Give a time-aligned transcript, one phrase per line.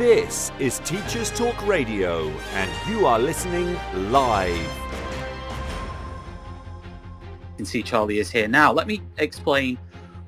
[0.00, 3.78] This is Teachers Talk Radio, and you are listening
[4.10, 4.56] live.
[7.36, 8.72] You can see Charlie is here now.
[8.72, 9.78] Let me explain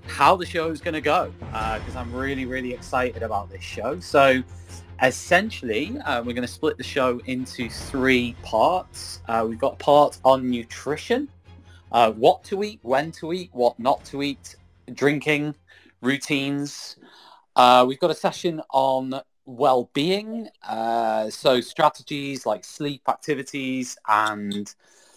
[0.07, 3.63] how the show is going to go because uh, I'm really, really excited about this
[3.63, 3.99] show.
[3.99, 4.43] So
[5.03, 9.23] essentially, uh, we're going to split the show into three parts.
[9.27, 11.31] Uh, we've got part on nutrition,
[11.93, 14.55] uh, what to eat, when to eat, what not to eat,
[14.93, 15.55] drinking,
[16.03, 16.97] routines.
[17.57, 24.75] Uh, we've got a session on well-being, uh, so strategies like sleep activities and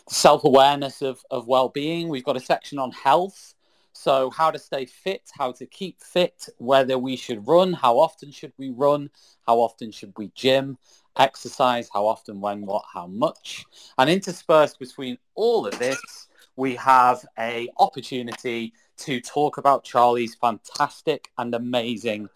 [0.09, 2.09] self-awareness of, of well-being.
[2.09, 3.53] We've got a section on health.
[3.93, 8.29] So how to stay fit, how to keep fit, whether we should run, how often
[8.29, 9.09] should we run,
[9.47, 10.77] how often should we gym,
[11.17, 13.65] exercise, how often, when, what, how much.
[13.97, 21.31] And interspersed between all of this, we have a opportunity to talk about Charlie's fantastic
[21.37, 22.27] and amazing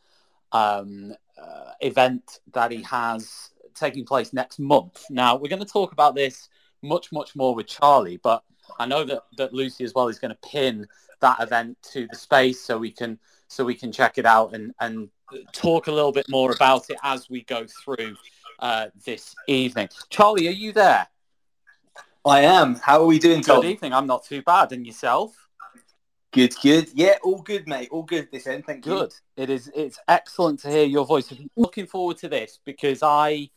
[0.53, 5.03] um, uh, event that he has taking place next month.
[5.09, 6.49] Now, we're going to talk about this
[6.81, 8.17] much, much more with Charlie.
[8.17, 8.43] But
[8.79, 10.87] I know that, that Lucy as well is going to pin
[11.21, 14.73] that event to the space so we can so we can check it out and,
[14.79, 15.09] and
[15.53, 18.15] talk a little bit more about it as we go through
[18.59, 19.89] uh, this evening.
[20.09, 21.07] Charlie, are you there?
[22.23, 22.75] I am.
[22.75, 23.61] How are we doing, Tom?
[23.61, 23.93] Good evening.
[23.93, 24.71] I'm not too bad.
[24.71, 25.48] And yourself?
[26.31, 26.89] Good, good.
[26.93, 27.89] Yeah, all good, mate.
[27.91, 28.65] All good this end.
[28.65, 28.91] Thank good.
[28.91, 28.97] you.
[28.99, 29.13] Good.
[29.35, 29.71] It is.
[29.75, 31.33] It's excellent to hear your voice.
[31.55, 33.49] looking forward to this because I,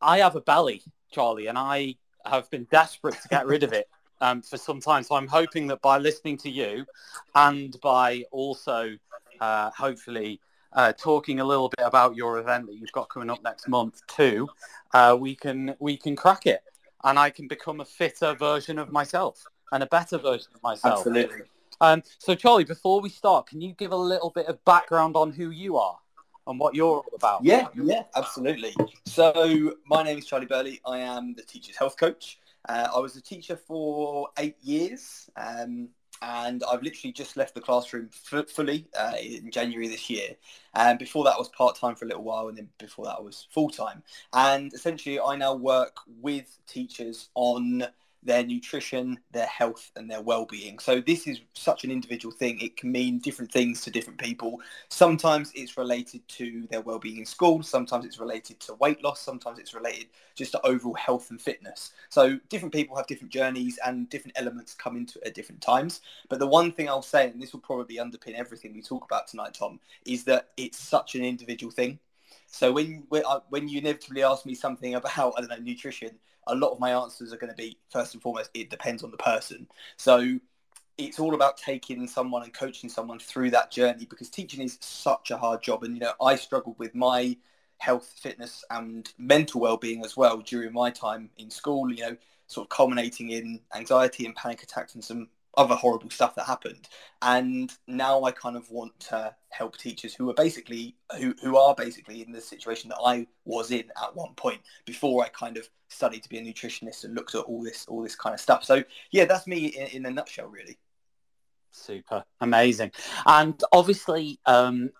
[0.00, 3.88] I have a belly, Charlie, and I have been desperate to get rid of it
[4.20, 5.02] um, for some time.
[5.02, 6.86] So I'm hoping that by listening to you
[7.34, 8.96] and by also
[9.40, 10.40] uh, hopefully
[10.74, 14.02] uh, talking a little bit about your event that you've got coming up next month
[14.06, 14.48] too,
[14.94, 16.62] uh, we can we can crack it,
[17.04, 20.98] and I can become a fitter version of myself and a better version of myself.
[20.98, 21.42] Absolutely.
[21.80, 25.32] Um, so Charlie, before we start, can you give a little bit of background on
[25.32, 25.98] who you are?
[26.48, 27.44] and what you're all about.
[27.44, 28.74] Yeah, yeah, absolutely.
[29.04, 30.80] So my name is Charlie Burley.
[30.84, 32.38] I am the teacher's health coach.
[32.68, 35.88] Uh, I was a teacher for eight years, um,
[36.22, 40.30] and I've literally just left the classroom f- fully uh, in January this year.
[40.74, 43.16] And before that, I was part time for a little while, and then before that,
[43.18, 44.02] I was full time.
[44.32, 47.86] And essentially, I now work with teachers on
[48.22, 50.78] their nutrition, their health, and their well-being.
[50.78, 52.60] So this is such an individual thing.
[52.60, 54.60] It can mean different things to different people.
[54.88, 57.62] Sometimes it's related to their well-being in school.
[57.62, 59.20] Sometimes it's related to weight loss.
[59.20, 61.92] Sometimes it's related just to overall health and fitness.
[62.08, 66.00] So different people have different journeys and different elements come into it at different times.
[66.28, 69.28] But the one thing I'll say, and this will probably underpin everything we talk about
[69.28, 71.98] tonight, Tom, is that it's such an individual thing.
[72.50, 76.54] So when uh, when you inevitably ask me something about I don't know nutrition, a
[76.54, 79.16] lot of my answers are going to be first and foremost it depends on the
[79.18, 79.68] person.
[79.96, 80.38] So
[80.96, 85.30] it's all about taking someone and coaching someone through that journey because teaching is such
[85.30, 87.36] a hard job and you know I struggled with my
[87.78, 92.16] health, fitness and mental well-being as well during my time in school, you know,
[92.48, 96.88] sort of culminating in anxiety and panic attacks and some other horrible stuff that happened.
[97.20, 101.74] And now I kind of want to help teachers who are basically who, who are
[101.74, 105.68] basically in the situation that I was in at one point before I kind of
[105.88, 108.64] studied to be a nutritionist and looked at all this all this kind of stuff.
[108.64, 110.78] So yeah, that's me in, in a nutshell, really.
[111.70, 112.92] Super amazing,
[113.26, 114.90] and obviously, um,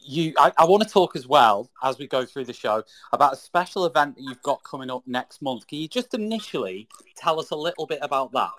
[0.00, 0.32] you.
[0.38, 3.36] I, I want to talk as well as we go through the show about a
[3.36, 5.66] special event that you've got coming up next month.
[5.66, 8.52] Can you just initially tell us a little bit about that?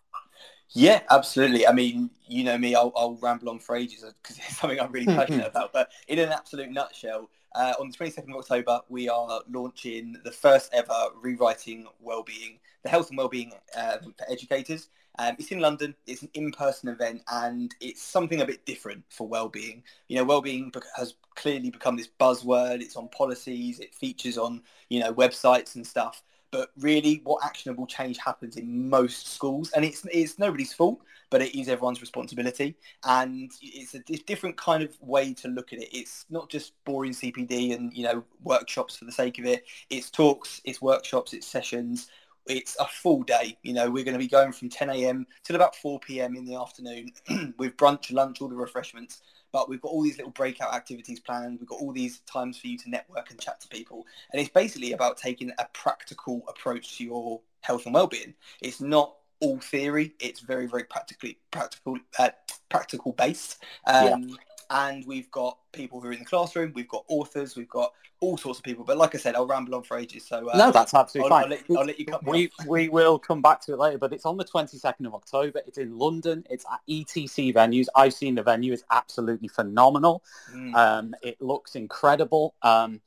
[0.74, 1.68] Yeah, absolutely.
[1.68, 4.92] I mean, you know me, I'll, I'll ramble on for ages because it's something I'm
[4.92, 5.72] really passionate about.
[5.74, 10.31] But in an absolute nutshell, uh, on the 22nd of October, we are launching the
[10.31, 14.90] first ever Rewriting Wellbeing, the health and wellbeing uh, for educators.
[15.18, 15.96] Um, it's in London.
[16.06, 19.82] It's an in-person event, and it's something a bit different for well-being.
[20.09, 22.82] You know, well-being has clearly become this buzzword.
[22.82, 23.80] It's on policies.
[23.80, 26.22] It features on you know websites and stuff
[26.55, 31.41] but really what actionable change happens in most schools and it's it's nobody's fault but
[31.41, 32.75] it is everyone's responsibility.
[33.03, 35.89] And it's a different kind of way to look at it.
[35.91, 39.66] It's not just boring cpd and you know workshops for the sake of it.
[39.90, 42.09] It's talks it's workshops it's sessions.
[42.47, 43.58] It's a full day.
[43.63, 46.46] You know we're going to be going from 10 a.m till about 4 p.m in
[46.46, 47.11] the afternoon
[47.58, 49.22] with brunch lunch all the refreshments
[49.55, 51.57] but we've got all these little breakout activities planned.
[51.61, 54.05] We've got all these times for you to network and chat to people.
[54.34, 58.34] And it's basically about taking a practical approach to your health and well-being.
[58.61, 60.13] It's not all theory.
[60.19, 62.31] It's very, very practically practical, uh,
[62.67, 63.63] practical based.
[63.87, 64.35] Um, yeah
[64.70, 66.72] and we've got people who are in the classroom.
[66.76, 67.56] We've got authors.
[67.56, 68.84] We've got all sorts of people.
[68.84, 70.26] But like I said, I'll ramble on for ages.
[70.26, 71.52] So uh, no, that's absolutely I'll, fine.
[71.52, 73.97] I'll let, I'll let you cut we we will come back to it later.
[73.97, 75.62] But it's on the twenty second of October.
[75.66, 76.46] It's in London.
[76.50, 77.88] It's at ETC venues.
[77.96, 78.73] I've seen the venue.
[78.73, 80.23] It's absolutely phenomenal.
[80.53, 80.76] Mm.
[80.76, 82.56] Um, it looks incredible.
[82.61, 83.02] Um,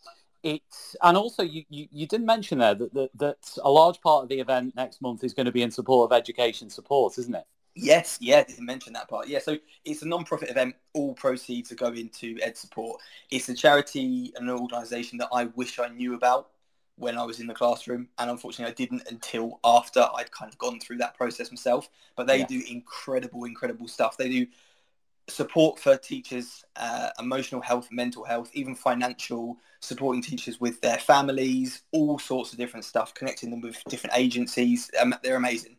[0.45, 4.23] it's and also you, you, you did mention there that, that that a large part
[4.23, 7.35] of the event next month is going to be in support of education support, isn't
[7.35, 7.45] it?
[7.81, 9.29] Yes, yeah, I didn't mention that part.
[9.29, 10.75] Yeah, so it's a non-profit event.
[10.95, 13.01] All proceeds are going to Ed Support.
[13.31, 16.51] It's a charity and an organisation that I wish I knew about
[16.97, 20.59] when I was in the classroom, and unfortunately, I didn't until after I'd kind of
[20.59, 21.89] gone through that process myself.
[22.17, 22.47] But they yeah.
[22.47, 24.17] do incredible, incredible stuff.
[24.17, 24.47] They do
[25.29, 31.83] support for teachers, uh, emotional health, mental health, even financial, supporting teachers with their families,
[31.93, 34.91] all sorts of different stuff, connecting them with different agencies.
[35.01, 35.78] Um, they're amazing.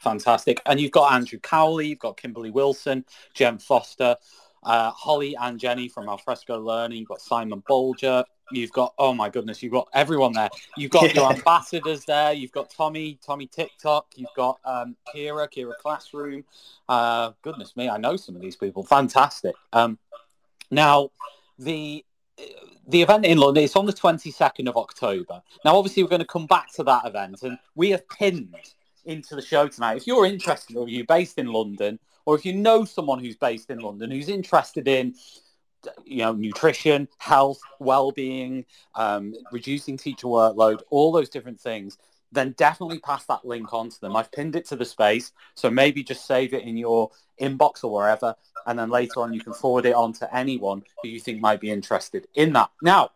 [0.00, 0.60] Fantastic.
[0.66, 3.04] And you've got Andrew Cowley, you've got Kimberly Wilson,
[3.34, 4.16] Jem Foster,
[4.62, 9.28] uh, Holly and Jenny from Alfresco Learning, you've got Simon Bolger, you've got, oh my
[9.28, 10.50] goodness, you've got everyone there.
[10.76, 15.76] You've got your ambassadors there, you've got Tommy, Tommy TikTok, you've got um, Kira, Kira
[15.76, 16.44] Classroom.
[16.88, 18.82] Uh, goodness me, I know some of these people.
[18.82, 19.54] Fantastic.
[19.72, 19.98] Um,
[20.70, 21.10] now,
[21.58, 22.04] the
[22.88, 25.42] the event in London, it's on the 22nd of October.
[25.64, 28.56] Now, obviously, we're going to come back to that event, and we have pinned
[29.04, 29.96] into the show tonight.
[29.96, 33.70] If you're interested or you're based in London, or if you know someone who's based
[33.70, 35.14] in London who's interested in
[36.04, 38.64] you know nutrition health well-being
[38.94, 41.98] um, reducing teacher workload all those different things
[42.32, 45.70] then definitely pass that link on to them i've pinned it to the space so
[45.70, 47.10] maybe just save it in your
[47.40, 48.34] inbox or wherever
[48.66, 51.60] and then later on you can forward it on to anyone who you think might
[51.60, 53.10] be interested in that now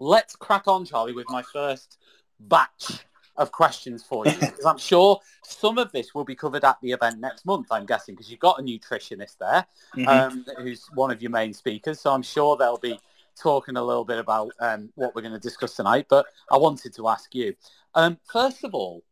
[0.00, 1.98] let's crack on charlie with my first
[2.40, 3.04] batch
[3.36, 6.92] of questions for you because I'm sure some of this will be covered at the
[6.92, 7.68] event next month.
[7.70, 10.08] I'm guessing because you've got a nutritionist there mm-hmm.
[10.08, 12.98] um, who's one of your main speakers, so I'm sure they'll be
[13.40, 16.06] talking a little bit about um, what we're going to discuss tonight.
[16.08, 17.54] But I wanted to ask you,
[17.94, 19.02] um, first of all,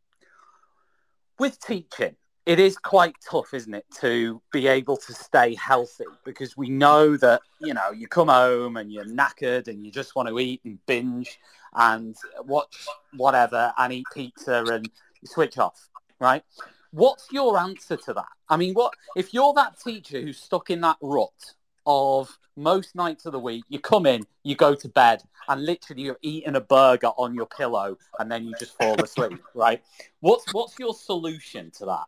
[1.38, 2.16] with teaching,
[2.50, 7.17] it is quite tough, isn't it, to be able to stay healthy because we know
[7.17, 10.61] that, you know, you come home and you're knackered and you just want to eat
[10.64, 11.38] and binge
[11.75, 14.91] and watch whatever and eat pizza and
[15.25, 16.43] switch off, right?
[16.91, 18.26] What's your answer to that?
[18.49, 21.55] I mean, what if you're that teacher who's stuck in that rut
[21.87, 26.02] of most nights of the week, you come in, you go to bed, and literally
[26.02, 29.81] you're eating a burger on your pillow, and then you just fall asleep, right?
[30.19, 32.06] What's what's your solution to that?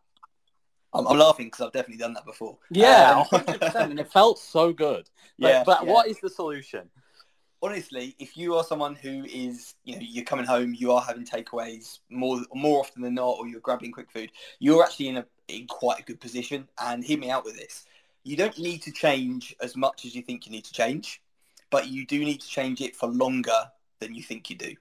[0.93, 2.57] I'm, I'm laughing because I've definitely done that before.
[2.69, 5.09] Yeah, um, 100%, and it felt so good.
[5.39, 5.91] But, yeah, but yeah.
[5.91, 6.91] what is the solution?
[7.63, 11.25] honestly, if you are someone who is, you know, you're coming home, you are having
[11.25, 15.25] takeaways more more often than not, or you're grabbing quick food, you're actually in a
[15.47, 16.67] in quite a good position.
[16.79, 17.85] And hear me out with this:
[18.23, 21.21] you don't need to change as much as you think you need to change,
[21.71, 24.75] but you do need to change it for longer than you think you do.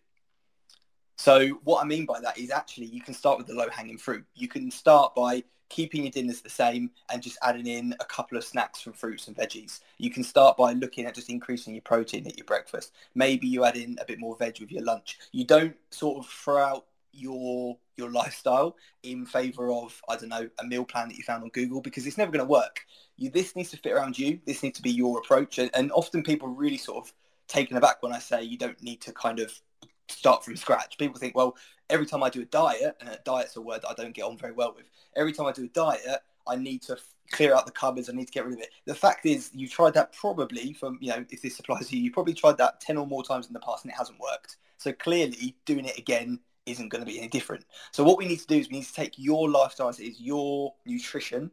[1.16, 3.98] So what I mean by that is actually you can start with the low hanging
[3.98, 4.24] fruit.
[4.34, 8.36] You can start by keeping your dinners the same and just adding in a couple
[8.36, 9.80] of snacks from fruits and veggies.
[9.96, 12.92] You can start by looking at just increasing your protein at your breakfast.
[13.14, 15.18] Maybe you add in a bit more veg with your lunch.
[15.32, 20.48] You don't sort of throw out your your lifestyle in favor of I don't know
[20.58, 22.84] a meal plan that you found on Google because it's never going to work.
[23.16, 24.40] You this needs to fit around you.
[24.46, 25.58] This needs to be your approach.
[25.58, 27.12] And, and often people really sort of
[27.48, 29.58] taken aback when I say you don't need to kind of
[30.12, 30.98] start from scratch.
[30.98, 31.56] People think, well,
[31.90, 34.24] every time I do a diet, and a diet's a word that I don't get
[34.24, 34.86] on very well with.
[35.16, 36.96] Every time I do a diet, I need to
[37.30, 38.08] clear out the cupboards.
[38.08, 38.70] I need to get rid of it.
[38.84, 42.02] The fact is, you tried that probably from you know if this applies to you,
[42.02, 44.56] you probably tried that ten or more times in the past and it hasn't worked.
[44.78, 47.64] So clearly, doing it again isn't going to be any different.
[47.90, 50.04] So what we need to do is we need to take your lifestyle as it
[50.04, 51.50] is, your nutrition.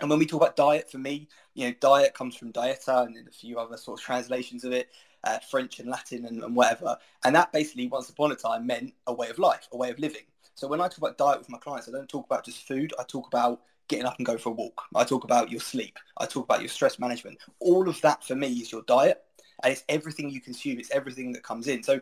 [0.00, 3.28] And when we talk about diet, for me, you know, diet comes from dieta and
[3.28, 4.88] a few other sort of translations of it
[5.24, 6.96] uh, French and Latin and, and whatever.
[7.24, 9.98] And that basically, once upon a time, meant a way of life, a way of
[9.98, 10.22] living.
[10.54, 12.92] So when I talk about diet with my clients, I don't talk about just food.
[12.98, 14.82] I talk about getting up and go for a walk.
[14.94, 15.98] I talk about your sleep.
[16.18, 17.38] I talk about your stress management.
[17.60, 19.22] All of that for me is your diet.
[19.62, 20.78] And it's everything you consume.
[20.78, 21.82] It's everything that comes in.
[21.82, 22.00] So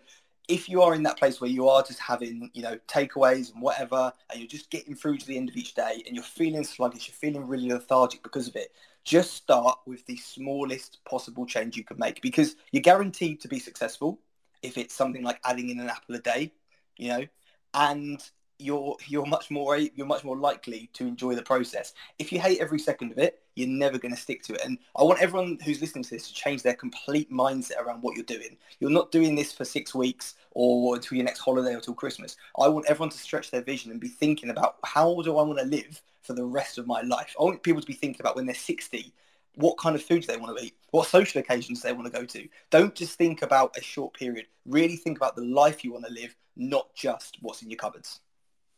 [0.49, 3.63] if you are in that place where you are just having, you know, takeaways and
[3.63, 6.65] whatever, and you're just getting through to the end of each day and you're feeling
[6.65, 8.73] sluggish, you're feeling really lethargic because of it,
[9.05, 13.59] just start with the smallest possible change you can make because you're guaranteed to be
[13.59, 14.21] successful
[14.63, 16.53] if it's something like adding in an apple a day,
[16.97, 17.27] you know,
[17.75, 18.23] and
[18.59, 21.93] you're you're much more you're much more likely to enjoy the process.
[22.19, 24.63] If you hate every second of it, you're never going to stick to it.
[24.65, 28.17] And I want everyone who's listening to this to change their complete mindset around what
[28.17, 28.57] you're doing.
[28.81, 32.37] You're not doing this for six weeks or until your next holiday or till Christmas.
[32.59, 35.59] I want everyone to stretch their vision and be thinking about how do I want
[35.59, 37.35] to live for the rest of my life.
[37.39, 39.13] I want people to be thinking about when they're 60,
[39.57, 42.25] what kind of foods they want to eat, what social occasions they want to go
[42.25, 42.49] to.
[42.71, 44.47] Don't just think about a short period.
[44.67, 48.21] Really think about the life you want to live, not just what's in your cupboards.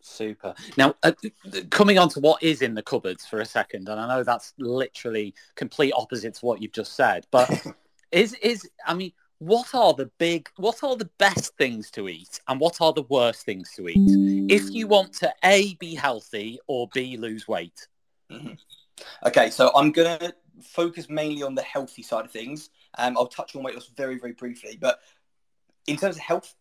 [0.06, 0.54] Super.
[0.76, 1.12] Now, uh,
[1.70, 4.52] coming on to what is in the cupboards for a second, and I know that's
[4.58, 7.50] literally complete opposite to what you've just said, but
[8.12, 12.38] is is I mean, what are the big, what are the best things to eat
[12.48, 13.98] and what are the worst things to eat
[14.50, 17.88] if you want to A, be healthy or B, lose weight?
[18.30, 18.58] Mhm.
[19.24, 22.68] Okay, so I'm going to focus mainly on the healthy side of things.
[22.98, 25.00] Um, I'll touch on weight loss very, very briefly, but
[25.86, 26.54] in terms of health,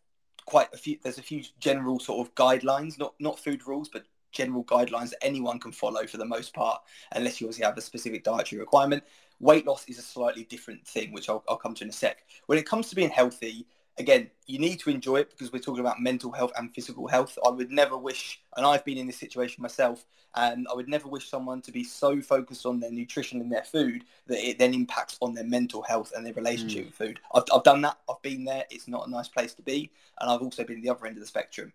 [0.45, 0.97] quite a few.
[1.01, 5.23] There's a few general sort of guidelines, not not food rules, but general guidelines that
[5.23, 6.81] anyone can follow for the most part,
[7.13, 9.03] unless you obviously have a specific dietary requirement.
[9.39, 12.25] Weight loss is a slightly different thing, which I'll, I'll come to in a sec.
[12.47, 15.79] When it comes to being healthy, again, you need to enjoy it because we're talking
[15.79, 17.37] about mental health and physical health.
[17.45, 21.07] I would never wish, and I've been in this situation myself, and I would never
[21.07, 24.73] wish someone to be so focused on their nutrition and their food that it then
[24.73, 26.85] impacts on their mental health and their relationship mm.
[26.87, 27.19] with food.
[27.33, 27.99] I've, I've done that.
[28.09, 28.65] I've been there.
[28.71, 29.91] It's not a nice place to be.
[30.19, 31.71] And I've also been at the other end of the spectrum.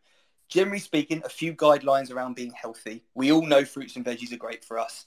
[0.49, 3.05] Generally speaking, a few guidelines around being healthy.
[3.15, 5.07] We all know fruits and veggies are great for us,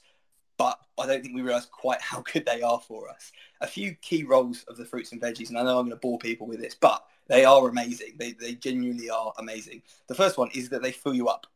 [0.62, 3.32] but I don't think we realise quite how good they are for us.
[3.62, 5.96] A few key roles of the fruits and veggies, and I know I'm going to
[5.96, 8.14] bore people with this, but they are amazing.
[8.16, 9.82] They, they genuinely are amazing.
[10.06, 11.48] The first one is that they fill you up.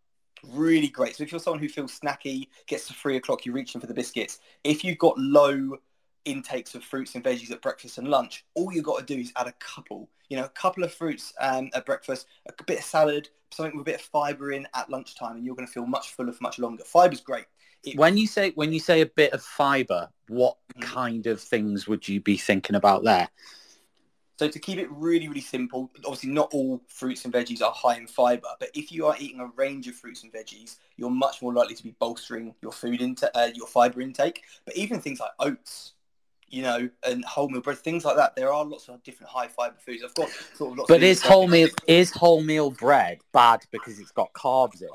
[0.42, 1.14] Really great.
[1.14, 3.94] So if you're someone who feels snacky, gets to three o'clock, you're reaching for the
[3.94, 4.40] biscuits.
[4.64, 5.78] If you've got low
[6.24, 9.32] intakes of fruits and veggies at breakfast and lunch, all you've got to do is
[9.36, 10.08] add a couple.
[10.30, 13.86] You know, a couple of fruits um, at breakfast, a bit of salad, something with
[13.86, 16.42] a bit of fibre in at lunchtime, and you're going to feel much fuller for
[16.42, 16.82] much longer.
[16.82, 17.44] Fiber's great.
[17.94, 20.80] When you say when you say a bit of fiber, what Mhm.
[20.80, 23.30] kind of things would you be thinking about there?
[24.38, 27.96] So to keep it really, really simple, obviously not all fruits and veggies are high
[27.96, 31.40] in fibre, but if you are eating a range of fruits and veggies, you're much
[31.40, 34.42] more likely to be bolstering your food into uh, your fibre intake.
[34.66, 35.94] But even things like oats,
[36.48, 39.78] you know, and wholemeal bread, things like that, there are lots of different high fibre
[39.78, 40.04] foods.
[40.04, 40.88] I've got sort of lots.
[40.88, 44.88] But is wholemeal is wholemeal bread bad because it's got carbs in?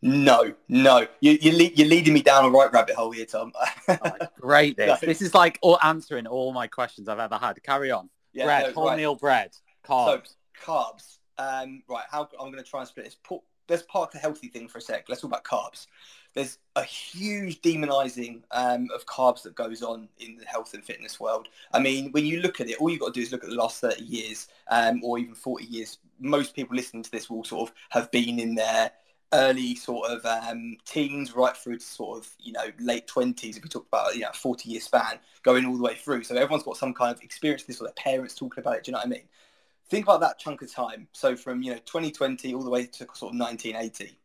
[0.00, 3.52] No, no, you, you're, you're leading me down a right rabbit hole here, Tom.
[3.88, 3.96] Oh,
[4.40, 4.76] great!
[4.76, 5.06] This No.
[5.06, 7.60] this is like all answering all my questions I've ever had.
[7.62, 8.08] Carry on.
[8.32, 9.18] yeah, bread, no, right.
[9.18, 9.50] bread,
[9.84, 10.28] carbs.
[10.28, 10.32] So
[10.64, 11.18] carbs.
[11.38, 12.04] Um, right.
[12.10, 13.16] How I'm going to try and split this.
[13.24, 15.06] Put, let's park the healthy thing for a sec.
[15.08, 15.86] Let's talk about carbs.
[16.34, 21.18] There's a huge demonizing um, of carbs that goes on in the health and fitness
[21.18, 21.48] world.
[21.72, 23.50] I mean, when you look at it, all you've got to do is look at
[23.50, 25.98] the last 30 years um, or even 40 years.
[26.20, 28.92] Most people listening to this will sort of have been in their
[29.32, 33.62] early sort of um, teens right through to sort of, you know, late 20s, if
[33.62, 36.24] we talk about, you know, a 40 year span going all the way through.
[36.24, 38.84] So everyone's got some kind of experience with this or their parents talking about it.
[38.84, 39.28] Do you know what I mean?
[39.88, 41.08] think about that chunk of time.
[41.12, 44.18] So from you know 2020 all the way to sort of 1980.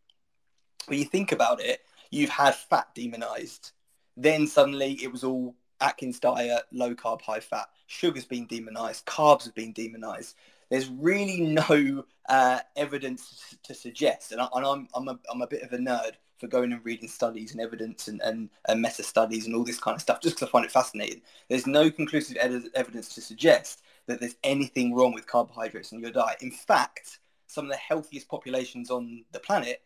[0.88, 1.82] When you think about it,
[2.12, 3.72] you've had fat demonized.
[4.18, 7.68] Then suddenly it was all Atkins diet, low carb, high fat.
[7.88, 9.06] Sugar's been demonized.
[9.06, 10.36] Carbs have been demonized.
[10.70, 15.48] There's really no uh, evidence to suggest, and, I, and I'm I'm a, I'm a
[15.48, 19.04] bit of a nerd for going and reading studies and evidence and, and, and meta
[19.04, 21.22] studies and all this kind of stuff, just because I find it fascinating.
[21.48, 26.12] There's no conclusive ed- evidence to suggest that there's anything wrong with carbohydrates in your
[26.12, 26.42] diet.
[26.42, 29.84] In fact, some of the healthiest populations on the planet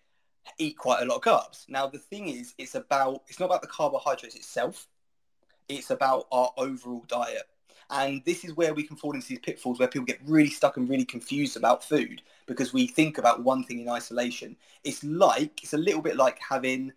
[0.58, 1.68] eat quite a lot of carbs.
[1.70, 4.88] Now, the thing is, it's about it's not about the carbohydrates itself.
[5.70, 7.44] It's about our overall diet.
[7.90, 10.76] And this is where we can fall into these pitfalls where people get really stuck
[10.78, 14.58] and really confused about food because we think about one thing in isolation.
[14.84, 16.92] It's like, it's a little bit like having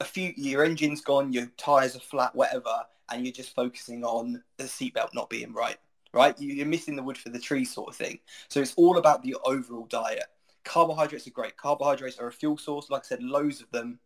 [0.00, 4.42] a few, your engine's gone, your tires are flat, whatever, and you're just focusing on
[4.56, 5.78] the seatbelt not being right
[6.12, 6.38] right?
[6.40, 8.20] You- You're missing the wood for the tree sort of thing.
[8.48, 10.24] So it's all about the overall diet.
[10.64, 11.56] Carbohydrates are great.
[11.56, 12.88] Carbohydrates are a fuel source.
[12.90, 14.00] Like I said, loads of them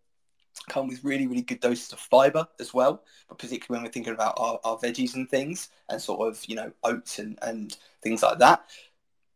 [0.69, 3.02] come with really, really good doses of fiber as well.
[3.28, 6.57] But particularly when we're thinking about our, our veggies and things and sort of, you
[6.57, 8.64] know, oats and, and things like that.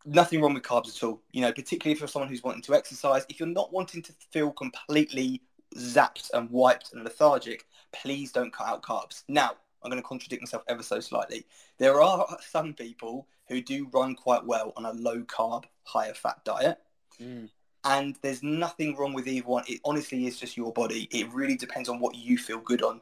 [0.07, 1.23] Nothing wrong with carbs at all.
[1.33, 3.25] You know, particularly if you're someone who's wanting to exercise.
[3.29, 5.43] If you're not wanting to feel completely
[5.77, 9.25] zapped and wiped and lethargic, please don't cut out carbs.
[9.29, 9.53] Now,
[9.83, 11.45] I'm going to contradict myself ever so slightly.
[11.79, 16.43] There are some people who do run quite well on a low carb, higher fat
[16.45, 16.79] diet.
[17.21, 17.51] Mm.
[17.85, 19.65] And there's nothing wrong with either one.
[19.67, 21.09] It honestly is just your body.
[21.11, 23.01] It really depends on what you feel good on.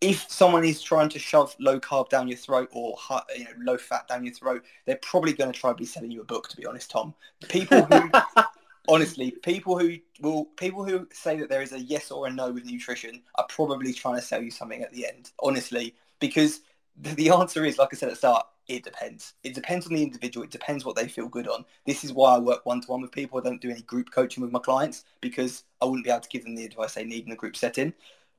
[0.00, 2.96] If someone is trying to shove low carb down your throat or
[3.36, 6.10] you know, low fat down your throat, they're probably going to try to be selling
[6.10, 6.48] you a book.
[6.48, 7.14] To be honest, Tom,
[7.48, 8.10] people who
[8.88, 12.50] honestly, people who will people who say that there is a yes or a no
[12.50, 15.30] with nutrition are probably trying to sell you something at the end.
[15.40, 16.60] Honestly, because
[16.98, 19.34] the, answer is, like I said at the start, it depends.
[19.44, 20.44] It depends on the individual.
[20.44, 21.64] It depends what they feel good on.
[21.84, 23.38] This is why I work one to one with people.
[23.38, 26.28] I don't do any group coaching with my clients because I wouldn't be able to
[26.28, 27.92] give them the advice they need in a group setting.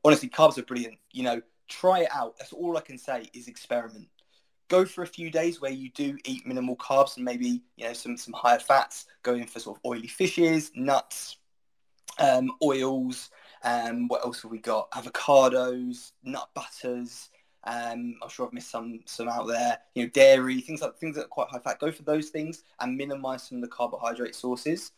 [0.04, 0.98] Honestly, carbs are brilliant.
[1.12, 2.36] You know, try it out.
[2.40, 4.08] That's all I can say is experiment
[4.68, 7.94] go for a few days where you do eat minimal carbs and maybe you know
[7.94, 11.38] some some higher fats going for sort of oily fishes nuts
[12.20, 13.30] um, oils
[13.64, 17.30] um, what else have we got avocados nut butters
[17.68, 19.78] Um, I'm sure I've missed some some out there.
[19.94, 21.80] You know, dairy things like things that are quite high fat.
[21.80, 24.94] Go for those things and minimize some of the carbohydrate sources,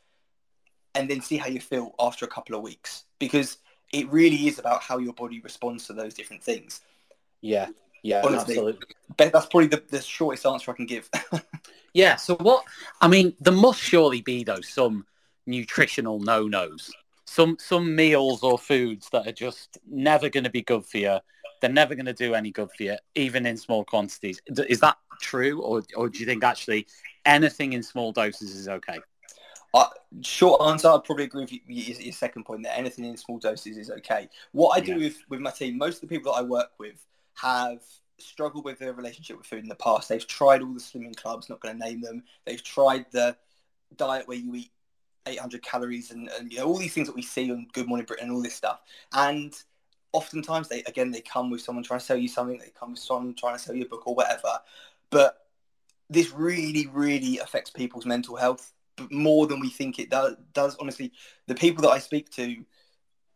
[0.94, 3.58] and then see how you feel after a couple of weeks because
[3.92, 6.82] it really is about how your body responds to those different things.
[7.42, 7.70] Yeah,
[8.04, 8.86] yeah, Honestly, absolutely.
[9.18, 11.10] That's probably the, the shortest answer I can give.
[11.96, 12.18] yeah.
[12.18, 12.66] So what?
[13.02, 15.08] I mean, there must surely be though some
[15.48, 16.92] nutritional no-nos,
[17.26, 21.20] some some meals or foods that are just never going to be good for you
[21.62, 24.42] they're never going to do any good for you, even in small quantities.
[24.48, 26.88] Is that true, or or do you think actually
[27.26, 29.00] anything in small doses is okay?
[29.74, 29.86] Uh,
[30.22, 33.38] short answer, I'd probably agree with you, your, your, second point that Anything in small
[33.38, 34.28] doses is okay.
[34.52, 34.98] What I do yeah.
[34.98, 37.84] with, with my team, most of the people that I work with have
[38.18, 40.10] struggled with their relationship with food in the past.
[40.10, 42.24] They've tried all the slimming clubs, not going to name them.
[42.46, 43.38] They've tried the
[43.96, 44.72] diet where you eat
[45.28, 48.06] 800 calories and, and you know all these things that we see on Good Morning
[48.06, 48.82] Britain and all this stuff.
[49.14, 49.54] And
[50.12, 53.00] oftentimes they again they come with someone trying to sell you something they come with
[53.00, 54.60] someone trying to sell you a book or whatever.
[55.10, 55.46] But
[56.10, 58.74] this really really affects people's mental health
[59.10, 61.12] more than we think it does, does honestly.
[61.48, 62.64] The people that i speak to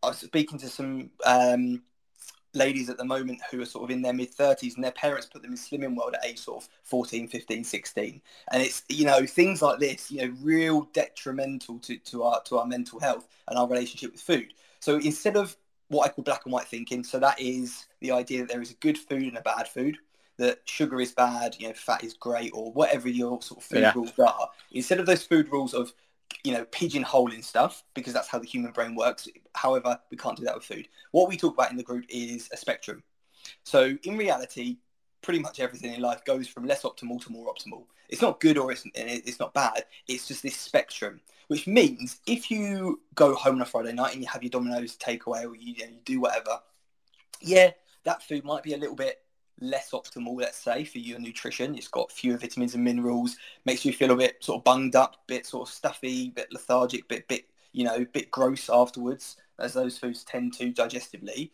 [0.03, 1.81] i was speaking to some um,
[2.53, 5.25] ladies at the moment who are sort of in their mid 30s and their parents
[5.25, 9.05] put them in slimming world at age sort of 14 15 16 and it's you
[9.05, 13.27] know things like this you know real detrimental to, to our to our mental health
[13.47, 14.53] and our relationship with food.
[14.79, 15.55] So instead of
[15.93, 17.03] what I call black and white thinking.
[17.03, 19.97] So that is the idea that there is a good food and a bad food.
[20.37, 23.81] That sugar is bad, you know, fat is great, or whatever your sort of food
[23.81, 23.93] yeah.
[23.93, 24.49] rules are.
[24.71, 25.93] Instead of those food rules of,
[26.43, 29.27] you know, pigeonholing stuff, because that's how the human brain works.
[29.53, 30.87] However, we can't do that with food.
[31.11, 33.03] What we talk about in the group is a spectrum.
[33.63, 34.77] So in reality,
[35.21, 37.83] pretty much everything in life goes from less optimal to more optimal.
[38.09, 39.85] It's not good or it's, it's not bad.
[40.07, 44.21] It's just this spectrum which means if you go home on a Friday night and
[44.21, 46.59] you have your Domino's takeaway or you, you, know, you do whatever,
[47.41, 47.71] yeah,
[48.03, 49.19] that food might be a little bit
[49.59, 51.75] less optimal, let's say, for your nutrition.
[51.75, 55.17] It's got fewer vitamins and minerals, makes you feel a bit sort of bunged up,
[55.27, 59.97] bit sort of stuffy, bit lethargic, bit bit you know, bit gross afterwards, as those
[59.97, 61.49] foods tend to digestively.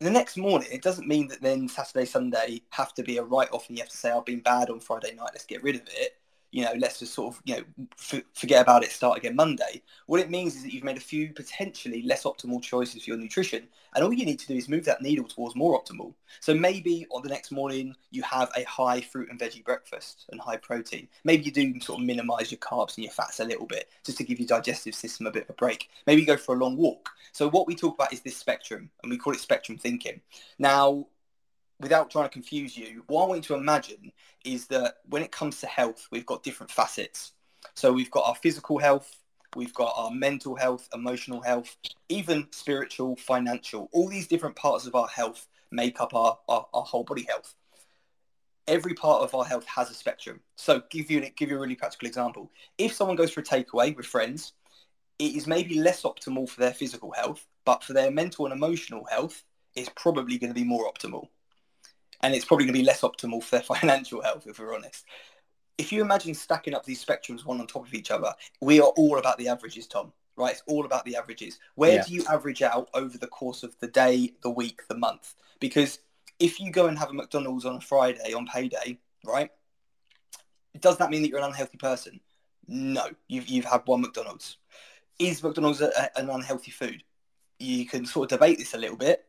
[0.00, 3.68] The next morning, it doesn't mean that then Saturday, Sunday have to be a write-off
[3.68, 5.82] and you have to say, I've been bad on Friday night, let's get rid of
[5.86, 6.17] it
[6.50, 7.62] you know, let's just sort of, you know,
[7.98, 9.82] f- forget about it, start again Monday.
[10.06, 13.18] What it means is that you've made a few potentially less optimal choices for your
[13.18, 13.68] nutrition.
[13.94, 16.14] And all you need to do is move that needle towards more optimal.
[16.40, 20.40] So maybe on the next morning, you have a high fruit and veggie breakfast and
[20.40, 21.08] high protein.
[21.24, 24.18] Maybe you do sort of minimize your carbs and your fats a little bit just
[24.18, 25.90] to give your digestive system a bit of a break.
[26.06, 27.10] Maybe you go for a long walk.
[27.32, 30.20] So what we talk about is this spectrum and we call it spectrum thinking.
[30.58, 31.06] Now,
[31.80, 34.12] without trying to confuse you, what I want you to imagine
[34.44, 37.32] is that when it comes to health, we've got different facets.
[37.74, 39.20] So we've got our physical health,
[39.54, 41.76] we've got our mental health, emotional health,
[42.08, 43.88] even spiritual, financial.
[43.92, 47.54] All these different parts of our health make up our, our, our whole body health.
[48.66, 50.40] Every part of our health has a spectrum.
[50.56, 52.50] So give you give you a really practical example.
[52.76, 54.52] If someone goes for a takeaway with friends,
[55.18, 59.04] it is maybe less optimal for their physical health, but for their mental and emotional
[59.10, 59.42] health,
[59.74, 61.28] it's probably going to be more optimal
[62.20, 65.04] and it's probably going to be less optimal for their financial health, if we're honest.
[65.76, 68.92] If you imagine stacking up these spectrums one on top of each other, we are
[68.96, 70.12] all about the averages, Tom.
[70.36, 70.52] Right?
[70.52, 71.58] It's all about the averages.
[71.74, 72.04] Where yeah.
[72.04, 75.34] do you average out over the course of the day, the week, the month?
[75.58, 75.98] Because
[76.38, 79.50] if you go and have a McDonald's on a Friday on payday, right?
[80.80, 82.20] Does that mean that you're an unhealthy person?
[82.68, 84.58] No, you've, you've had one McDonald's.
[85.18, 87.02] Is McDonald's a, a, an unhealthy food?
[87.58, 89.24] You can sort of debate this a little bit.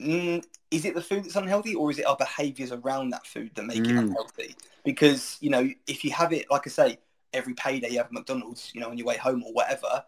[0.00, 3.50] Mm, is it the food that's unhealthy or is it our behaviors around that food
[3.54, 3.90] that make mm.
[3.90, 4.54] it unhealthy?
[4.84, 6.98] Because, you know, if you have it, like I say,
[7.32, 10.04] every payday you have McDonald's, you know, on your way home or whatever,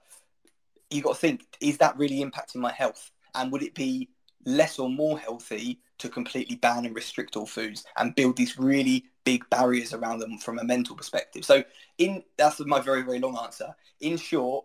[0.91, 3.11] you got to think, is that really impacting my health?
[3.35, 4.09] And would it be
[4.45, 9.05] less or more healthy to completely ban and restrict all foods and build these really
[9.25, 11.45] big barriers around them from a mental perspective?
[11.45, 11.63] So
[11.99, 13.75] in that's my very, very long answer.
[14.01, 14.65] In short,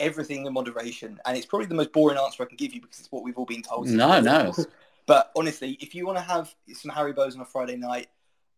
[0.00, 1.20] everything in moderation.
[1.24, 3.36] And it's probably the most boring answer I can give you because it's what we've
[3.38, 3.86] all been told.
[3.88, 4.52] No, no.
[5.06, 8.06] But honestly, if you want to have some Haribos on a Friday night,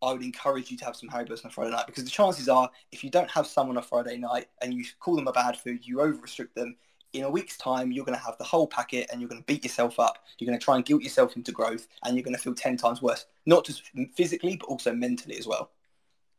[0.03, 2.47] I would encourage you to have some Haribos on a Friday night because the chances
[2.47, 5.33] are, if you don't have some on a Friday night and you call them a
[5.33, 6.77] bad food, you over restrict them.
[7.15, 9.47] In a week's time, you're going to have the whole packet and you're going to
[9.47, 10.25] beat yourself up.
[10.39, 12.77] You're going to try and guilt yourself into growth and you're going to feel 10
[12.77, 15.71] times worse, not just physically, but also mentally as well.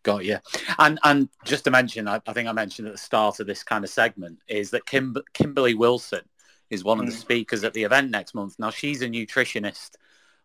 [0.03, 0.37] Got you.
[0.79, 3.63] And and just to mention, I, I, think I mentioned at the start of this
[3.63, 6.21] kind of segment is that Kim, Kimberly Wilson
[6.69, 7.19] is one of the mm.
[7.19, 8.55] speakers at the event next month.
[8.59, 9.91] Now she's a nutritionist,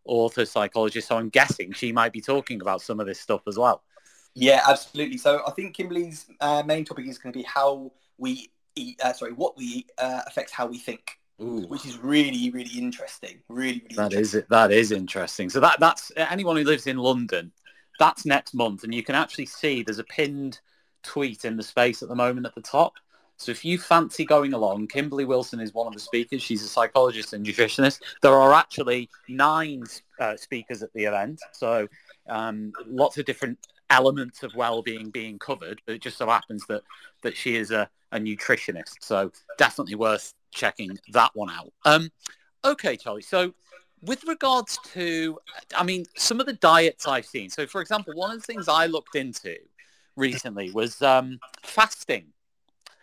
[0.04, 3.58] author, psychologist, so I'm guessing she might be talking about some of this stuff as
[3.58, 3.82] well.
[4.34, 5.18] Yeah, absolutely.
[5.18, 9.00] So I think Kimberly's uh, main topic is going to be how we eat.
[9.02, 11.18] Uh, sorry, what we eat uh, affects how we think.
[11.40, 11.68] Ooh.
[11.68, 13.38] which is really, really interesting.
[13.48, 14.40] Really, really That interesting.
[14.40, 15.48] is that is interesting.
[15.50, 17.52] So that that's anyone who lives in London.
[17.98, 20.61] That's next month, and you can actually see there's a pinned
[21.02, 22.94] tweet in the space at the moment at the top.
[23.37, 26.42] So if you fancy going along, Kimberly Wilson is one of the speakers.
[26.42, 28.00] She's a psychologist and nutritionist.
[28.20, 29.84] There are actually nine
[30.18, 31.87] uh, speakers at the event, so
[32.28, 33.58] um, lots of different
[33.90, 35.80] elements of well-being being covered.
[35.87, 36.82] But it just so happens that
[37.22, 41.72] that she is a, a nutritionist, so definitely worth checking that one out.
[41.84, 42.11] Um,
[42.64, 43.22] okay, Charlie.
[43.22, 43.54] So
[44.02, 45.38] with regards to,
[45.76, 47.50] I mean, some of the diets I've seen.
[47.50, 49.56] So, for example, one of the things I looked into
[50.16, 52.26] recently was um, fasting.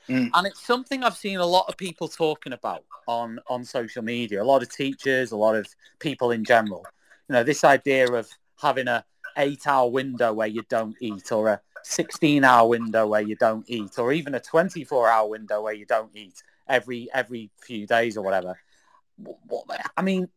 [0.07, 0.29] Mm.
[0.33, 4.41] And it's something I've seen a lot of people talking about on, on social media,
[4.41, 5.67] a lot of teachers, a lot of
[5.99, 6.85] people in general.
[7.27, 8.29] You know, this idea of
[8.61, 9.03] having a
[9.37, 13.65] eight hour window where you don't eat or a 16 hour window where you don't
[13.67, 18.17] eat or even a 24 hour window where you don't eat every every few days
[18.17, 18.57] or whatever.
[19.17, 20.27] What, what, I mean,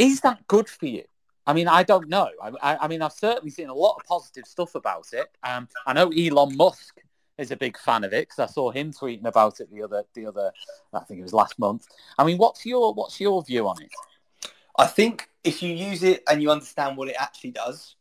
[0.00, 1.04] is that good for you?
[1.46, 2.28] I mean, I don't know.
[2.42, 5.30] I, I, I mean, I've certainly seen a lot of positive stuff about it.
[5.42, 7.00] Um, I know Elon Musk
[7.36, 10.04] is a big fan of it because I saw him tweeting about it the other,
[10.14, 10.52] the other,
[10.92, 11.86] I think it was last month.
[12.18, 13.90] I mean, what's your what's your view on it?
[14.78, 17.96] I think if you use it and you understand what it actually does,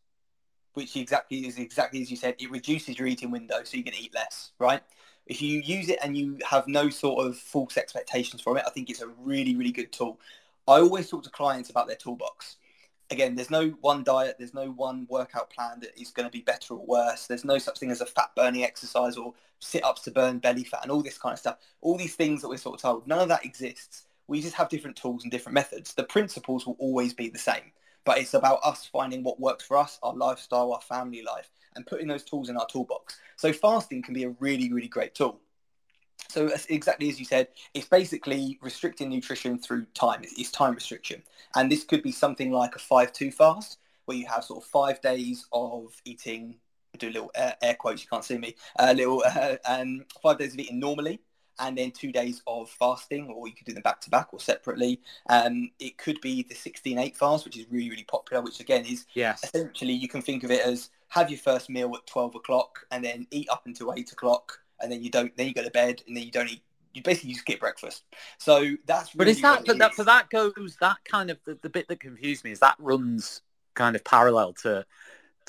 [0.74, 3.94] which exactly is exactly as you said, it reduces your eating window so you can
[3.94, 4.82] eat less, right?
[5.26, 8.72] If you use it and you have no sort of false expectations from it, I
[8.72, 10.20] think it's a really, really good tool.
[10.70, 12.58] I always talk to clients about their toolbox.
[13.10, 16.42] Again, there's no one diet, there's no one workout plan that is going to be
[16.42, 17.26] better or worse.
[17.26, 20.64] There's no such thing as a fat burning exercise or sit ups to burn belly
[20.64, 21.58] fat and all this kind of stuff.
[21.82, 24.06] All these things that we're sort of told, none of that exists.
[24.28, 25.96] We just have different tools and different methods.
[25.96, 27.72] The principles will always be the same,
[28.06, 31.88] but it's about us finding what works for us, our lifestyle, our family life, and
[31.88, 33.18] putting those tools in our toolbox.
[33.38, 35.42] So fasting can be a really, really great tool.
[36.30, 40.22] So exactly as you said, it's basically restricting nutrition through time.
[40.24, 41.24] It's, time restriction,
[41.56, 45.02] and this could be something like a five-two fast, where you have sort of five
[45.02, 46.56] days of eating.
[46.98, 48.02] Do a little air, air quotes.
[48.02, 48.56] You can't see me.
[48.78, 51.20] A little uh, um, five days of eating normally,
[51.60, 54.40] and then two days of fasting, or you could do them back to back or
[54.40, 55.02] separately.
[55.30, 59.06] Um, it could be the 16-8 fast, which is really, really popular, which again is
[59.14, 59.44] Yes.
[59.44, 63.04] essentially you can think of it as have your first meal at 12 o'clock and
[63.04, 66.02] then eat up until 8 o'clock and then you don't then you go to bed
[66.08, 66.62] and then you don't eat
[66.94, 68.04] you basically you skip breakfast
[68.38, 71.70] so that's But is that but that but that goes that kind of the, the
[71.70, 73.42] bit that confused me is that runs
[73.76, 74.86] kind of parallel to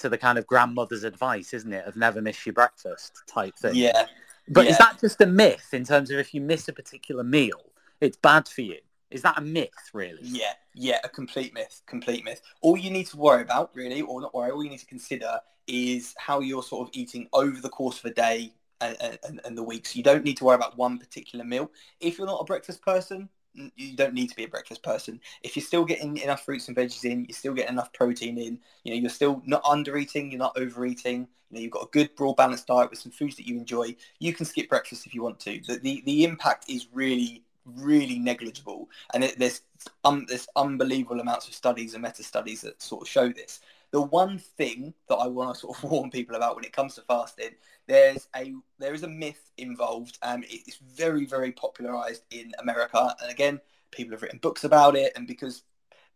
[0.00, 3.74] to the kind of grandmother's advice, isn't it, of never miss your breakfast type thing.
[3.74, 4.06] yeah
[4.48, 4.72] But yeah.
[4.72, 7.60] is that just a myth in terms of if you miss a particular meal,
[8.00, 8.78] it's bad for you?
[9.10, 10.20] Is that a myth, really?
[10.22, 12.40] Yeah, yeah, a complete myth, complete myth.
[12.60, 15.40] All you need to worry about, really, or not worry, all you need to consider
[15.66, 19.58] is how you're sort of eating over the course of a day and, and, and
[19.58, 19.96] the weeks.
[19.96, 21.70] You don't need to worry about one particular meal.
[22.00, 25.20] If you're not a breakfast person, you don't need to be a breakfast person.
[25.42, 28.58] If you're still getting enough fruits and veggies in, you're still getting enough protein in,
[28.84, 31.90] you know, you're still not under eating, you're not overeating, you know, you've got a
[31.90, 35.14] good broad balanced diet with some foods that you enjoy, you can skip breakfast if
[35.14, 35.60] you want to.
[35.66, 37.44] The, the, the impact is really
[37.76, 39.62] really negligible and it, there's
[40.04, 44.00] um, there's unbelievable amounts of studies and meta studies that sort of show this the
[44.00, 47.02] one thing that i want to sort of warn people about when it comes to
[47.02, 47.50] fasting
[47.90, 53.30] there's a there is a myth involved um it's very very popularized in america and
[53.30, 55.62] again people have written books about it and because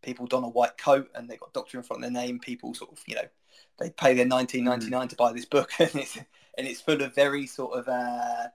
[0.02, 2.72] people don a white coat and they've got doctor in front of their name people
[2.74, 3.28] sort of you know
[3.78, 6.16] they pay their 1999 to buy this book and it's
[6.56, 8.48] and it's full of very sort of uh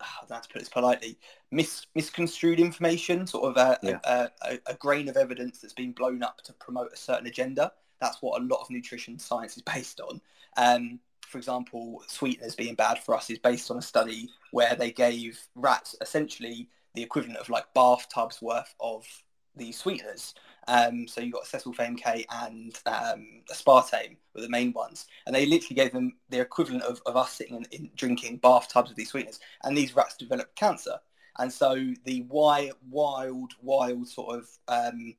[0.00, 1.18] I don't know how to put this politely,
[1.50, 3.98] mis- misconstrued information, sort of a, Yeah.
[4.04, 7.72] a, a, a grain of evidence that's been blown up to promote a certain agenda.
[8.00, 10.22] That's what a lot of nutrition science is based on.
[10.56, 14.90] Um, for example, sweeteners being bad for us is based on a study where they
[14.90, 19.06] gave rats essentially the equivalent of like bathtubs worth of
[19.54, 20.34] these sweeteners.
[20.66, 25.46] Um, so you got acesulfame K and um, aspartame were the main ones, and they
[25.46, 29.10] literally gave them the equivalent of, of us sitting in, in drinking bathtubs of these
[29.10, 30.98] sweeteners, and these rats developed cancer.
[31.38, 35.14] And so the wild, wild, wild sort of um,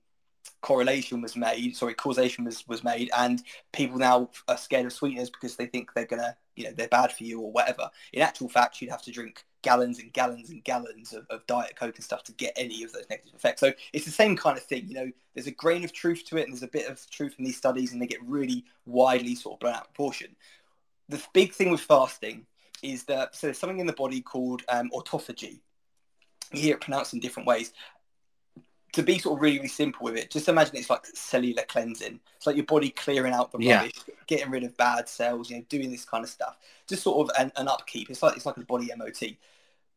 [0.61, 1.75] correlation was made.
[1.75, 3.43] Sorry, causation was was made, and
[3.73, 7.11] people now are scared of sweeteners because they think they're gonna, you know, they're bad
[7.11, 7.89] for you or whatever.
[8.13, 11.75] In actual fact, you'd have to drink gallons and gallons and gallons of, of diet
[11.75, 13.59] coke and stuff to get any of those negative effects.
[13.59, 14.87] So it's the same kind of thing.
[14.87, 17.35] You know, there's a grain of truth to it, and there's a bit of truth
[17.37, 20.35] in these studies, and they get really widely sort of blown out of proportion.
[21.09, 22.45] The big thing with fasting
[22.83, 25.59] is that so there's something in the body called um, autophagy.
[26.51, 27.71] You hear it pronounced in different ways.
[28.93, 32.19] To be sort of really, really simple with it, just imagine it's like cellular cleansing.
[32.35, 33.77] It's like your body clearing out the Yeah.
[33.79, 33.93] rubbish,
[34.27, 36.57] getting rid of bad cells, you know, doing this kind of stuff.
[36.87, 38.09] Just sort of an, an upkeep.
[38.09, 39.37] It's like it's like a body MOT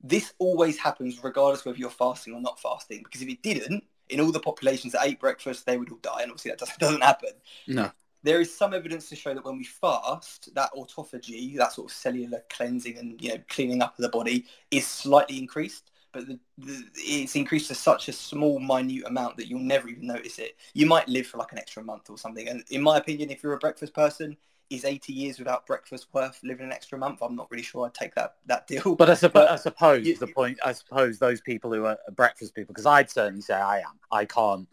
[0.05, 3.03] this always happens regardless whether you're fasting or not fasting.
[3.03, 6.21] Because if it didn't, in all the populations that ate breakfast, they would all die.
[6.23, 7.31] And obviously that doesn't, doesn't happen.
[7.67, 7.91] No.
[8.23, 11.97] There is some evidence to show that when we fast, that autophagy, that sort of
[11.97, 15.91] cellular cleansing and you know cleaning up of the body, is slightly increased.
[16.14, 20.07] But the, the, it's increased to such a small, minute amount that you'll never even
[20.07, 20.57] notice it.
[20.72, 22.48] You might live for like an extra month or something.
[22.48, 24.37] And in my opinion, if you're a breakfast person,
[24.70, 27.20] is 80 years without breakfast worth living an extra month?
[27.20, 28.94] I'm not really sure I'd take that that deal.
[28.94, 32.55] But I, suppo- I suppose you, the point, I suppose those people who are breakfast
[32.55, 33.98] people, because I'd certainly say I am.
[34.11, 34.68] I can't.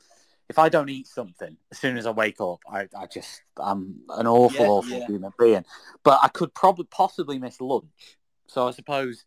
[0.47, 4.01] If I don't eat something as soon as I wake up, I, I just I'm
[4.09, 5.07] an awful, Yeah, awful yeah.
[5.07, 5.65] human being.
[6.03, 8.17] But I could probably possibly miss lunch.
[8.47, 9.23] So I suppose,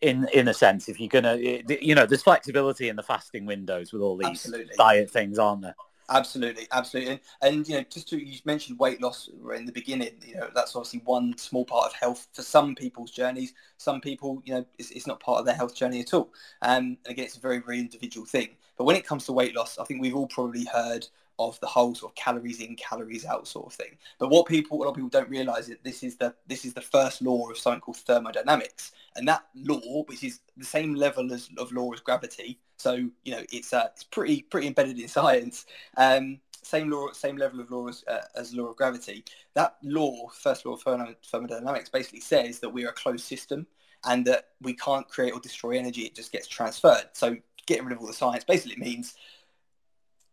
[0.00, 3.92] in in a sense, if you're gonna, you know, there's flexibility in the fasting windows
[3.92, 4.74] with all these Absolutely.
[4.76, 5.76] diet things, aren't there?
[6.12, 10.10] Absolutely, absolutely, and, and you know, just to you mentioned weight loss in the beginning.
[10.26, 13.54] You know, that's obviously one small part of health for some people's journeys.
[13.76, 16.32] Some people, you know, it's, it's not part of their health journey at all.
[16.62, 18.48] Um, and again, it's a very, very individual thing.
[18.76, 21.06] But when it comes to weight loss, I think we've all probably heard
[21.48, 23.96] of the whole sort of calories in, calories out sort of thing.
[24.18, 26.74] But what people, a lot of people don't realise is this is the this is
[26.74, 31.32] the first law of something called thermodynamics, and that law, which is the same level
[31.32, 35.08] as of law as gravity, so you know it's uh, it's pretty pretty embedded in
[35.18, 35.66] science.
[35.96, 39.24] Um, same law, same level of law as, uh, as law of gravity.
[39.54, 43.66] That law, first law of thermodynamics, basically says that we are a closed system
[44.04, 47.08] and that we can't create or destroy energy; it just gets transferred.
[47.14, 49.14] So getting rid of all the science basically means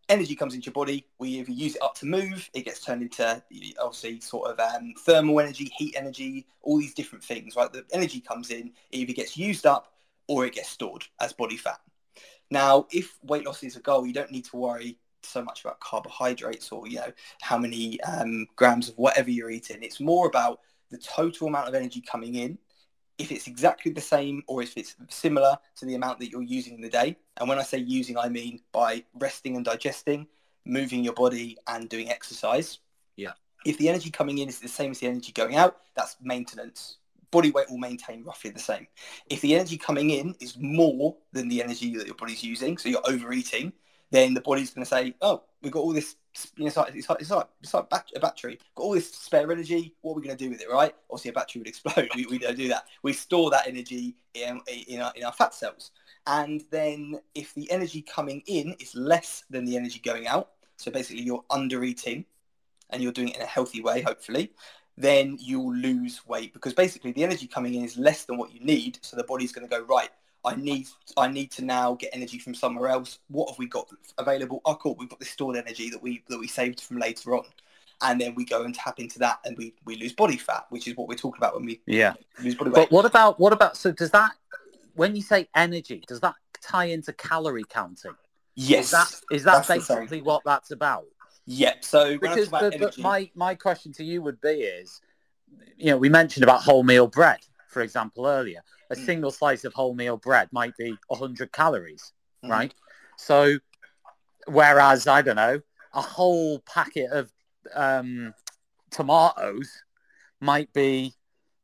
[0.08, 1.06] energy comes into your body.
[1.18, 3.42] We either use it up to move, it gets turned into
[3.80, 7.56] obviously sort of um, thermal energy, heat energy, all these different things.
[7.56, 9.92] Right, the energy comes in, it either gets used up
[10.26, 11.80] or it gets stored as body fat.
[12.50, 15.80] Now, if weight loss is a goal, you don't need to worry so much about
[15.80, 19.82] carbohydrates or you know how many um, grams of whatever you're eating.
[19.82, 22.58] It's more about the total amount of energy coming in.
[23.18, 26.74] If it's exactly the same or if it's similar to the amount that you're using
[26.74, 27.16] in the day.
[27.36, 30.26] And when I say using, I mean by resting and digesting,
[30.64, 32.78] moving your body and doing exercise.
[33.16, 33.32] Yeah.
[33.64, 36.98] If the energy coming in is the same as the energy going out, that's maintenance.
[37.30, 38.86] Body weight will maintain roughly the same.
[39.28, 42.88] If the energy coming in is more than the energy that your body's using, so
[42.88, 43.72] you're overeating,
[44.10, 46.16] then the body's going to say, "Oh, we've got all this.
[46.56, 48.58] You know, it's like it's like it's like, it's like a battery.
[48.74, 49.94] Got all this spare energy.
[50.02, 50.70] What are we going to do with it?
[50.70, 50.94] Right?
[51.10, 52.08] Obviously, a battery would explode.
[52.14, 52.84] we, we don't do that.
[53.02, 55.90] We store that energy in in our, in our fat cells.
[56.26, 60.90] And then if the energy coming in is less than the energy going out, so
[60.90, 62.26] basically you're under eating,
[62.90, 64.52] and you're doing it in a healthy way, hopefully,
[64.96, 68.60] then you'll lose weight because basically the energy coming in is less than what you
[68.60, 68.98] need.
[69.02, 70.10] So the body's going to go right.
[70.44, 73.18] I need I need to now get energy from somewhere else.
[73.28, 74.60] What have we got available?
[74.64, 74.94] Oh, cool.
[74.96, 77.44] We've got this stored energy that we that we saved from later on,
[78.02, 80.86] and then we go and tap into that, and we we lose body fat, which
[80.88, 82.14] is what we're talking about when we Yeah.
[82.42, 82.74] lose body weight.
[82.88, 83.76] But what about what about?
[83.76, 84.32] So does that
[84.94, 88.14] when you say energy, does that tie into calorie counting?
[88.54, 91.06] yes, Is that is that That's basically what that's about?
[91.46, 91.74] yeah.
[91.80, 95.00] So Because talk about the, the, energy, my my question to you would be is,
[95.76, 98.62] you know, we mentioned about wholemeal bread, for example, earlier.
[98.90, 99.04] A Mm.
[99.04, 102.12] single slice of wholemeal bread might be 100 calories,
[102.44, 102.50] Mhm.
[102.50, 102.74] right?
[103.16, 103.58] So,
[104.46, 105.60] whereas I don't know,
[105.92, 107.32] a whole packet of
[107.74, 108.34] um,
[108.90, 109.82] tomatoes
[110.40, 111.14] might be,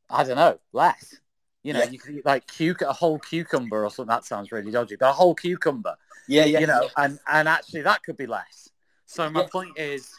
[0.09, 1.15] I don't know, less.
[1.63, 1.89] You know, Yeah.
[1.89, 4.09] you could eat like cuc- a whole cucumber or something.
[4.09, 5.95] That sounds really dodgy, but a whole cucumber
[6.27, 8.69] yeah, yeah, you know, and and actually that could be less.
[9.05, 9.47] So my Yeah.
[9.47, 10.11] point is,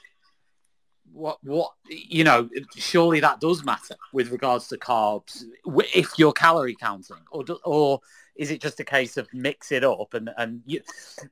[1.17, 5.45] what what you know, surely that does matter with regards to carbs
[5.95, 8.01] if you're calorie counting, or do, or
[8.37, 10.81] is it just a case of mix it up and and you,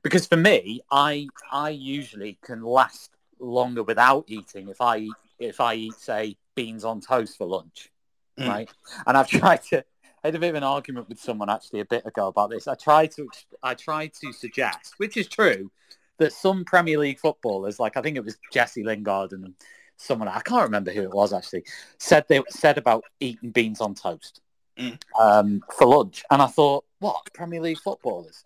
[0.01, 5.61] because for me, I I usually can last longer without eating if I eat if
[5.61, 7.91] I eat say beans on toast for lunch,
[8.39, 8.47] Mm.
[8.49, 8.69] right?
[9.07, 9.85] And I've tried to.
[10.23, 12.67] I had a bit of an argument with someone actually a bit ago about this.
[12.67, 13.29] I tried to
[13.61, 15.69] I tried to suggest, which is true,
[16.17, 19.53] that some Premier League footballers, like I think it was Jesse Lingard and
[19.97, 21.63] someone I can't remember who it was actually,
[21.97, 24.41] said they said about eating beans on toast
[24.77, 24.99] Mm.
[25.17, 28.43] um, for lunch, and I thought, what Premier League footballers?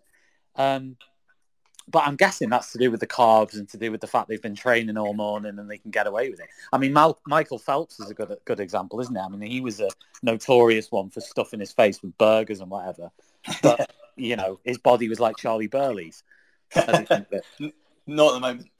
[0.54, 0.96] Um,
[1.88, 4.28] but I'm guessing that's to do with the carbs and to do with the fact
[4.28, 6.46] they've been training all morning and they can get away with it.
[6.72, 9.20] I mean, Mal- Michael Phelps is a good good example, isn't he?
[9.20, 9.88] I mean, he was a
[10.22, 13.10] notorious one for stuffing his face with burgers and whatever.
[13.60, 16.22] But you know, his body was like Charlie Burley's.
[16.76, 17.44] As he thinks it.
[18.06, 18.70] Not at the moment.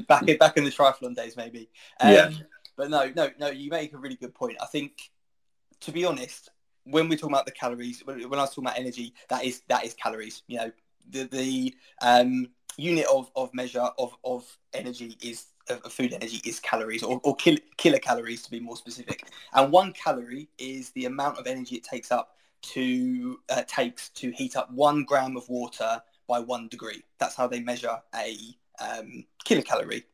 [0.08, 1.68] back in back in the triathlon days, maybe.
[2.00, 2.30] Um, Yeah.
[2.76, 3.50] But no, no, no.
[3.50, 4.56] You make a really good point.
[4.60, 5.10] I think,
[5.80, 6.50] to be honest,
[6.84, 9.62] when we're talking about the calories, when, when I was talking about energy, that is
[9.68, 10.42] that is calories.
[10.48, 10.72] You know,
[11.10, 16.40] the the um, unit of, of measure of, of energy is of of food energy
[16.44, 19.28] is calories or, or kil- kilocalories to be more specific.
[19.52, 22.36] And one calorie is the amount of energy it takes up
[22.72, 27.02] to uh, takes to heat up one gram of water by one degree.
[27.18, 28.36] That's how they measure a
[28.80, 30.04] um, kilocalorie.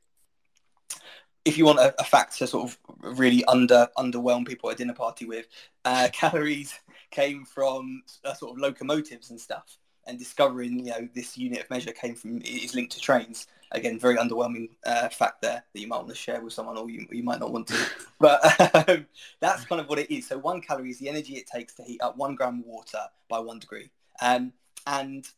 [1.44, 2.78] If you want a, a, fact to sort of
[3.16, 5.46] really under underwhelm people at a dinner party with,
[5.84, 6.78] uh, calories
[7.10, 9.78] came from uh, sort of locomotives and stuff.
[10.06, 13.46] And discovering, you know, this unit of measure came from is linked to trains.
[13.72, 16.90] Again, very underwhelming uh, fact there that you might want to share with someone, or
[16.90, 17.76] you, you might not want to.
[18.18, 19.06] but um,
[19.38, 20.26] that's kind of what it is.
[20.26, 22.98] So one calorie is the energy it takes to heat up one gram of water
[23.28, 23.90] by one degree.
[24.20, 24.52] Um,
[24.86, 25.28] and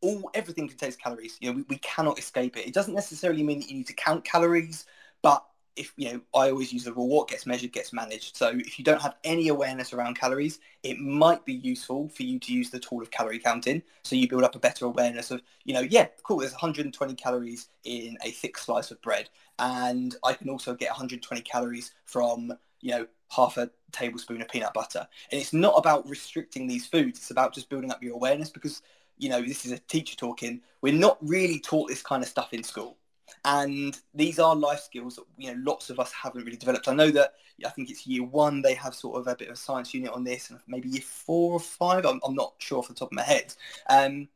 [0.00, 1.36] all everything contains calories.
[1.40, 2.66] You know, we, we cannot escape it.
[2.66, 4.86] It doesn't necessarily mean that you need to count calories,
[5.22, 5.44] but
[5.76, 8.36] if you know, I always use the rule: what gets measured gets managed.
[8.36, 12.38] So if you don't have any awareness around calories, it might be useful for you
[12.40, 13.82] to use the tool of calorie counting.
[14.04, 16.38] So you build up a better awareness of, you know, yeah, cool.
[16.38, 21.42] There's 120 calories in a thick slice of bread, and I can also get 120
[21.42, 25.06] calories from, you know, half a tablespoon of peanut butter.
[25.30, 28.82] And it's not about restricting these foods; it's about just building up your awareness because
[29.18, 30.60] you know, this is a teacher talking.
[30.80, 32.96] We're not really taught this kind of stuff in school.
[33.44, 36.88] And these are life skills that, you know, lots of us haven't really developed.
[36.88, 39.54] I know that I think it's year one, they have sort of a bit of
[39.54, 42.06] a science unit on this and maybe year four or five.
[42.06, 43.54] I'm, I'm not sure off the top of my head.
[43.88, 44.28] Um,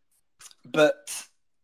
[0.70, 1.10] but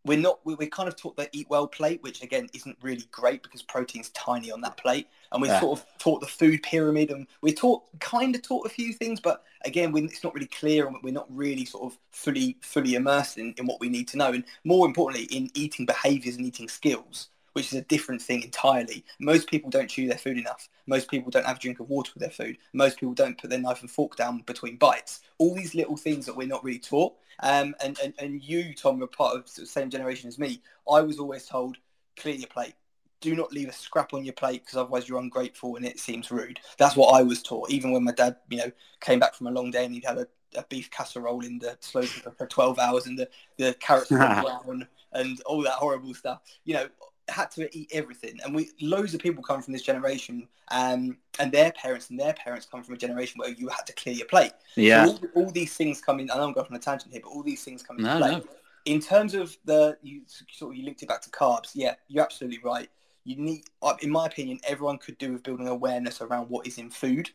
[0.05, 3.43] we're not we're kind of taught the eat well plate which again isn't really great
[3.43, 5.09] because protein's tiny on that plate.
[5.31, 5.61] And we're yeah.
[5.61, 9.21] sort of taught the food pyramid and we're taught kind of taught a few things
[9.21, 13.39] but again it's not really clear and we're not really sort of fully fully immersed
[13.39, 14.33] in, in what we need to know.
[14.33, 19.05] And more importantly in eating behaviors and eating skills which is a different thing entirely.
[19.19, 20.69] Most people don't chew their food enough.
[20.87, 22.59] Most people don't have a drink of water with their food.
[22.73, 25.21] Most people don't put their knife and fork down between bites.
[25.39, 27.15] All these little things that we're not really taught.
[27.41, 30.63] Um, and, and, and you, Tom, are part of the same generation as me.
[30.91, 31.77] I was always told,
[32.17, 32.75] clear your plate.
[33.21, 36.31] Do not leave a scrap on your plate because otherwise you're ungrateful and it seems
[36.31, 36.59] rude.
[36.79, 37.71] That's what I was taught.
[37.71, 40.19] Even when my dad, you know, came back from a long day and he'd had
[40.19, 44.11] a, a beef casserole in the slow cooker for 12 hours and the, the carrots
[44.11, 46.41] were brown and all that horrible stuff.
[46.65, 46.89] You know,
[47.29, 51.53] had to eat everything, and we loads of people come from this generation, um, and
[51.53, 54.27] their parents and their parents come from a generation where you had to clear your
[54.27, 54.53] plate.
[54.77, 56.31] Yeah, so all, all, these things come in.
[56.31, 58.19] I know I'm going on a tangent here, but all these things come into no,
[58.19, 58.31] play.
[58.33, 58.45] No.
[58.85, 61.71] In terms of the you sort of you linked it back to carbs.
[61.75, 62.91] Yeah, you're absolutely right.
[63.25, 66.79] You need, uh, in my opinion, everyone could do with building awareness around what is
[66.79, 67.31] in food,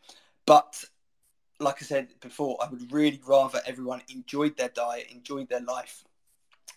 [0.46, 0.84] but
[1.60, 6.04] like I said before, I would really rather everyone enjoyed their diet, enjoyed their life,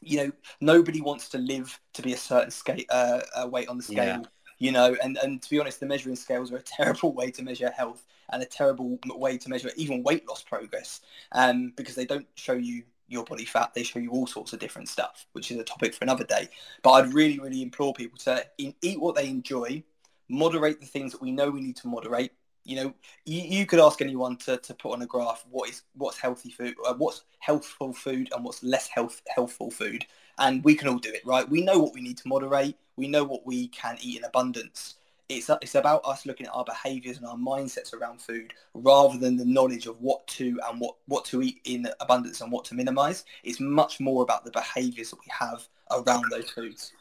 [0.00, 3.76] you know, nobody wants to live to be a certain scale, uh, uh, weight on
[3.76, 4.20] the scale.
[4.20, 4.22] Yeah.
[4.58, 7.42] You know, and, and to be honest, the measuring scales are a terrible way to
[7.42, 11.00] measure health and a terrible way to measure even weight loss progress
[11.32, 13.74] um, because they don't show you your body fat.
[13.74, 16.48] They show you all sorts of different stuff, which is a topic for another day.
[16.82, 19.82] But I'd really, really implore people to in, eat what they enjoy,
[20.28, 22.32] moderate the things that we know we need to moderate,
[22.64, 22.94] you know,
[23.24, 26.50] you, you, could ask anyone to, to put on a graph what is what's healthy
[26.50, 30.04] food, uh, what's healthful food, and what's less health healthful food,
[30.38, 31.48] and we can all do it, right?
[31.48, 32.76] We know what we need to moderate.
[32.96, 34.96] We know what we can eat in abundance.
[35.28, 39.36] It's it's about us looking at our behaviours and our mindsets around food, rather than
[39.36, 42.74] the knowledge of what to and what what to eat in abundance and what to
[42.74, 43.24] minimise.
[43.42, 46.92] It's much more about the behaviours that we have around those foods.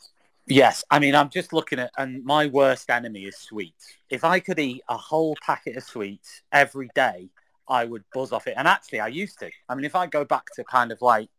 [0.50, 3.94] Yes, I mean, I'm just looking at, and my worst enemy is sweets.
[4.10, 7.30] If I could eat a whole packet of sweets every day,
[7.68, 8.56] I would buzz off it.
[8.58, 9.52] And actually, I used to.
[9.70, 11.30] I mean, if I go back to kind of like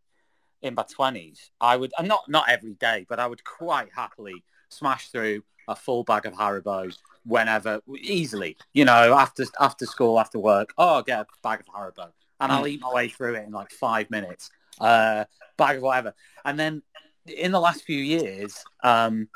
[0.62, 4.44] in my twenties, I would, and not not every day, but I would quite happily
[4.68, 8.57] smash through a full bag of Haribo whenever, easily.
[8.73, 12.53] You know, after after school, after work, oh, I'll get a bag of Haribo, and
[12.53, 12.68] I'll hmm.
[12.68, 14.51] eat my way through it in like five minutes.
[14.81, 15.25] Uh,
[15.59, 16.83] bag of whatever, and then
[17.26, 19.28] in the last few years, um,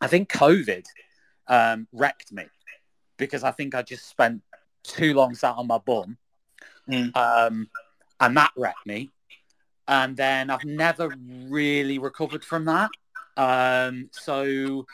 [0.00, 0.84] I think COVID
[1.48, 2.44] um, wrecked me
[3.16, 4.42] because I think I just spent
[4.84, 6.16] too long sat on my bum,
[6.88, 7.16] mm.
[7.16, 7.68] um,
[8.20, 9.10] and that wrecked me.
[9.86, 11.14] And then I've never
[11.48, 12.90] really recovered from that.
[13.36, 14.86] Um, so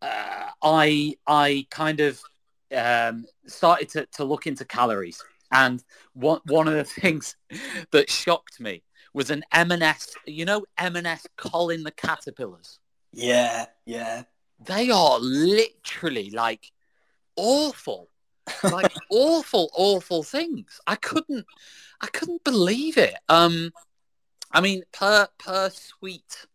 [0.00, 2.20] uh, I I kind of
[2.74, 5.22] um, started to, to look into calories.
[5.50, 7.36] And one one of the things
[7.90, 8.82] that shocked me
[9.14, 12.80] was an M&S, you know, M&S Colin the Caterpillars.
[13.12, 14.24] Yeah, yeah.
[14.66, 16.72] They are literally like
[17.36, 18.10] awful,
[18.62, 20.80] like awful, awful things.
[20.86, 21.46] I couldn't,
[22.00, 23.14] I couldn't believe it.
[23.28, 23.72] Um,
[24.50, 26.46] I mean, per per sweet.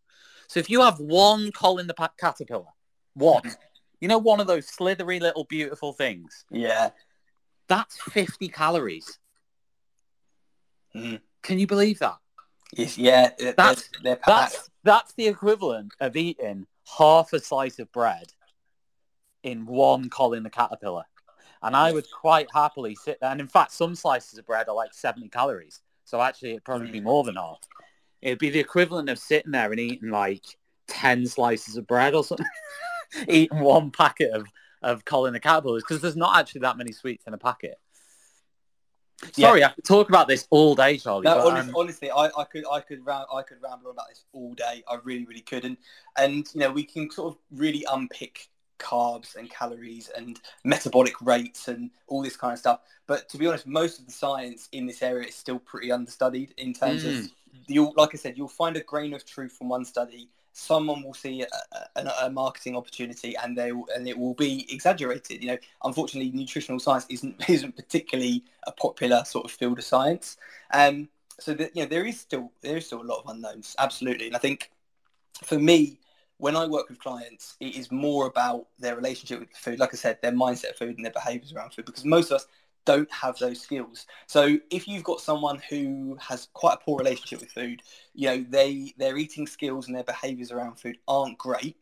[0.48, 2.66] So if you have one Colin the Caterpillar,
[3.14, 3.44] one,
[4.02, 6.46] you know, one of those slithery little beautiful things.
[6.50, 6.90] Yeah.
[7.68, 9.20] That's 50 calories.
[10.96, 11.22] Mm.
[11.44, 12.18] Can you believe that?
[12.76, 16.68] Yes, yeah, that's, they're, that's that's the equivalent of eating
[16.98, 18.32] half a slice of bread
[19.44, 21.04] in one Colin the Caterpillar.
[21.62, 23.32] And I would quite happily sit there.
[23.32, 25.82] And in fact, some slices of bread are like 70 calories.
[26.06, 27.60] So actually, it'd probably be more than half.
[28.22, 30.46] It'd be the equivalent of sitting there and eating like
[30.88, 32.46] 10 slices of bread or something,
[33.28, 34.46] eating one packet of,
[34.82, 37.78] of Colin the Caterpillars, because there's not actually that many sweets in a packet.
[39.34, 39.68] Sorry, yeah.
[39.68, 41.24] I could talk about this all day, Charlie.
[41.24, 41.76] No, but, honestly, um...
[41.76, 44.84] honestly I, I, could, I could, ram- I could ramble on about this all day.
[44.88, 45.78] I really, really could, and
[46.18, 48.48] and you know, we can sort of really unpick
[48.80, 52.80] carbs and calories and metabolic rates and all this kind of stuff.
[53.08, 56.54] But to be honest, most of the science in this area is still pretty understudied
[56.58, 57.20] in terms mm.
[57.20, 57.30] of
[57.68, 60.30] you'll, like I said, you'll find a grain of truth from one study.
[60.54, 61.48] Someone will see a,
[61.96, 65.42] a, a marketing opportunity, and they and it will be exaggerated.
[65.42, 70.38] You know, unfortunately, nutritional science isn't isn't particularly a popular sort of field of science.
[70.74, 73.76] Um, so that you know, there is still there is still a lot of unknowns,
[73.80, 74.28] absolutely.
[74.28, 74.72] And I think
[75.44, 76.00] for me,
[76.38, 79.80] when I work with clients, it is more about their relationship with food.
[79.80, 82.38] Like I said, their mindset of food and their behaviours around food, because most of
[82.38, 82.48] us
[82.86, 84.06] don't have those skills.
[84.28, 87.82] So if you've got someone who has quite a poor relationship with food,
[88.14, 91.78] you know, they their eating skills and their behaviours around food aren't great,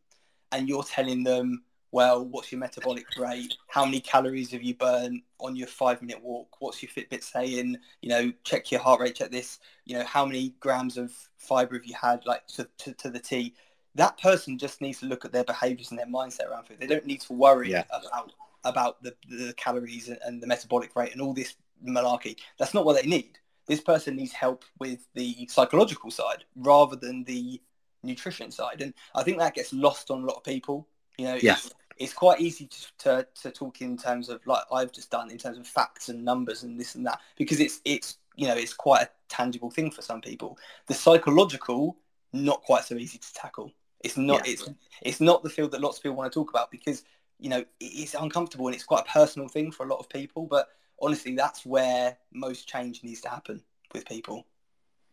[0.52, 3.56] and you're telling them, well, what's your metabolic rate?
[3.68, 6.58] How many calories have you burned on your five minute walk?
[6.60, 7.78] What's your Fitbit saying?
[8.02, 9.60] You know, check your heart rate, check this.
[9.86, 13.20] You know, how many grams of fiber have you had, like to, to, to the
[13.20, 13.54] T?
[13.96, 16.78] That person just needs to look at their behaviours and their mindset around food.
[16.80, 17.86] They don't need to worry yeah.
[17.90, 18.32] about
[18.70, 21.56] about the, the calories and the metabolic rate and all this
[21.86, 22.38] malarkey.
[22.58, 23.40] That's not what they need.
[23.68, 27.62] This person needs help with the psychological side rather than the
[28.04, 28.82] nutrition side.
[28.82, 30.88] And I think that gets lost on a lot of people.
[31.18, 31.54] You know, yeah.
[31.54, 35.32] it's, it's quite easy to, to, to talk in terms of like I've just done
[35.32, 38.56] in terms of facts and numbers and this and that because it's it's you know
[38.56, 40.58] it's quite a tangible thing for some people.
[40.88, 41.98] The psychological
[42.34, 43.74] not quite so easy to tackle.
[44.04, 44.54] It's not yeah.
[44.54, 44.70] it's
[45.02, 47.04] it's not the field that lots of people want to talk about because
[47.40, 50.46] you know, it's uncomfortable and it's quite a personal thing for a lot of people.
[50.46, 50.68] But
[51.02, 53.62] honestly, that's where most change needs to happen
[53.94, 54.46] with people.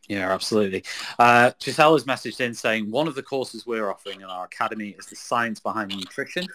[0.09, 0.85] Yeah, absolutely.
[1.19, 4.95] Uh, Giselle has messaged in saying one of the courses we're offering in our academy
[4.99, 6.47] is the science behind nutrition.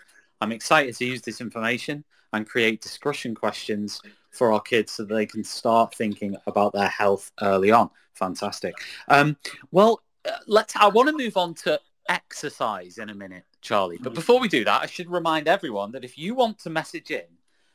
[0.42, 2.04] I'm excited to use this information
[2.34, 4.02] and create discussion questions
[4.32, 7.90] for our kids so that they can start thinking about their health early on.
[8.14, 8.76] Fantastic.
[9.08, 9.38] Um,
[9.72, 10.76] well, uh, let's.
[10.76, 14.00] I want to move on to exercise in a minute, Charlie.
[14.02, 14.16] But mm.
[14.16, 17.26] before we do that, I should remind everyone that if you want to message in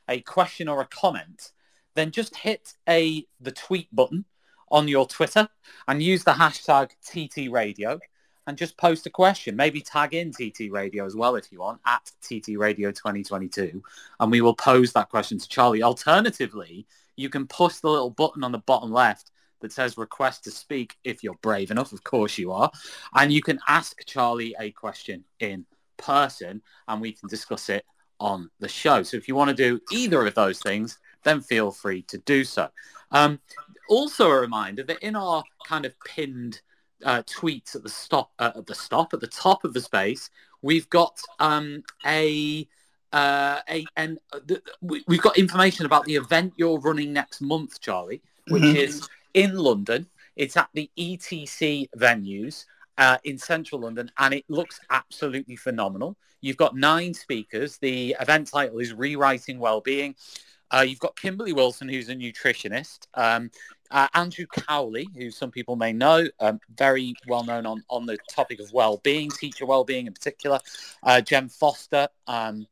[0.09, 1.53] a question or a comment,
[1.95, 4.24] then just hit a the tweet button
[4.70, 5.49] on your Twitter
[5.87, 7.99] and use the hashtag TT Radio
[8.47, 9.57] and just post a question.
[9.57, 13.82] Maybe tag in TT Radio as well if you want at TT Radio 2022
[14.20, 15.82] and we will pose that question to Charlie.
[15.82, 19.30] Alternatively, you can push the little button on the bottom left
[19.61, 21.93] that says request to speak if you're brave enough.
[21.93, 22.70] Of course you are.
[23.14, 25.64] And you can ask Charlie a question in
[25.97, 27.84] person and we can discuss it
[28.20, 29.03] on the show.
[29.03, 32.45] So if you want to do either of those things, then feel free to do
[32.45, 32.68] so.
[33.11, 33.40] Um,
[33.88, 36.61] also a reminder that in our kind of pinned
[37.05, 40.30] uh, tweets at the stop, uh, at the stop, at the top of the space,
[40.62, 42.66] we've got um, a
[43.12, 47.80] uh, a, and uh, th- we've got information about the event you're running next month,
[47.80, 48.76] Charlie, which mm-hmm.
[48.76, 50.07] is in London.
[50.34, 52.64] It's at the ETC venues
[52.99, 56.16] uh, in central London, and it looks absolutely phenomenal.
[56.40, 57.78] You've got nine speakers.
[57.78, 60.14] The event title is Rewriting Wellbeing.
[60.70, 63.07] Uh, you've got Kimberly Wilson, who's a nutritionist.
[63.14, 63.51] Um,
[63.90, 68.18] uh, Andrew Cowley, who some people may know, um, very well known on, on the
[68.28, 70.59] topic of well-being, teacher well-being in particular.
[71.03, 72.66] Uh, Jen Foster, um,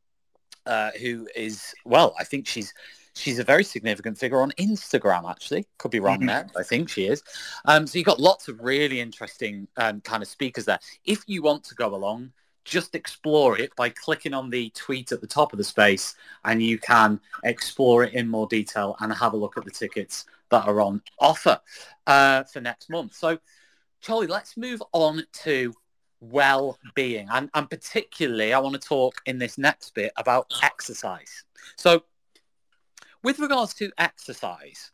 [0.66, 2.74] uh, who is, well, I think she's
[3.14, 5.66] She's a very significant figure on Instagram, actually.
[5.78, 6.26] Could be wrong mm-hmm.
[6.26, 6.46] there.
[6.56, 7.22] I think she is.
[7.66, 10.78] Um, so you've got lots of really interesting um, kind of speakers there.
[11.04, 12.32] If you want to go along,
[12.64, 16.62] just explore it by clicking on the tweet at the top of the space and
[16.62, 20.66] you can explore it in more detail and have a look at the tickets that
[20.66, 21.60] are on offer
[22.06, 23.14] uh, for next month.
[23.14, 23.38] So,
[24.00, 25.74] Charlie, let's move on to
[26.20, 27.26] well-being.
[27.30, 31.44] And, and particularly, I want to talk in this next bit about exercise.
[31.76, 32.04] So
[33.22, 34.90] with regards to exercise,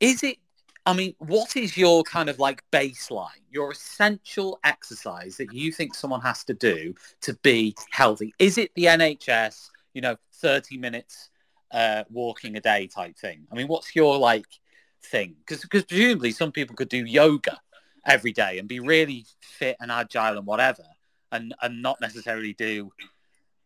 [0.00, 0.38] is it,
[0.86, 5.94] I mean, what is your kind of like baseline, your essential exercise that you think
[5.94, 8.34] someone has to do to be healthy?
[8.38, 11.30] Is it the NHS, you know, 30 minutes
[11.70, 13.46] uh, walking a day type thing?
[13.50, 14.46] I mean, what's your like
[15.02, 15.36] thing?
[15.46, 17.58] Because presumably some people could do yoga
[18.04, 20.84] every day and be really fit and agile and whatever
[21.32, 22.90] and, and not necessarily do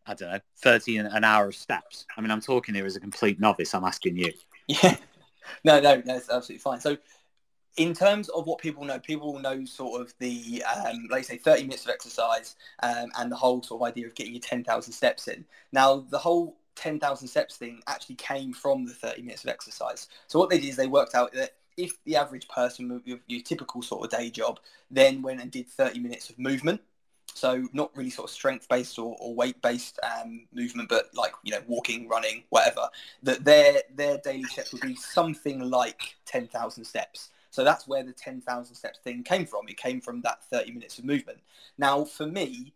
[0.09, 2.07] I don't know, 30 an hour of steps.
[2.17, 3.75] I mean, I'm talking here as a complete novice.
[3.75, 4.33] I'm asking you.
[4.67, 4.97] Yeah.
[5.65, 6.79] No, no, that's absolutely fine.
[6.79, 6.99] So
[7.79, 11.63] in terms of what people know, people know sort of the, um, like say, 30
[11.63, 15.29] minutes of exercise um, and the whole sort of idea of getting your 10,000 steps
[15.29, 15.45] in.
[15.73, 20.09] Now, the whole 10,000 steps thing actually came from the 30 minutes of exercise.
[20.27, 23.19] So what they did is they worked out that if the average person with your,
[23.27, 24.59] your typical sort of day job
[24.91, 26.81] then went and did 30 minutes of movement,
[27.35, 31.33] so not really sort of strength based or, or weight based um, movement, but like
[31.45, 32.89] you know walking, running, whatever.
[33.23, 37.31] That their their daily steps would be something like ten thousand steps.
[37.51, 39.69] So that's where the ten thousand steps thing came from.
[39.69, 41.39] It came from that thirty minutes of movement.
[41.77, 42.75] Now for me,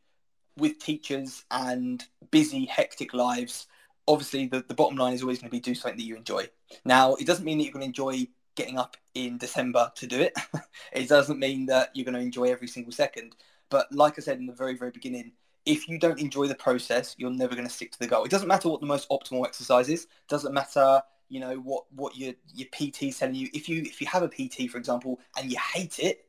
[0.56, 3.66] with teachers and busy, hectic lives,
[4.06, 6.48] obviously the, the bottom line is always going to be do something that you enjoy.
[6.84, 10.20] Now it doesn't mean that you're going to enjoy getting up in December to do
[10.20, 10.34] it.
[10.92, 13.34] it doesn't mean that you're going to enjoy every single second.
[13.72, 15.32] But like I said in the very, very beginning,
[15.64, 18.22] if you don't enjoy the process, you're never going to stick to the goal.
[18.22, 20.08] It doesn't matter what the most optimal exercise is.
[20.28, 21.00] Doesn't matter,
[21.30, 23.48] you know, what, what your, your PT is telling you.
[23.54, 26.26] If you if you have a PT, for example, and you hate it,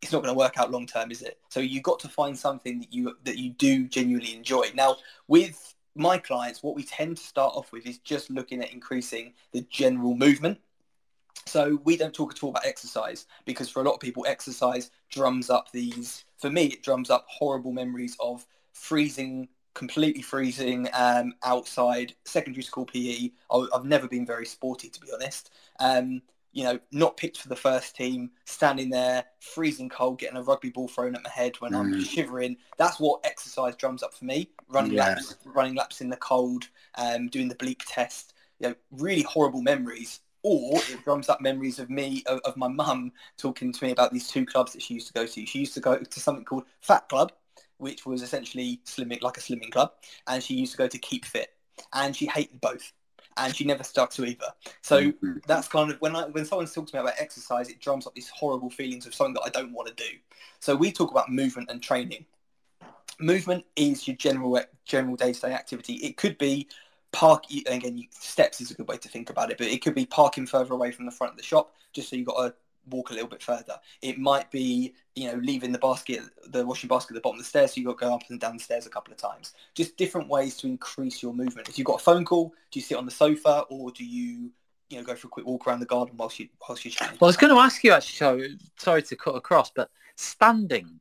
[0.00, 1.40] it's not going to work out long term, is it?
[1.48, 4.70] So you've got to find something that you that you do genuinely enjoy.
[4.72, 4.94] Now,
[5.26, 9.32] with my clients, what we tend to start off with is just looking at increasing
[9.50, 10.60] the general movement.
[11.46, 14.92] So we don't talk at all about exercise because for a lot of people, exercise
[15.10, 16.24] drums up these.
[16.38, 22.86] For me, it drums up horrible memories of freezing, completely freezing um, outside secondary school
[22.86, 23.30] PE.
[23.50, 25.50] I've never been very sporty, to be honest.
[25.80, 26.22] Um,
[26.52, 30.70] you know, not picked for the first team, standing there, freezing cold, getting a rugby
[30.70, 31.76] ball thrown at my head when mm.
[31.76, 32.56] I'm shivering.
[32.78, 34.48] That's what exercise drums up for me.
[34.68, 35.08] Running yeah.
[35.08, 36.64] laps, running laps in the cold,
[36.94, 38.32] um, doing the bleep test.
[38.58, 42.68] You know, really horrible memories or it drums up memories of me of, of my
[42.68, 45.44] mum talking to me about these two clubs that she used to go to.
[45.44, 47.32] She used to go to something called Fat Club,
[47.78, 49.90] which was essentially slimming like a slimming club,
[50.28, 51.48] and she used to go to Keep Fit,
[51.92, 52.92] and she hated both.
[53.38, 54.46] And she never stuck to either.
[54.80, 55.38] So mm-hmm.
[55.46, 58.14] that's kind of when I when someone talks to me about exercise, it drums up
[58.14, 60.10] these horrible feelings of something that I don't want to do.
[60.60, 62.24] So we talk about movement and training.
[63.18, 65.94] Movement is your general general day to day activity.
[65.94, 66.68] It could be
[67.16, 70.04] park again steps is a good way to think about it but it could be
[70.04, 72.54] parking further away from the front of the shop just so you've got to
[72.88, 73.78] walk a little bit further.
[74.02, 77.44] It might be you know leaving the basket the washing basket at the bottom of
[77.44, 79.18] the stairs so you've got to go up and down the stairs a couple of
[79.18, 79.54] times.
[79.74, 81.68] Just different ways to increase your movement.
[81.68, 84.52] If you've got a phone call do you sit on the sofa or do you
[84.88, 87.18] you know go for a quick walk around the garden whilst you whilst you're well
[87.22, 91.00] i was going to ask you actually so sorry to cut across but standing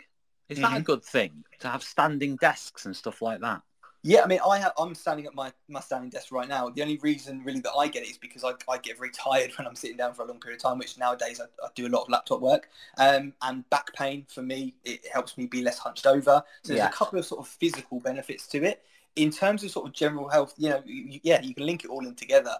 [0.50, 0.78] is that mm-hmm.
[0.78, 3.62] a good thing to have standing desks and stuff like that
[4.08, 6.70] yeah, I mean, I have, I'm standing at my, my standing desk right now.
[6.70, 9.52] The only reason really that I get it is because I, I get very tired
[9.58, 11.88] when I'm sitting down for a long period of time, which nowadays I, I do
[11.88, 12.70] a lot of laptop work.
[13.00, 16.44] Um, and back pain for me, it helps me be less hunched over.
[16.62, 16.90] So there's yeah.
[16.90, 18.84] a couple of sort of physical benefits to it.
[19.16, 21.90] In terms of sort of general health, you know, you, yeah, you can link it
[21.90, 22.56] all in together.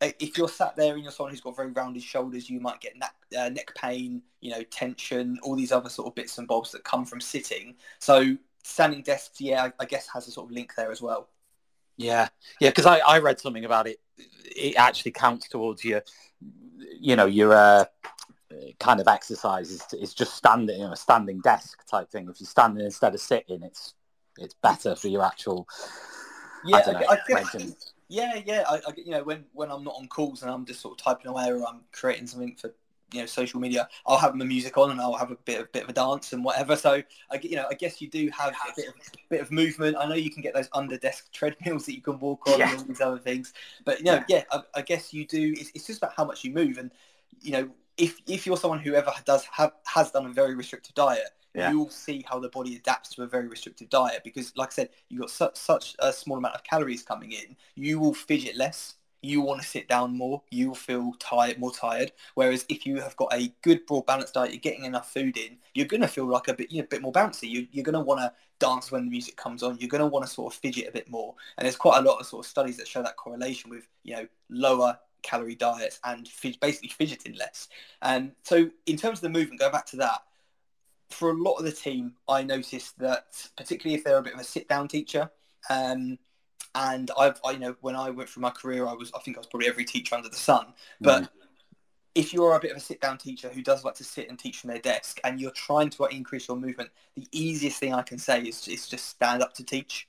[0.00, 2.96] If you're sat there and you're someone who's got very rounded shoulders, you might get
[2.96, 6.72] neck, uh, neck pain, you know, tension, all these other sort of bits and bobs
[6.72, 7.76] that come from sitting.
[7.98, 11.28] So standing desks, yeah, I, I guess has a sort of link there as well.
[11.96, 12.28] Yeah,
[12.60, 13.98] yeah, because I, I read something about it.
[14.16, 16.02] It actually counts towards your,
[17.00, 17.84] you know, your uh,
[18.78, 22.28] kind of exercise is, is just standing, you know, a standing desk type thing.
[22.28, 23.94] If you're standing instead of sitting, it's
[24.38, 25.66] it's better for your actual.
[26.64, 28.64] Yeah, I, know, I guess, yeah, yeah.
[28.68, 31.04] I, I, you know, when when I'm not on calls and I'm just sort of
[31.04, 32.72] typing away or I'm creating something for
[33.12, 35.72] you know social media i'll have my music on and i'll have a bit of
[35.72, 36.76] bit of a dance and whatever.
[36.76, 38.94] So i you know i guess you do have a bit of,
[39.28, 39.96] bit of movement.
[39.98, 42.70] I know you can get those under desk treadmills that you can walk on yeah.
[42.70, 43.52] and all these other things.
[43.84, 46.44] But you know yeah, I, I, guess you do it's, it's just about how much
[46.44, 46.78] you move.
[46.78, 46.90] And
[47.40, 50.94] you know if if you're someone who ever does have has done a very restrictive
[50.94, 51.70] diet yeah.
[51.70, 54.88] you'll see how the body adapts to a very restrictive diet because like i said
[55.08, 58.94] you've got such, such a small amount of calories coming in you will fidget less
[59.22, 62.12] you want to sit down more, you'll feel tired, more tired.
[62.34, 65.58] Whereas if you have got a good, broad, balanced diet, you're getting enough food in,
[65.74, 67.48] you're going to feel like a bit, you know, a bit more bouncy.
[67.48, 69.78] You, you're going to want to dance when the music comes on.
[69.78, 71.34] You're going to want to sort of fidget a bit more.
[71.56, 74.16] And there's quite a lot of sort of studies that show that correlation with, you
[74.16, 76.28] know, lower calorie diets and
[76.60, 77.68] basically fidgeting less.
[78.02, 80.20] And so in terms of the movement, go back to that.
[81.10, 84.40] For a lot of the team, I noticed that particularly if they're a bit of
[84.40, 85.30] a sit-down teacher,
[85.70, 86.18] um,
[86.78, 89.36] and I've, I, you know, when I went through my career, I was, I think
[89.36, 90.66] I was probably every teacher under the sun.
[91.00, 91.28] But mm.
[92.14, 94.58] if you're a bit of a sit-down teacher who does like to sit and teach
[94.58, 98.18] from their desk, and you're trying to increase your movement, the easiest thing I can
[98.18, 100.06] say is, is just stand up to teach,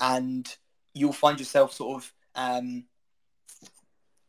[0.00, 0.48] and
[0.94, 2.84] you'll find yourself sort of, um,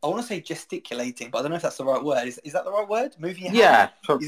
[0.02, 2.28] I want to say gesticulating, but I don't know if that's the right word.
[2.28, 3.16] Is, is that the right word?
[3.18, 4.20] Moving your yeah, hand?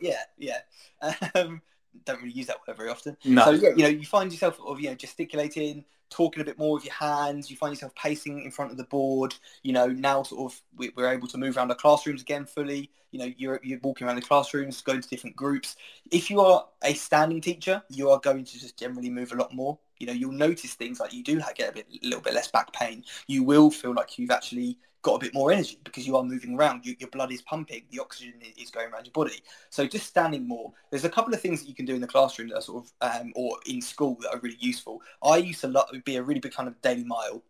[0.00, 0.58] Yeah, yeah,
[1.02, 1.14] yeah.
[1.36, 1.62] Um,
[2.04, 3.16] don't really use that word very often.
[3.24, 3.44] No.
[3.44, 6.58] So yeah, you know, you find yourself sort of, you know, gesticulating, talking a bit
[6.58, 7.50] more with your hands.
[7.50, 9.34] You find yourself pacing in front of the board.
[9.62, 12.90] You know, now sort of we, are able to move around the classrooms again fully.
[13.12, 15.76] You know, you're, you're walking around the classrooms, going to different groups.
[16.10, 19.54] If you are a standing teacher, you are going to just generally move a lot
[19.54, 22.50] more You know, you'll notice things like you do get a bit, little bit less
[22.50, 23.04] back pain.
[23.26, 26.56] You will feel like you've actually got a bit more energy because you are moving
[26.56, 26.84] around.
[26.84, 29.40] You, your blood is pumping, the oxygen is going around your body.
[29.70, 30.72] So just standing more.
[30.90, 32.84] There's a couple of things that you can do in the classroom that are sort
[32.84, 35.00] of, um, or in school that are really useful.
[35.22, 37.44] I used to lo- be a really big kind of daily mile.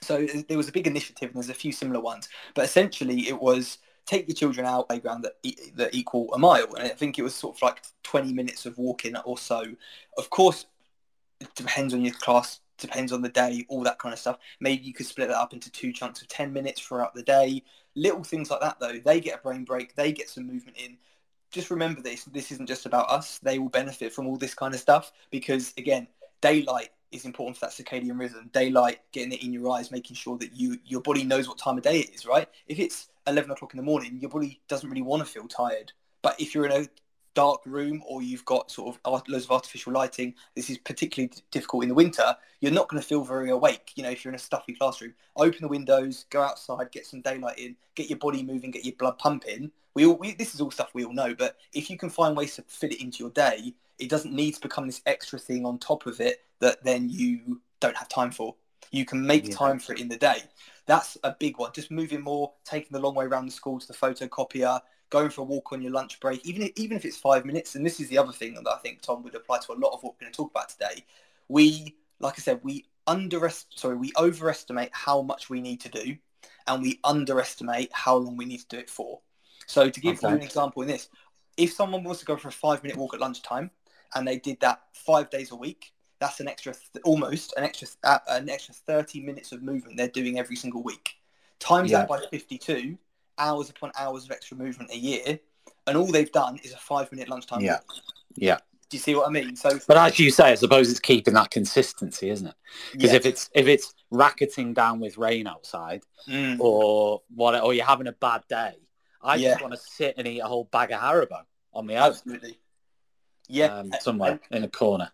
[0.00, 2.30] So there was a big initiative, and there's a few similar ones.
[2.54, 3.76] But essentially, it was
[4.06, 5.34] take your children out playground that,
[5.74, 8.78] that equal a mile, and I think it was sort of like 20 minutes of
[8.78, 9.64] walking or so.
[10.16, 10.64] Of course,
[11.40, 14.38] it depends on your class depends on the day, all that kind of stuff.
[14.60, 17.62] Maybe you could split that up into two chunks of 10 minutes throughout the day.
[17.94, 20.96] Little things like that, though, they get a brain break, they get some movement in.
[21.50, 23.38] Just remember this this isn't just about us.
[23.38, 26.06] They will benefit from all this kind of stuff because, again,
[26.40, 28.50] daylight is important for that circadian rhythm.
[28.52, 31.76] Daylight, getting it in your eyes, making sure that you your body knows what time
[31.76, 32.48] of day it is, right?
[32.68, 35.92] If it's 11 o'clock in the morning, your body doesn't really want to feel tired.
[36.22, 36.86] But if you're in a
[37.34, 41.82] dark room or you've got sort of loads of artificial lighting, this is particularly difficult
[41.82, 43.92] in the winter, you're not going to feel very awake.
[43.94, 47.20] You know, if you're in a stuffy classroom, open the windows, go outside, get some
[47.20, 49.70] daylight in, get your body moving, get your blood pumping.
[49.94, 52.36] We all, we, this is all stuff we all know, but if you can find
[52.36, 55.66] ways to fit it into your day, it doesn't need to become this extra thing
[55.66, 58.54] on top of it that then you don't have time for.
[58.90, 59.54] You can make yeah.
[59.54, 60.42] time for it in the day.
[60.86, 61.70] That's a big one.
[61.72, 64.80] Just moving more, taking the long way around the school to the photocopier,
[65.10, 67.74] going for a walk on your lunch break, even if, even if it's five minutes.
[67.74, 69.92] And this is the other thing that I think Tom would apply to a lot
[69.92, 71.04] of what we're going to talk about today.
[71.48, 76.16] We, like I said, we underestimate, sorry, we overestimate how much we need to do,
[76.66, 79.20] and we underestimate how long we need to do it for.
[79.66, 80.28] So to give okay.
[80.28, 81.08] you an example in this,
[81.56, 83.70] if someone wants to go for a five minute walk at lunchtime,
[84.14, 87.88] and they did that five days a week, that's an extra, th- almost an extra,
[88.04, 91.16] uh, an extra 30 minutes of movement they're doing every single week.
[91.58, 91.98] Times yeah.
[91.98, 92.96] that by 52,
[93.40, 95.40] hours upon hours of extra movement a year,
[95.86, 97.72] and all they've done is a five minute lunchtime yeah.
[97.72, 97.84] walk.
[98.36, 98.58] Yeah.
[98.88, 99.54] Do you see what I mean?
[99.54, 102.54] So, but as you say, I suppose it's keeping that consistency, isn't it?
[102.92, 103.16] Because yeah.
[103.16, 106.58] if it's if it's racketing down with rain outside, mm.
[106.58, 108.74] or what, or you're having a bad day,
[109.22, 109.50] I yeah.
[109.50, 111.94] just want to sit and eat a whole bag of Haribo on the.
[111.94, 112.58] Absolutely.
[113.48, 115.12] Yeah, um, somewhere in a corner.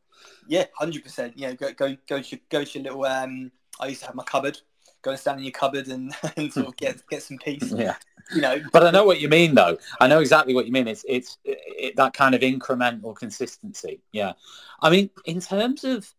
[0.48, 1.34] Yeah, hundred percent.
[1.36, 3.04] Yeah, go go go to go to your little.
[3.04, 4.58] Um, I used to have my cupboard.
[5.06, 7.72] Go and stand in your cupboard and, and sort of get get some peace.
[7.72, 7.94] Yeah
[8.34, 8.60] you know.
[8.72, 9.78] But I know what you mean, though.
[10.00, 10.88] I know exactly what you mean.
[10.88, 14.00] It's it's it, that kind of incremental consistency.
[14.12, 14.32] Yeah.
[14.80, 16.12] I mean, in terms of,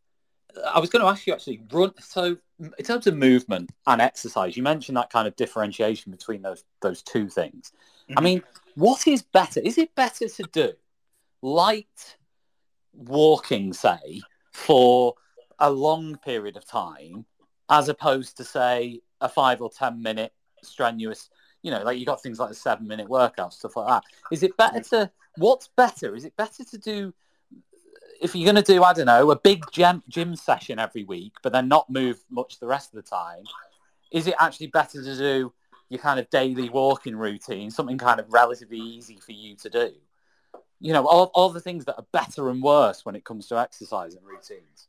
[0.66, 1.62] I was going to ask you actually.
[1.72, 1.94] Run.
[2.00, 6.64] So, in terms of movement and exercise, you mentioned that kind of differentiation between those
[6.82, 7.72] those two things.
[8.10, 8.18] Mm-hmm.
[8.18, 8.44] I mean,
[8.76, 9.60] what is better?
[9.60, 10.74] Is it better to do
[11.42, 12.18] light
[12.94, 14.22] walking, say,
[14.52, 15.16] for
[15.60, 17.26] a long period of time,
[17.70, 21.30] as opposed to say a five or ten minute strenuous
[21.68, 24.04] you know, like you got things like the seven minute workout, stuff like that.
[24.32, 26.16] Is it better to, what's better?
[26.16, 27.14] Is it better to do,
[28.22, 31.34] if you're going to do, I don't know, a big gym, gym session every week,
[31.44, 33.44] but then not move much the rest of the time,
[34.12, 35.54] is it actually better to do
[35.90, 39.92] your kind of daily walking routine, something kind of relatively easy for you to do?
[40.80, 43.58] You know, all, all the things that are better and worse when it comes to
[43.58, 44.88] exercise and routines.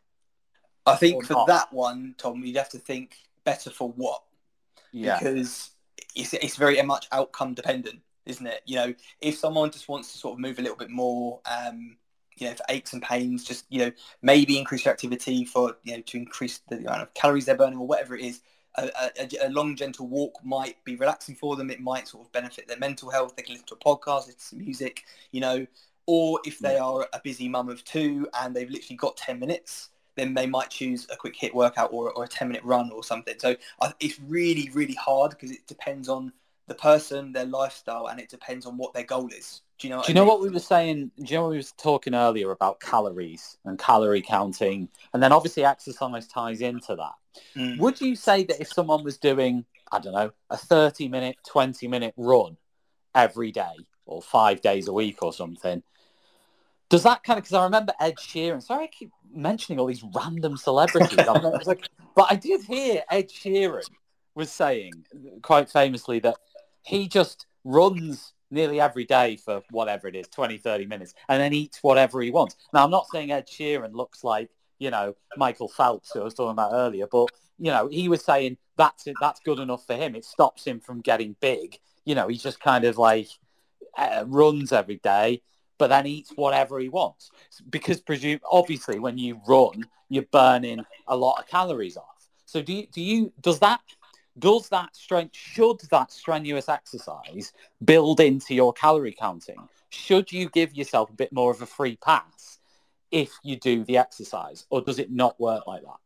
[0.89, 1.47] I think for not.
[1.49, 4.23] that one, Tom, you'd have to think better for what?
[4.93, 5.19] Yeah.
[5.19, 5.71] Because
[6.15, 8.63] it's, it's very much outcome dependent, isn't it?
[8.67, 11.97] You know, if someone just wants to sort of move a little bit more, um,
[12.37, 15.97] you know, for aches and pains, just you know, maybe increase your activity for you
[15.97, 18.41] know to increase the amount of calories they're burning or whatever it is.
[18.77, 21.69] A, a, a, long, gentle walk might be relaxing for them.
[21.69, 23.35] It might sort of benefit their mental health.
[23.35, 25.67] They can listen to a podcast, listen to music, you know.
[26.07, 29.91] Or if they are a busy mum of two and they've literally got 10 minutes,
[30.19, 33.05] then they might choose a quick HIIT workout or, or a 10 minute run or
[33.05, 33.35] something.
[33.39, 36.33] So uh, it's really, really hard because it depends on
[36.69, 39.63] the person, their lifestyle, and it depends on what their goal is.
[39.79, 40.03] Do you know?
[40.03, 40.29] do you know mean?
[40.29, 41.11] what we were saying?
[41.19, 45.33] Do you know what we were talking earlier about calories and calorie counting, and then
[45.33, 47.15] obviously exercise ties into that.
[47.57, 47.79] Mm.
[47.79, 52.57] Would you say that if someone was doing, I don't know, a thirty-minute, twenty-minute run
[53.15, 55.83] every day or five days a week or something,
[56.89, 57.45] does that kind of?
[57.45, 58.63] Because I remember Ed Sheeran.
[58.63, 61.19] Sorry, I keep mentioning all these random celebrities.
[61.19, 61.33] I
[61.67, 63.85] like, but I did hear Ed Sheeran
[64.35, 65.05] was saying
[65.43, 66.37] quite famously that
[66.83, 71.53] he just runs nearly every day for whatever it is, 20, 30 minutes, and then
[71.53, 72.57] eats whatever he wants.
[72.73, 76.35] Now, I'm not saying Ed Sheeran looks like, you know, Michael Phelps, who I was
[76.35, 77.29] talking about earlier, but,
[77.59, 80.15] you know, he was saying that's it, that's good enough for him.
[80.15, 81.79] It stops him from getting big.
[82.07, 83.29] You know, he just kind of like
[83.99, 85.43] uh, runs every day
[85.79, 87.31] but then eats whatever he wants.
[87.71, 92.29] Because presume obviously when you run, you're burning a lot of calories off.
[92.45, 93.81] So do you, do you does that
[94.39, 97.53] does that strength should that strenuous exercise
[97.85, 99.69] build into your calorie counting?
[99.91, 102.59] Should you give yourself a bit more of a free pass
[103.11, 105.97] if you do the exercise, or does it not work like that?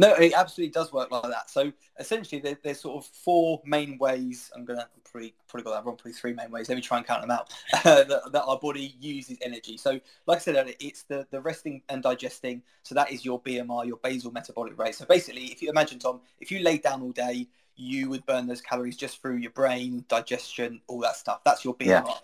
[0.00, 1.50] No, it absolutely does work like that.
[1.50, 4.50] So essentially, there, there's sort of four main ways.
[4.56, 5.96] I'm gonna probably probably got that wrong.
[5.96, 6.70] Probably three main ways.
[6.70, 7.52] Let me try and count them out.
[7.84, 9.76] that, that, our body uses energy.
[9.76, 12.62] So, like I said earlier, it's the the resting and digesting.
[12.82, 14.94] So that is your BMR, your basal metabolic rate.
[14.94, 17.46] So basically, if you imagine Tom, if you lay down all day,
[17.76, 21.42] you would burn those calories just through your brain, digestion, all that stuff.
[21.44, 22.06] That's your BMR.
[22.06, 22.14] Yeah.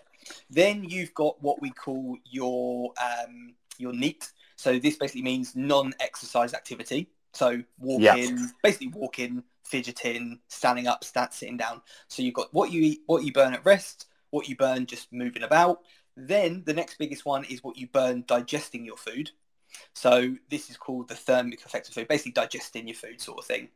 [0.49, 4.31] Then you've got what we call your um, your NEAT.
[4.55, 7.07] So this basically means non-exercise activity.
[7.37, 8.47] So walking, yeah.
[8.63, 11.81] basically walking, fidgeting, standing up, stand, sitting down.
[12.07, 15.13] So you've got what you eat, what you burn at rest, what you burn just
[15.13, 15.81] moving about.
[16.15, 19.29] Then the next biggest one is what you burn digesting your food.
[19.93, 23.45] So this is called the thermic effect of food, basically digesting your food sort of
[23.45, 23.69] thing.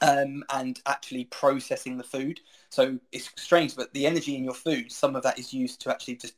[0.00, 2.38] Um, and actually processing the food.
[2.70, 5.90] So it's strange, but the energy in your food, some of that is used to
[5.90, 6.34] actually just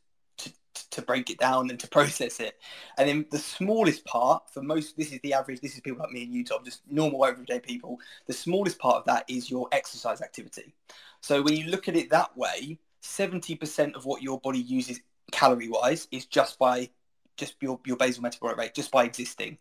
[0.84, 2.58] to break it down and to process it.
[2.98, 6.10] And then the smallest part for most, this is the average, this is people like
[6.10, 7.98] me and you, Tom, just normal everyday people.
[8.26, 10.74] The smallest part of that is your exercise activity.
[11.20, 15.00] So when you look at it that way, 70% of what your body uses
[15.32, 16.90] calorie wise is just by
[17.36, 19.58] just your, your basal metabolic rate, just by existing.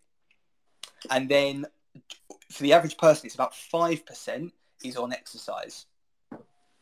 [1.10, 1.66] And then
[2.50, 4.52] for the average person, it's about 5%
[4.84, 5.86] is on exercise,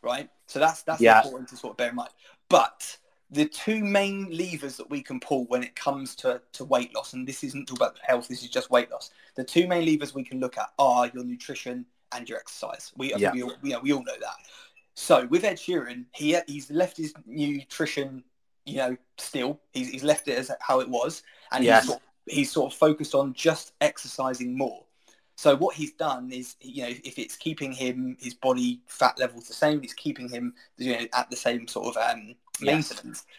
[0.03, 0.29] right?
[0.47, 1.23] So that's, that's yeah.
[1.23, 2.11] important to sort of bear in mind.
[2.49, 2.99] But
[3.31, 7.13] the two main levers that we can pull when it comes to, to weight loss,
[7.13, 9.11] and this isn't all about health, this is just weight loss.
[9.37, 12.93] The two main levers we can look at are your nutrition and your exercise.
[12.97, 13.33] We, yeah.
[13.33, 14.37] we, all, we, we all know that.
[14.95, 18.25] So with Ed Sheeran, he, he's left his nutrition,
[18.65, 19.61] you know, still.
[19.73, 21.23] He's, he's left it as how it was.
[21.53, 21.83] And yes.
[21.83, 24.85] he's, sort of, he's sort of focused on just exercising more.
[25.37, 29.47] So what he's done is, you know, if it's keeping him his body fat levels
[29.47, 33.25] the same, it's keeping him, you know, at the same sort of um, maintenance.
[33.27, 33.37] Yes.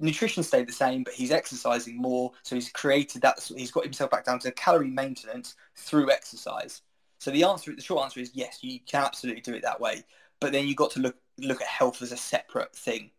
[0.00, 2.32] Nutrition stayed the same, but he's exercising more.
[2.42, 3.40] So he's created that.
[3.56, 6.82] He's got himself back down to calorie maintenance through exercise.
[7.18, 10.04] So the answer, the short answer is yes, you can absolutely do it that way.
[10.40, 13.10] But then you've got to look look at health as a separate thing.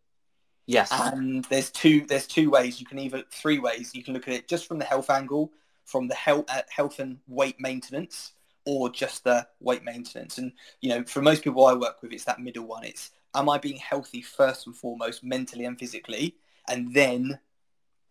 [0.68, 0.89] Yes.
[0.91, 2.80] And there's two there's two ways.
[2.80, 3.93] You can either three ways.
[3.93, 5.52] You can look at it just from the health angle
[5.89, 8.34] from the health, uh, health and weight maintenance
[8.66, 10.38] or just the weight maintenance.
[10.38, 12.84] And, you know, for most people I work with, it's that middle one.
[12.84, 16.36] It's, am I being healthy first and foremost, mentally and physically?
[16.67, 17.39] And then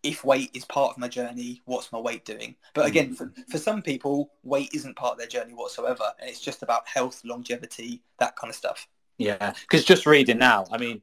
[0.02, 2.54] if weight is part of my journey, what's my weight doing?
[2.74, 2.88] But mm.
[2.88, 6.04] again, for, for some people, weight isn't part of their journey whatsoever.
[6.20, 8.86] And it's just about health, longevity, that kind of stuff.
[9.18, 11.02] Yeah, because just reading now, I mean,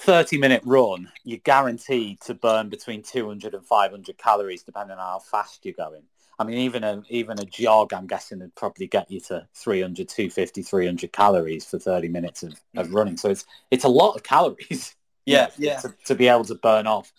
[0.00, 5.18] 30 minute run, you're guaranteed to burn between 200 and 500 calories depending on how
[5.18, 6.02] fast you're going.
[6.38, 10.08] I mean, even a even a jog, I'm guessing, would probably get you to 300,
[10.08, 13.16] 250, 300 calories for 30 minutes of, of running.
[13.16, 14.94] So it's it's a lot of calories.
[15.28, 15.80] Yeah, yeah.
[15.80, 17.12] To, to, be able to burn off,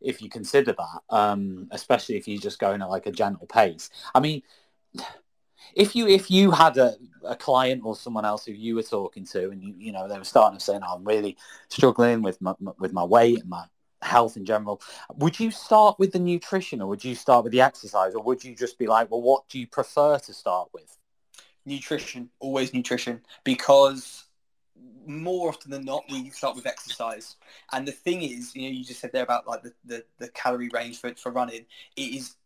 [0.00, 3.90] if you consider that, um, especially if you're just going at like a gentle pace.
[4.14, 4.42] I mean,
[5.74, 6.94] if you if you had a,
[7.24, 10.18] a client or someone else who you were talking to and you you know they
[10.18, 11.36] were starting to say oh, I'm really
[11.68, 13.64] struggling with my, with my weight and my
[14.02, 14.80] health in general
[15.16, 18.42] would you start with the nutrition or would you start with the exercise or would
[18.42, 20.96] you just be like well what do you prefer to start with
[21.66, 24.24] nutrition always nutrition because
[25.06, 27.36] more often than not we start with exercise
[27.72, 30.28] and the thing is you know you just said there about like the, the, the
[30.28, 32.36] calorie range for, for running it is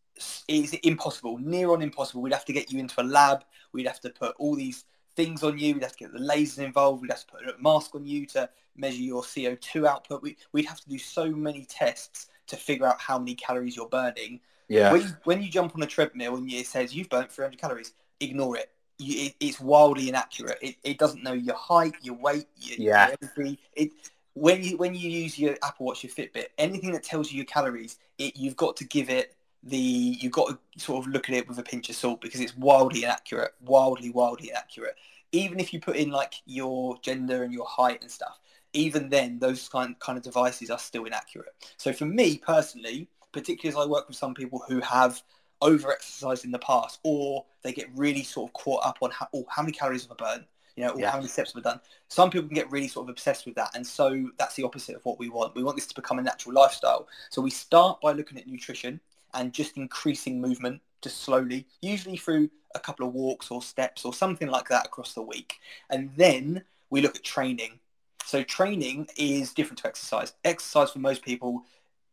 [0.49, 2.23] is impossible, near on impossible.
[2.23, 3.45] We'd have to get you into a lab.
[3.73, 4.85] We'd have to put all these
[5.17, 5.75] things on you.
[5.75, 7.03] We'd have to get the lasers involved.
[7.03, 10.23] We'd have to put a mask on you to measure your CO2 output.
[10.23, 13.89] We, would have to do so many tests to figure out how many calories you're
[13.89, 14.41] burning.
[14.69, 14.93] Yeah.
[14.93, 18.57] When, when you jump on a treadmill and it says you've burnt 300 calories, ignore
[18.57, 18.71] it.
[18.99, 20.59] You, it it's wildly inaccurate.
[20.63, 23.15] It, it doesn't know your height, your weight, your, yeah.
[23.37, 23.91] Your it,
[24.35, 27.47] when you when you use your Apple Watch, your Fitbit, anything that tells you your
[27.47, 29.35] calories, it, you've got to give it
[29.67, 29.77] the
[30.21, 32.57] you've got to sort of look at it with a pinch of salt because it's
[32.57, 34.97] wildly inaccurate, wildly, wildly inaccurate.
[35.33, 38.39] Even if you put in like your gender and your height and stuff,
[38.73, 41.55] even then those kind kind of devices are still inaccurate.
[41.77, 45.23] So for me personally, particularly as I work with some people who have
[45.61, 49.29] over exercised in the past or they get really sort of caught up on how,
[49.35, 50.45] oh, how many calories have I burned?
[50.77, 51.11] You know, or yeah.
[51.11, 51.81] how many steps have I done?
[52.09, 53.71] Some people can get really sort of obsessed with that.
[53.75, 55.55] And so that's the opposite of what we want.
[55.55, 57.07] We want this to become a natural lifestyle.
[57.31, 59.01] So we start by looking at nutrition
[59.35, 64.15] and just increasing movement just slowly, usually through a couple of walks or steps or
[64.15, 65.57] something like that across the week.
[65.91, 67.79] And then we look at training.
[68.25, 70.33] So training is different to exercise.
[70.45, 71.65] Exercise for most people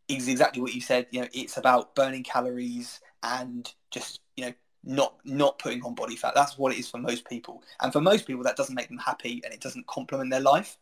[0.09, 1.07] is exactly what you said.
[1.11, 4.53] You know, it's about burning calories and just, you know,
[4.83, 6.33] not not putting on body fat.
[6.35, 7.63] That's what it is for most people.
[7.81, 10.77] And for most people that doesn't make them happy and it doesn't complement their life.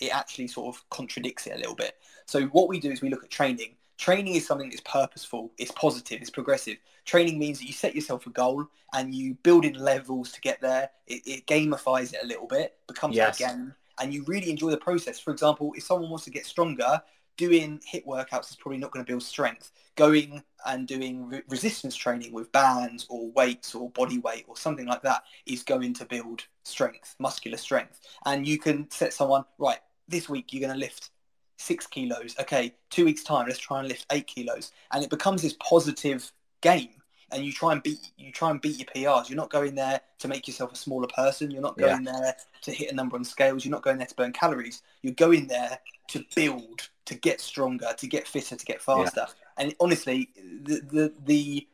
[0.00, 1.94] It actually sort of contradicts it a little bit.
[2.26, 5.70] So what we do is we look at training Training is something that's purposeful, it's
[5.72, 6.78] positive, it's progressive.
[7.04, 10.60] Training means that you set yourself a goal and you build in levels to get
[10.60, 10.90] there.
[11.06, 13.40] It, it gamifies it a little bit, becomes Yes.
[13.40, 15.20] a game, and you really enjoy the process.
[15.20, 17.00] For example, if someone wants to get stronger,
[17.36, 19.72] doing HIIT workouts is probably not going to build strength.
[19.96, 24.86] Going and doing re- resistance training with bands or weights or body weight or something
[24.86, 28.00] like that is going to build strength, muscular strength.
[28.24, 29.78] And you can set someone, right,
[30.08, 31.10] this week you're going to lift
[31.56, 32.34] six kilos.
[32.40, 34.72] Okay, two weeks time, let's try and lift eight kilos.
[34.92, 36.30] And it becomes this positive
[36.60, 36.90] game.
[37.32, 39.28] And you try and beat you try and beat your PRs.
[39.28, 41.50] You're not going there to make yourself a smaller person.
[41.50, 43.64] You're not going there to hit a number on scales.
[43.64, 44.82] You're not going there to burn calories.
[45.02, 45.78] You're going there
[46.08, 49.26] to build, to get stronger, to get fitter, to get faster.
[49.56, 51.66] And honestly, the the the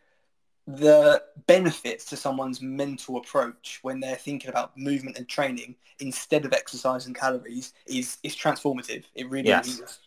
[0.66, 6.52] the benefits to someone's mental approach when they're thinking about movement and training instead of
[6.52, 9.04] exercise and calories is is transformative.
[9.14, 9.66] It really, Yes.
[9.68, 9.98] is.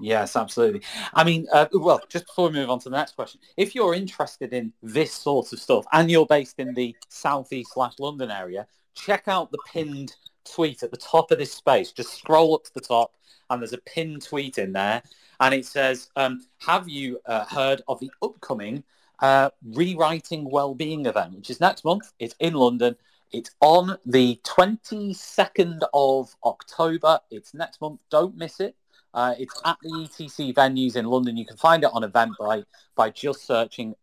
[0.00, 0.82] Yes, absolutely.
[1.14, 3.94] I mean, uh, well, just before we move on to the next question, if you're
[3.94, 8.66] interested in this sort of stuff and you're based in the southeast slash London area,
[8.94, 11.92] check out the pinned tweet at the top of this space.
[11.92, 13.14] Just scroll up to the top
[13.48, 15.02] and there's a pinned tweet in there
[15.38, 18.82] and it says, um, have you uh, heard of the upcoming
[19.22, 22.12] uh, Rewriting Wellbeing event, which is next month?
[22.18, 22.96] It's in London.
[23.32, 27.20] It's on the 22nd of October.
[27.30, 28.00] It's next month.
[28.10, 28.76] Don't miss it.
[29.14, 31.36] Uh, it's at the ETC venues in London.
[31.36, 32.64] You can find it on Eventbrite
[32.96, 33.94] by just searching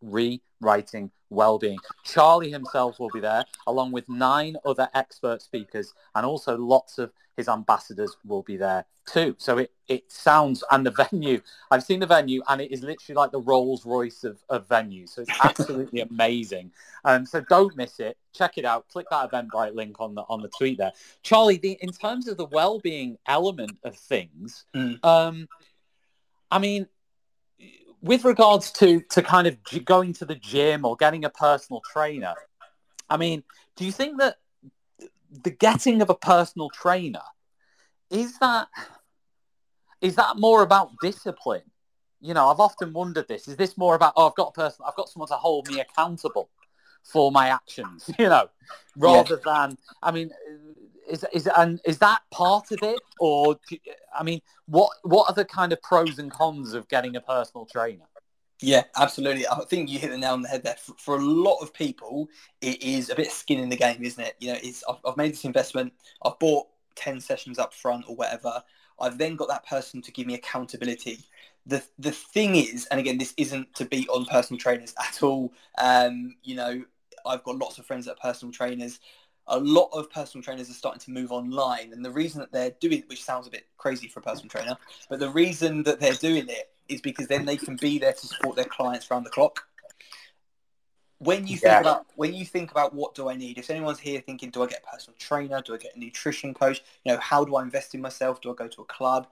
[0.61, 1.77] Rewriting Wellbeing.
[2.03, 7.11] Charlie himself will be there, along with nine other expert speakers, and also lots of
[7.37, 9.33] his ambassadors will be there too.
[9.37, 11.39] So it, it sounds, and the venue,
[11.71, 15.09] I've seen the venue, and it is literally like the Rolls Royce of, of venues.
[15.09, 16.71] So it's absolutely amazing.
[17.05, 18.17] Um, so don't miss it.
[18.33, 18.87] Check it out.
[18.89, 20.91] Click that Eventbrite link on the on the tweet there.
[21.23, 25.03] Charlie, the, in terms of the well-being element of things, Mm.
[25.05, 25.47] um,
[26.51, 26.87] I mean,
[28.01, 32.33] with regards to to kind of going to the gym or getting a personal trainer,
[33.09, 33.43] I mean,
[33.75, 34.37] do you think that
[35.43, 37.21] the getting of a personal trainer
[38.09, 38.67] is that
[40.01, 41.63] is that more about discipline?
[42.21, 43.47] You know, I've often wondered this.
[43.47, 45.79] Is this more about oh, I've got a person, I've got someone to hold me
[45.79, 46.49] accountable
[47.03, 48.09] for my actions?
[48.19, 48.49] You know,
[48.95, 50.31] rather than I mean,
[51.09, 53.57] is is and is that part of it, or
[54.17, 57.65] I mean, what what are the kind of pros and cons of getting a personal
[57.65, 58.05] trainer?
[58.61, 59.47] Yeah, absolutely.
[59.47, 60.75] I think you hit the nail on the head there.
[60.77, 62.27] For, for a lot of people,
[62.61, 64.35] it is a bit skin in the game, isn't it?
[64.39, 65.93] You know, it's I've, I've made this investment.
[66.23, 68.61] I've bought ten sessions up front or whatever.
[68.99, 71.19] I've then got that person to give me accountability.
[71.65, 75.53] The the thing is, and again, this isn't to beat on personal trainers at all.
[75.77, 76.83] Um, you know,
[77.25, 78.99] I've got lots of friends that are personal trainers.
[79.51, 82.71] A lot of personal trainers are starting to move online, and the reason that they're
[82.79, 84.77] doing, it, which sounds a bit crazy for a personal trainer,
[85.09, 88.27] but the reason that they're doing it is because then they can be there to
[88.27, 89.65] support their clients around the clock.
[91.17, 91.79] When you think Yeah.
[91.81, 94.67] about when you think about what do I need, if anyone's here thinking, do I
[94.67, 95.61] get a personal trainer?
[95.61, 96.81] Do I get a nutrition coach?
[97.03, 98.39] You know, how do I invest in myself?
[98.41, 99.27] Do I go to a club?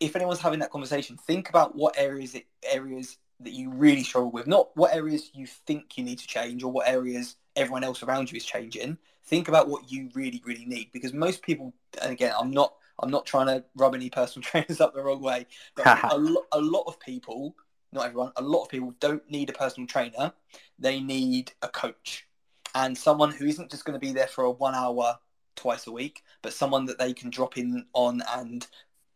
[0.00, 4.30] If anyone's having that conversation, think about what areas it, areas that you really struggle
[4.30, 8.02] with, not what areas you think you need to change or what areas everyone else
[8.02, 8.98] around you is changing.
[9.24, 13.10] Think about what you really, really need because most people, and again, I'm not I'm
[13.10, 16.60] not trying to rub any personal trainers up the wrong way, but a, lo- a
[16.60, 17.56] lot of people,
[17.92, 20.32] not everyone, a lot of people don't need a personal trainer.
[20.78, 22.26] They need a coach
[22.74, 25.18] and someone who isn't just going to be there for a one hour
[25.56, 28.66] twice a week, but someone that they can drop in on and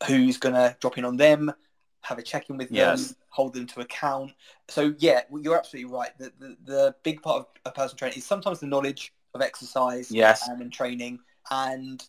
[0.07, 1.53] who's going to drop in on them,
[2.09, 3.15] have a check in with them, Yes.
[3.31, 4.33] hold them to account.
[4.69, 6.17] So yeah, you're absolutely right.
[6.19, 10.11] The, the, the big part of a personal trainer is sometimes the knowledge of exercise
[10.11, 10.49] Yes.
[10.49, 11.19] um, and training
[11.51, 12.03] and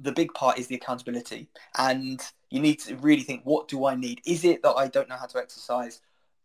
[0.00, 3.94] the big part is the accountability and you need to really think what do i
[3.96, 6.00] need is it that i don't know how to exercise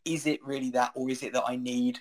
[0.06, 2.00] is it really that or is it that i need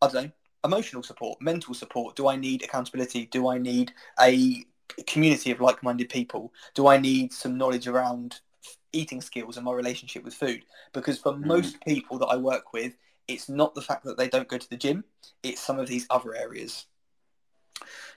[0.00, 0.30] i don't know
[0.64, 4.64] emotional support mental support do i need accountability do i need a
[5.06, 8.40] community of like-minded people do i need some knowledge around
[8.92, 11.46] eating skills and my relationship with food because for hmm.
[11.46, 12.96] most people that i work with
[13.26, 15.04] it's not the fact that they don't go to the gym
[15.42, 16.86] it's some of these other areas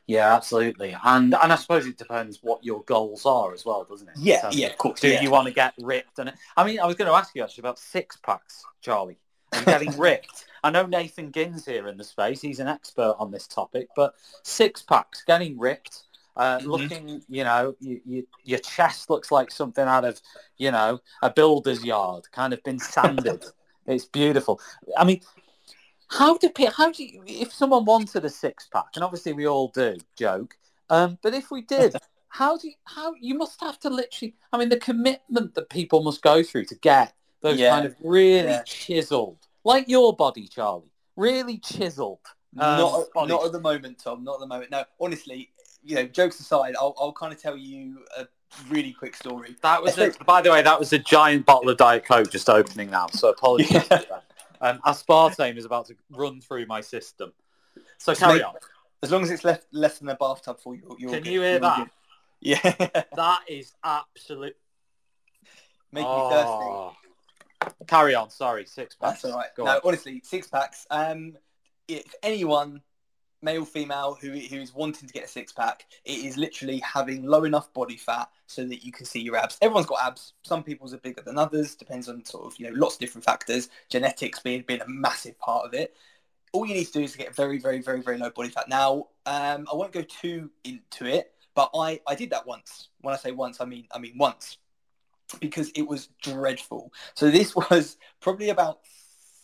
[0.07, 0.95] Yeah, absolutely.
[1.03, 4.15] And and I suppose it depends what your goals are as well, doesn't it?
[4.17, 5.21] Yeah terms yeah of of course Do yeah.
[5.21, 6.19] you want to get ripped?
[6.19, 9.19] And I mean, I was going to ask you actually about six packs, Charlie,
[9.53, 10.45] and getting ripped.
[10.63, 13.89] I know Nathan Ginn's here in the space; he's an expert on this topic.
[13.95, 16.03] But six packs, getting ripped,
[16.35, 16.65] uh, Mhm.
[16.65, 20.21] looking, you know, you, you, your chest looks like something out of,
[20.57, 23.43] you know, a builder's yard, kind of been sanded.
[23.85, 24.59] it's beautiful.
[24.97, 25.21] I mean,
[26.07, 29.69] how do how do you, if someone wanted a six pack, and obviously we all
[29.69, 30.57] do, joke.
[30.89, 31.95] Um, but if we did,
[32.29, 34.35] how do you, how you must have to literally?
[34.51, 37.71] I mean, the commitment that people must go through to get Those Yeah.
[37.71, 38.63] kind of really Yeah.
[38.65, 40.91] chiseled, like your body, Charlie.
[41.15, 42.19] Really chiseled.
[42.57, 44.23] um, not, not at the moment, Tom.
[44.23, 44.69] Not at the moment.
[44.69, 45.51] No, honestly,
[45.83, 48.27] you know, jokes aside, I'll, I'll kind of tell you a
[48.69, 49.55] really quick story.
[49.61, 52.49] That was, a, by the way, that was a giant bottle of Diet Coke just
[52.49, 53.07] opening now.
[53.07, 53.71] So apologies.
[53.89, 54.01] Yeah.
[54.61, 57.33] Um, aspartame is about to run through my system.
[57.97, 58.55] So carry Mate, on.
[59.01, 61.31] As long as it's left less than a bathtub for you, you're Can good.
[61.31, 61.77] you hear You're that?
[61.77, 61.89] good.
[62.41, 64.55] Yeah, That is absolute.
[65.91, 66.47] make me thirsty.
[66.49, 66.93] Oh.
[67.87, 68.29] Carry on.
[68.29, 69.21] Sorry, six packs.
[69.21, 69.49] That's all right.
[69.55, 69.81] Go no, on.
[69.83, 70.85] honestly, six packs.
[70.89, 71.37] Um,
[71.87, 72.81] if anyone,
[73.41, 77.43] male, female, who who's wanting to get a six pack, it is literally having low
[77.43, 79.57] enough body fat so that you can see your abs.
[79.61, 80.33] Everyone's got abs.
[80.43, 81.75] Some people's are bigger than others.
[81.75, 83.69] Depends on sort of you know lots of different factors.
[83.89, 85.95] Genetics being being a massive part of it.
[86.53, 88.67] All you need to do is get very, very, very, very low body fat.
[88.67, 92.89] Now, um, I won't go too into it, but I I did that once.
[93.01, 94.57] When I say once, I mean I mean once
[95.39, 96.91] because it was dreadful.
[97.13, 98.79] So this was probably about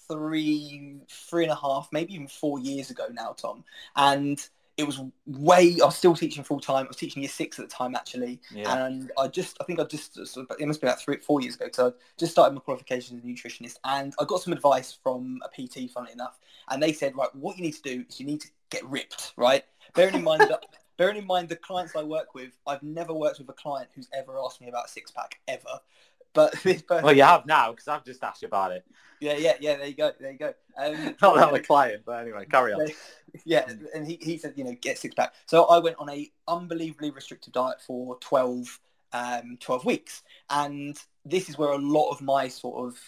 [0.08, 3.64] three, three and a half, maybe even four years ago now, Tom.
[3.96, 4.46] And
[4.78, 5.78] it was way.
[5.82, 6.86] I was still teaching full time.
[6.86, 8.40] I was teaching year six at the time, actually.
[8.52, 8.86] Yeah.
[8.86, 11.66] And I just, I think I just, it must be about three, four years ago.
[11.74, 15.40] So I just started my qualifications as a nutritionist, and I got some advice from
[15.44, 16.38] a PT, funnily enough.
[16.70, 19.34] And they said, right, what you need to do is you need to get ripped,
[19.36, 19.64] right?
[19.96, 20.64] Bearing in mind that.
[20.98, 24.10] Bearing in mind the clients I work with, I've never worked with a client who's
[24.18, 25.80] ever asked me about a six pack ever.
[26.38, 28.86] But this person, Well, you have now because I've just asked you about it.
[29.20, 29.78] yeah, yeah, yeah.
[29.78, 30.12] There you go.
[30.20, 30.54] There you go.
[30.78, 32.88] Um, Not that I'm a client, but anyway, carry on.
[33.44, 33.66] yeah,
[33.96, 35.34] and he, he said, you know, get six pack.
[35.48, 38.80] So I went on a unbelievably restrictive diet for 12,
[39.14, 40.22] um, 12 weeks.
[40.52, 43.00] And this is where a lot of my sort of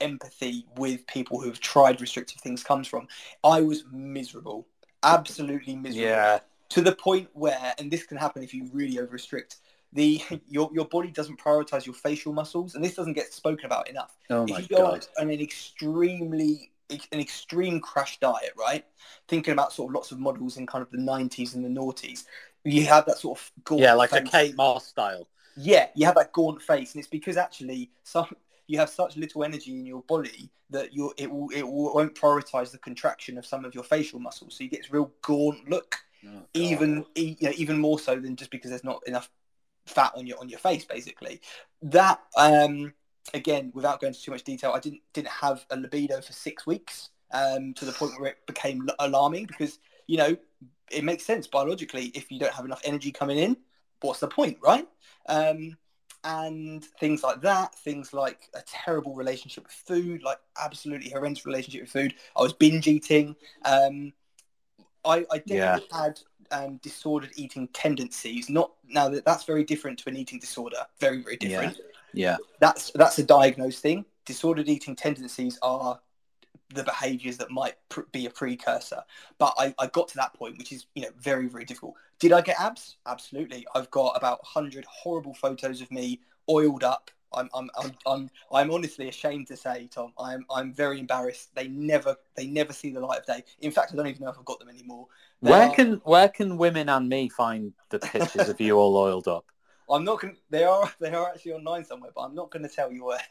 [0.00, 3.08] empathy with people who have tried restrictive things comes from.
[3.44, 4.66] I was miserable,
[5.02, 6.38] absolutely miserable Yeah.
[6.70, 9.56] to the point where, and this can happen if you really over restrict,
[9.92, 13.88] the your, your body doesn't prioritize your facial muscles, and this doesn't get spoken about
[13.88, 15.06] enough Oh if my you go god.
[15.18, 16.72] on an extremely
[17.12, 18.84] an extreme crash diet, right?
[19.28, 22.24] Thinking about sort of lots of models in kind of the 90s and the noughties,
[22.64, 24.22] you have that sort of gaunt Yeah, like a.
[24.22, 25.26] Kate Moss style.
[25.56, 28.26] Yeah, you have that gaunt face, and it's because actually some
[28.66, 32.70] you have such little energy in your body that you it will it won't prioritize
[32.70, 35.96] the contraction of some of your facial muscles, so you get this real gaunt look
[36.24, 39.28] Oh, even you know, even more so than just because there's not enough
[39.86, 41.40] fat on your on your face basically.
[41.82, 42.92] That um
[43.34, 46.66] again without going into too much detail i didn't didn't have a libido for six
[46.66, 50.36] weeks um to the point where it became alarming because you know
[50.90, 53.56] it makes sense biologically if you don't have enough energy coming in.
[54.00, 54.88] What's the point right?
[55.28, 55.76] Um
[56.24, 61.82] and things like that things like a terrible relationship with food like absolutely horrendous relationship
[61.82, 62.14] with food.
[62.36, 63.36] I was binge eating.
[63.64, 64.12] Um
[65.04, 66.20] I, I definitely had
[66.50, 68.48] um, disordered eating tendencies.
[68.48, 70.86] Not now that that's very different to an eating disorder.
[70.98, 71.78] Very very different.
[72.12, 72.36] Yeah.
[72.58, 74.04] That's that's a diagnosed thing.
[74.24, 76.00] Disordered eating tendencies are
[76.72, 79.02] the behaviours that might pr- be a precursor.
[79.38, 81.94] But I, I got to that point, which is you know very very difficult.
[82.18, 82.96] Did I get abs?
[83.06, 83.66] Absolutely.
[83.74, 87.10] I've got about hundred horrible photos of me oiled up.
[87.32, 91.54] I'm, I'm, I'm, I'm, I'm honestly ashamed to say, Tom, I'm, I'm very embarrassed.
[91.54, 93.44] They never, they never see the light of day.
[93.60, 95.06] In fact, I don't even know if I've got them anymore.
[95.42, 98.96] They Where are- can where can women and me find the pictures of you all
[98.96, 99.44] oiled up?
[99.90, 100.36] I'm not going.
[100.50, 103.20] They are, they are actually online somewhere, but I'm not going to tell you where.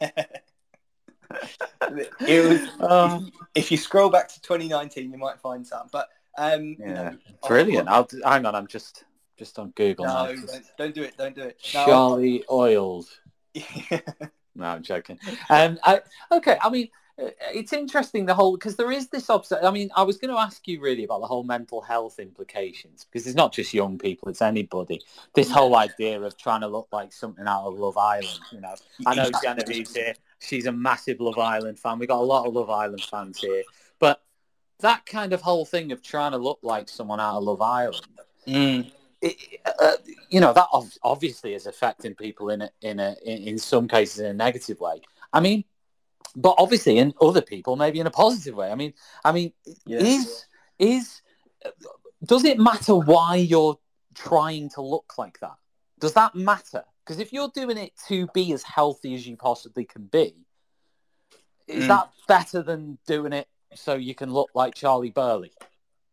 [2.26, 2.60] it was.
[2.80, 3.24] Oh,
[3.54, 5.88] if, you, scroll back to 2019, you might find some.
[5.90, 7.88] But um, you yeah, know, brilliant.
[7.88, 8.54] I'll hang on.
[8.54, 9.04] I'm just
[9.38, 10.26] just on Google now.
[10.26, 11.16] No, don't, don't do it.
[11.16, 11.58] Don't do it.
[11.72, 13.08] No, Charlie oiled.
[14.56, 15.18] No, I'm joking.
[15.48, 16.00] Um, I,
[16.32, 16.88] okay, I mean,
[17.20, 20.34] uh, it's interesting the whole because there is this obs- I mean, I was going
[20.34, 23.96] to ask you really about the whole mental health implications because it's not just young
[23.96, 25.00] people; it's anybody.
[25.34, 28.40] This whole idea of trying to look like something out of Love Island.
[28.50, 28.74] You know,
[29.06, 31.98] I know Genevieve's here; she's a massive Love Island fan.
[32.00, 33.62] We got a lot of Love Island fans here,
[34.00, 34.20] but
[34.80, 38.06] that kind of whole thing of trying to look like someone out of Love Island
[38.46, 38.90] Mm.
[39.22, 39.96] It, uh,
[40.28, 43.86] you know that ov- obviously is affecting people in a, in a in, in some
[43.88, 45.00] cases in a negative way.
[45.32, 45.64] I mean,
[46.36, 48.70] but obviously in other people maybe in a positive way.
[48.70, 48.94] I mean,
[49.24, 49.52] I mean,
[49.86, 50.02] Yes.
[50.02, 50.46] is
[50.78, 51.22] is
[52.24, 53.78] does it matter why you're
[54.14, 55.56] trying to look like that?
[55.98, 56.84] Does that matter?
[57.04, 60.34] Because if you're doing it to be as healthy as you possibly can be,
[61.66, 61.88] is Mm.
[61.88, 65.52] that better than doing it so you can look like Charlie Burley?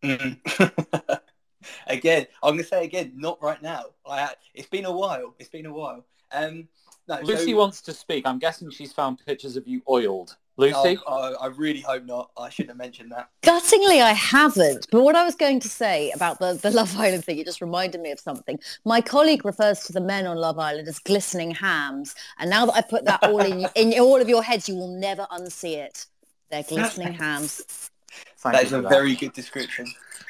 [0.03, 0.37] Mm.
[1.87, 3.85] again, I'm going to say again, not right now.
[4.05, 5.33] I, it's been a while.
[5.39, 6.05] It's been a while.
[6.31, 6.67] Um,
[7.07, 8.27] no, Lucy so, wants to speak.
[8.27, 10.35] I'm guessing she's found pictures of you oiled.
[10.57, 10.75] Lucy?
[10.75, 12.31] Oh, oh, I really hope not.
[12.35, 13.29] I shouldn't have mentioned that.
[13.43, 14.87] Guttingly, I haven't.
[14.91, 17.61] But what I was going to say about the, the Love Island thing, it just
[17.61, 18.59] reminded me of something.
[18.83, 22.15] My colleague refers to the men on Love Island as glistening hams.
[22.39, 24.99] And now that I put that all in, in all of your heads, you will
[24.99, 26.07] never unsee it.
[26.49, 27.91] They're glistening hams.
[28.37, 29.85] Thank That a for very good description.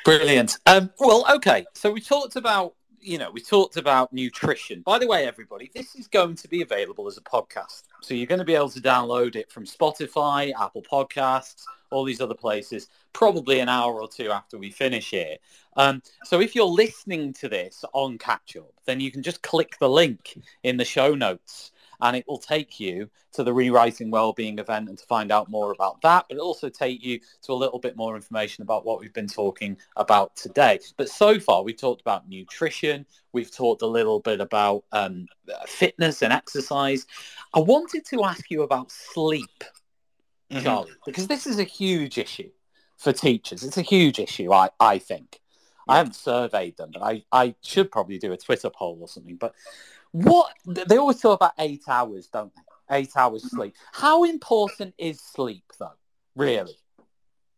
[0.07, 0.57] Brilliant.
[0.65, 1.65] Um, well, okay.
[1.73, 4.81] So we talked about, you know, we talked about nutrition.
[4.85, 7.83] By the way, everybody, this is going to be available as a podcast.
[8.01, 12.21] So you're going to be able to download it from Spotify, Apple Podcasts, all these
[12.21, 15.35] other places, probably an hour or two after we finish here.
[15.75, 19.75] Um, so if you're listening to this on Catch Up, then you can just click
[19.77, 24.59] the link in the show notes and it will take you to the Rewriting Wellbeing
[24.59, 27.55] event and to find out more about that, but it'll also take you to a
[27.55, 30.79] little bit more information about what we've been talking about today.
[30.97, 35.27] But so far, we've talked about nutrition, we've talked a little bit about um,
[35.67, 37.05] fitness and exercise.
[37.53, 39.63] I wanted to ask you about sleep,
[40.51, 40.63] Mhm.
[40.63, 42.49] Charlie, because this is a huge issue
[42.95, 43.63] for teachers.
[43.63, 45.41] It's a huge issue, I, I think.
[45.89, 49.37] I haven't surveyed them, but I, I should probably do a Twitter poll or something.
[49.37, 49.53] But
[50.23, 52.97] what they always talk about eight hours, don't they?
[52.97, 53.75] Eight hours sleep.
[53.91, 55.91] How important is sleep, though?
[56.35, 56.77] Really?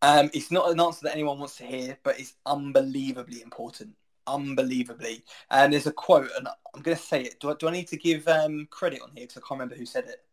[0.01, 3.91] Um, it's not an answer that anyone wants to hear, but it's unbelievably important.
[4.28, 5.24] Unbelievably.
[5.51, 7.39] And there's a quote, and I'm going to say it.
[7.39, 9.28] Do I, do I need to give um, credit on here?
[9.28, 10.24] Because I can't remember who said it.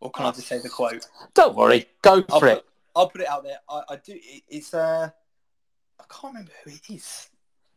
[0.00, 1.06] Or can I just say the quote?
[1.34, 1.86] Don't worry.
[2.02, 2.64] Go I'll for put, it.
[2.94, 3.58] I'll put it out there.
[3.68, 4.14] I, I do.
[4.14, 5.08] It, it's uh,
[6.00, 7.28] I can't remember who it is.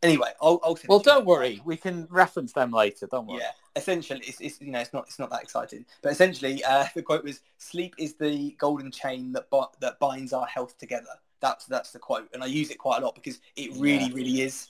[0.06, 0.60] Anyway, I'll.
[0.64, 1.62] I'll Well, don't worry.
[1.66, 3.08] We can reference them later.
[3.08, 3.40] Don't worry.
[3.40, 6.86] Yeah, essentially, it's, it's you know it's not it's not that exciting, but essentially, uh,
[6.96, 11.10] the quote was, "Sleep is the golden chain that bi- that binds our health together."
[11.40, 14.14] That's that's the quote, and I use it quite a lot because it really, Yeah.
[14.14, 14.68] really is.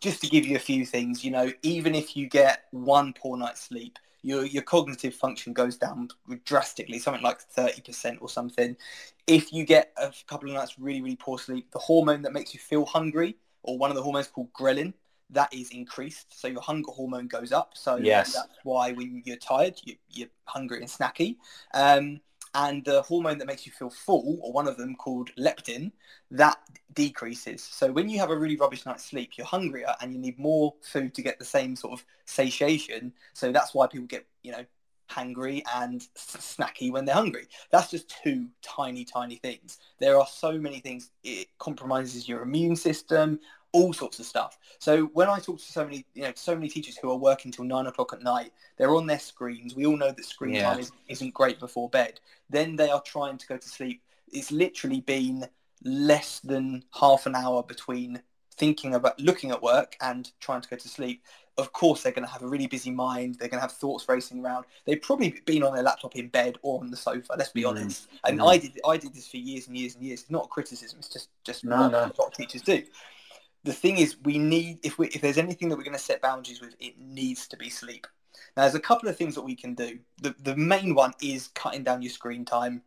[0.00, 3.38] Just to give you a few things, you know, even if you get one poor
[3.38, 6.08] night's sleep, your your cognitive function goes down
[6.44, 8.76] drastically, something like thirty percent or something.
[9.26, 12.52] If you get a couple of nights really, really poor sleep, the hormone that makes
[12.52, 14.94] you feel hungry, or one of the hormones called ghrelin,
[15.30, 16.38] that is increased.
[16.38, 17.72] So your hunger hormone goes up.
[17.74, 18.32] So Yes.
[18.32, 21.36] that's why when you're tired, you, you're hungry and snacky.
[21.74, 22.20] Um,
[22.54, 25.90] and the hormone that makes you feel full, or one of them called leptin,
[26.32, 26.58] that
[26.92, 27.62] decreases.
[27.62, 30.74] So when you have a really rubbish night's sleep, you're hungrier and you need more
[30.82, 33.14] food to get the same sort of satiation.
[33.32, 34.66] So that's why people get, you know,
[35.12, 37.46] hangry and snacky when they're hungry.
[37.70, 39.78] That's just two tiny, tiny things.
[39.98, 41.10] There are so many things.
[41.22, 43.40] It compromises your immune system,
[43.72, 44.58] all sorts of stuff.
[44.78, 47.50] So when I talk to so many, you know, so many teachers who are working
[47.50, 49.74] till nine o'clock at night, they're on their screens.
[49.74, 50.70] We all know that screen Yeah.
[50.70, 52.20] time is, isn't great before bed.
[52.50, 54.02] Then they are trying to go to sleep.
[54.30, 55.46] It's literally been
[55.84, 58.22] less than half an hour between
[58.56, 61.22] thinking about looking at work and trying to go to sleep.
[61.58, 63.34] Of course, they're going to have a really busy mind.
[63.34, 64.64] They're going to have thoughts racing around.
[64.86, 67.34] They've probably been on their laptop in bed or on the sofa.
[67.36, 67.68] Let's be Mhm.
[67.68, 68.08] honest.
[68.24, 68.48] And Mhm.
[68.48, 68.80] I did.
[68.86, 70.22] I did this for years and years and years.
[70.22, 70.98] It's not a criticism.
[70.98, 71.98] It's just just No, what no.
[71.98, 72.84] a lot of teachers do.
[73.64, 76.22] The thing is, we need if we if there's anything that we're going to set
[76.22, 78.06] boundaries with, it needs to be sleep.
[78.56, 79.98] Now, there's a couple of things that we can do.
[80.20, 82.82] The the main one is cutting down your screen time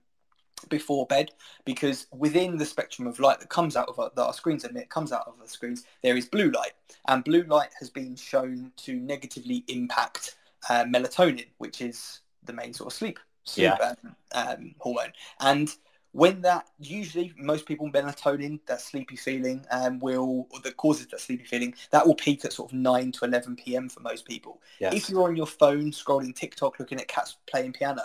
[0.70, 1.32] before bed
[1.66, 4.90] because within the spectrum of light that comes out of our, that our screens emit
[4.90, 6.74] comes out of the screens there is blue light.
[7.08, 10.38] And blue light has been shown to negatively impact
[10.70, 15.14] uh, melatonin which is the main sort of sleep, sleep um, um, hormone.
[15.40, 15.70] And
[16.16, 21.20] when that usually most people melatonin that sleepy feeling um, will or that causes that
[21.20, 24.62] sleepy feeling that will peak at sort of 9 to 11 p.m for most people.
[24.80, 24.94] Yes.
[24.94, 28.04] if you're on your phone scrolling tiktok looking at cats playing piano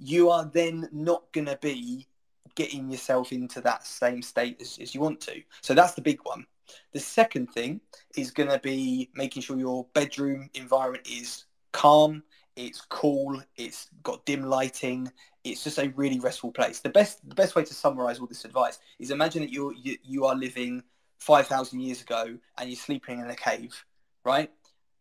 [0.00, 2.06] you are then not going to be
[2.54, 5.42] getting yourself into that same state as, as you want to.
[5.60, 6.46] So that's the big one.
[6.92, 7.80] The second thing
[8.16, 12.22] is going to be making sure your bedroom environment is calm,
[12.56, 15.10] it's cool, it's got dim lighting,
[15.44, 16.80] it's just a really restful place.
[16.80, 19.96] The best the best way to summarize all this advice is imagine that you're, you
[20.02, 20.82] you are living
[21.20, 23.84] 5000 years ago and you're sleeping in a cave,
[24.24, 24.50] right?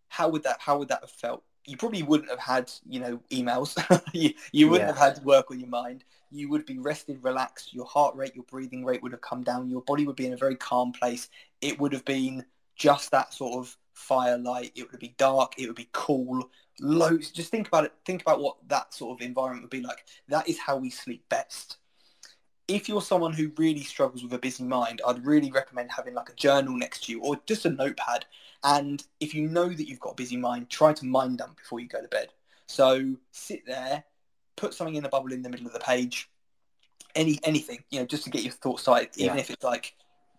[0.07, 1.43] How would that how would that have felt?
[1.67, 3.77] You probably wouldn't have had, you know, emails.
[4.13, 4.95] you, you wouldn't Yeah.
[4.95, 6.03] have had work on your mind.
[6.31, 7.73] You would be rested, relaxed.
[7.73, 9.69] Your heart rate, your breathing rate would have come down.
[9.69, 11.29] Your body would be in a very calm place.
[11.61, 12.45] It would have been
[12.75, 14.71] just that sort of firelight.
[14.75, 15.53] It would be dark.
[15.57, 16.49] It would be cool.
[16.79, 17.31] Loads.
[17.31, 17.93] Just think about it.
[18.05, 20.05] Think about what that sort of environment would be like.
[20.29, 21.77] That is how we sleep best.
[22.67, 26.29] If you're someone who really struggles with a busy mind, I'd really recommend having like
[26.29, 28.25] a journal next to you or just a notepad
[28.63, 31.79] and if you know that you've got a busy mind, try to mind dump before
[31.79, 32.29] you go to bed.
[32.67, 34.03] So sit there,
[34.55, 36.29] put something in the bubble in the middle of the page,
[37.15, 39.41] any anything, you know, just to get your thoughts started, even Yeah.
[39.41, 39.95] if it's like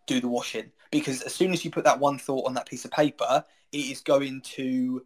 [0.06, 0.70] do the washing.
[0.90, 3.78] Because as soon as you put that one thought on that piece of paper, it
[3.78, 5.04] is going to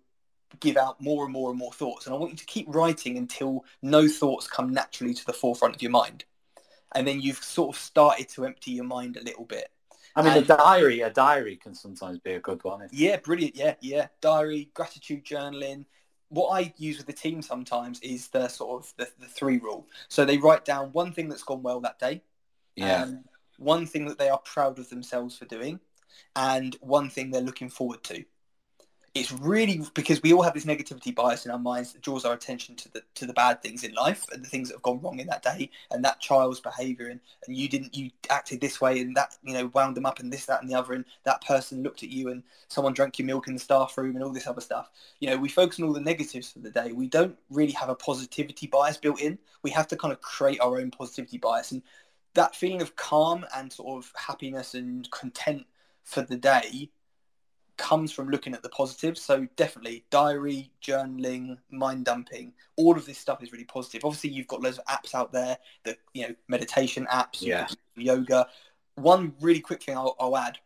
[0.61, 2.07] give out more and more and more thoughts.
[2.07, 5.75] And I want you to keep writing until no thoughts come naturally to the forefront
[5.75, 6.25] of your mind.
[6.95, 9.71] And then you've sort of started to empty your mind a little bit.
[10.15, 12.87] I mean, And- a diary, a diary can sometimes be a good one.
[12.93, 13.57] Yeah, brilliant.
[13.57, 14.09] Yeah, yeah.
[14.21, 15.87] Diary, gratitude journaling.
[16.29, 19.87] What I use with the team sometimes is the sort of the, the three rule.
[20.09, 22.23] So they write down one thing that's gone well that day,
[22.81, 23.25] um,
[23.59, 25.79] one thing that they are proud of themselves for doing,
[26.37, 28.25] and one thing they're looking forward to.
[29.15, 32.33] It's really because we all have this negativity bias in our minds that draws our
[32.33, 35.03] attention to the to the bad things in life and the things that have gone
[35.03, 38.81] wrong in that day and that child's behaviour and, and you didn't you acted this
[38.81, 41.05] way and that you know wound them up and this that and the other and
[41.25, 44.25] that person looked at you and someone drank your milk in the staff room and
[44.25, 44.89] all this other stuff.
[45.21, 46.93] You know, we focus on all the negatives for the day.
[46.93, 49.39] We don't really have a positivity bias built in.
[49.63, 51.83] We have to kind of create our own positivity bias and
[52.33, 55.67] that feeling of calm and sort of happiness and content
[56.03, 56.89] for the day
[57.83, 59.21] comes from looking at the positives.
[59.21, 64.05] So definitely diary, journaling, mind dumping, all of this stuff is really positive.
[64.05, 67.67] Obviously you've got loads of apps out there, the you know, meditation apps, Yeah.
[67.97, 68.47] yoga.
[68.95, 70.59] One really quick thing I'll, I'll add.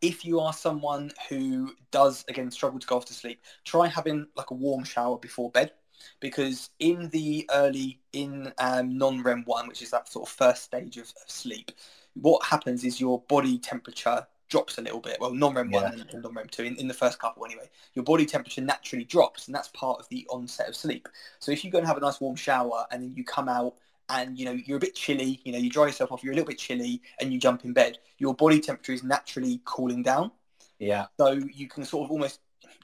[0.00, 4.26] If you are someone who does again struggle to go off to sleep, try having
[4.34, 5.72] like a warm shower before bed
[6.20, 10.96] because in the early in um, non-REM one, which is that sort of first stage
[10.96, 11.70] of, of sleep,
[12.14, 15.18] what happens is your body temperature drops a little bit.
[15.20, 15.82] Well, non-REM Yeah.
[15.82, 17.70] one and non-REM two in, in the first couple anyway.
[17.94, 21.08] Your body temperature naturally drops, and that's part of the onset of sleep.
[21.38, 23.74] So if you go and have a nice warm shower and then you come out
[24.10, 26.36] and you know you're a bit chilly, you know you dry yourself off, you're a
[26.36, 30.30] little bit chilly, and you jump in bed, your body temperature is naturally cooling down.
[30.78, 32.40] yeah, So you can sort of almost,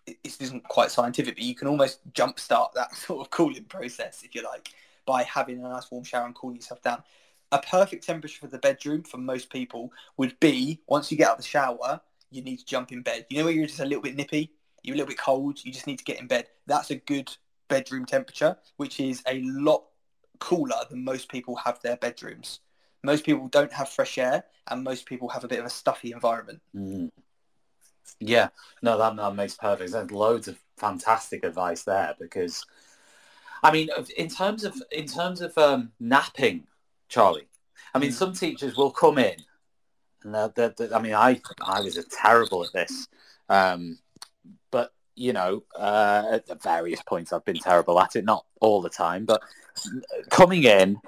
[0.07, 4.23] it- this isn't quite scientific, but you can almost jumpstart that sort of cooling process,
[4.23, 4.71] if you like,
[5.05, 7.03] by having a nice warm shower and cooling yourself down.
[7.53, 11.39] A perfect temperature for the bedroom for most people would be once you get out
[11.39, 12.01] of the shower,
[12.31, 13.27] you need to jump in bed.
[13.29, 14.53] You know where you're just a little bit nippy,
[14.83, 16.47] you're a little bit cold, you just need to get in bed.
[16.67, 17.37] That's a good
[17.69, 19.85] bedroom temperature, which is a lot
[20.39, 22.61] cooler than most people have their bedrooms.
[23.03, 26.13] Most people don't have fresh air, and most people have a bit of a stuffy
[26.13, 26.61] environment.
[26.77, 27.11] Mm.
[28.19, 28.49] Yeah,
[28.83, 30.11] no, that, that makes perfect sense.
[30.11, 32.67] Loads of fantastic advice there because,
[33.63, 36.67] I mean, in terms of in terms of um, napping,
[37.11, 37.49] Charlie.
[37.93, 38.15] I mean, Mm.
[38.15, 39.37] some teachers will come in,
[40.23, 43.09] and they're, they're, they're- I mean, I I was terrible at this,
[43.51, 43.99] um,
[44.71, 48.25] but you know, uh, at various points I've been terrible at it.
[48.25, 49.43] Not all the time, but
[50.31, 50.99] coming in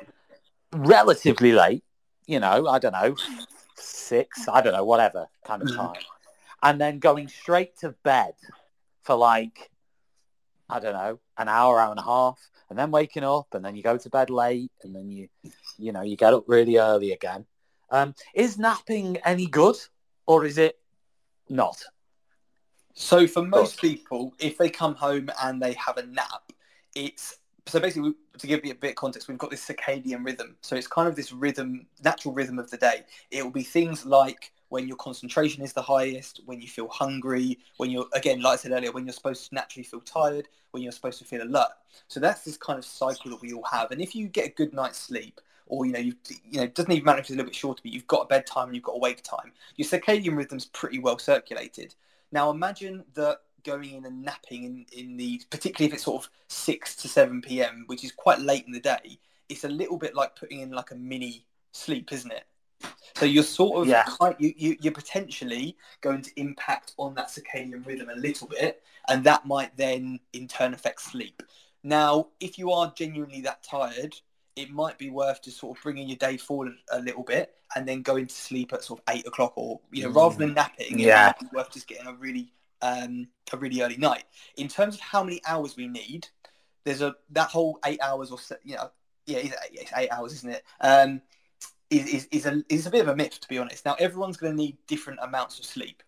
[0.72, 1.84] relatively late.
[2.26, 3.16] You know, I don't know,
[3.76, 5.76] six, I don't know, whatever kind of Mhm.
[5.76, 6.02] time,
[6.62, 8.34] and then going straight to bed
[9.02, 9.70] for like,
[10.68, 12.38] I don't know, an hour, hour and a half,
[12.70, 15.28] and then waking up, and then you go to bed late, and then you,
[15.82, 17.44] you know, you get up really early again.
[17.90, 19.76] Um, is napping any good,
[20.26, 20.78] or is it
[21.48, 21.82] not?
[22.94, 26.52] So for most people, if they come home and they have a nap,
[26.94, 30.56] it's so basically to give you a bit of context, we've got this circadian rhythm.
[30.62, 33.02] So it's kind of this rhythm, natural rhythm of the day.
[33.30, 37.59] It will be things like when your concentration is the highest, when you feel hungry,
[37.76, 40.82] when you're again, like I said earlier, when you're supposed to naturally feel tired, when
[40.82, 41.70] you're supposed to feel alert.
[42.09, 43.90] So that's this kind of cycle that we all have.
[43.90, 45.40] And if you get a good night's sleep,
[45.72, 47.54] or you know, you you know, it doesn't even matter if it's a little bit
[47.54, 49.52] shorter, but you've got a bedtime and you've got a wake time.
[49.76, 51.94] Your circadian rhythm's pretty well circulated.
[52.30, 56.30] Now imagine that going in and napping in, in the, particularly if it's sort of
[56.48, 59.18] 6 to 7 p.m., which is quite late in the day,
[59.48, 62.44] it's a little bit like putting in like a mini sleep, isn't it?
[63.16, 64.02] So you're sort of, Yeah.
[64.04, 68.82] quite, you, you, you're potentially going to impact on that circadian rhythm a little bit,
[69.08, 71.42] and that might then in turn affect sleep.
[71.82, 74.16] Now, if you are genuinely that tired,
[74.56, 77.88] it might be worth just sort of bringing your day forward a little bit and
[77.88, 81.00] then going to sleep at sort of eight o'clock or you know rather than napping
[81.00, 81.26] it Yeah.
[81.26, 82.52] might be worth just getting a really
[82.82, 84.24] um a really early night.
[84.56, 86.28] In terms of how many hours we need
[86.84, 88.90] there's a that whole eight hours or so you know
[89.26, 90.64] yeah it's eight, it's eight hours isn't it?
[90.80, 91.22] Um
[91.90, 93.84] is, is, is a is a bit of a myth to be honest.
[93.84, 96.02] Now everyone's going to need different amounts of sleep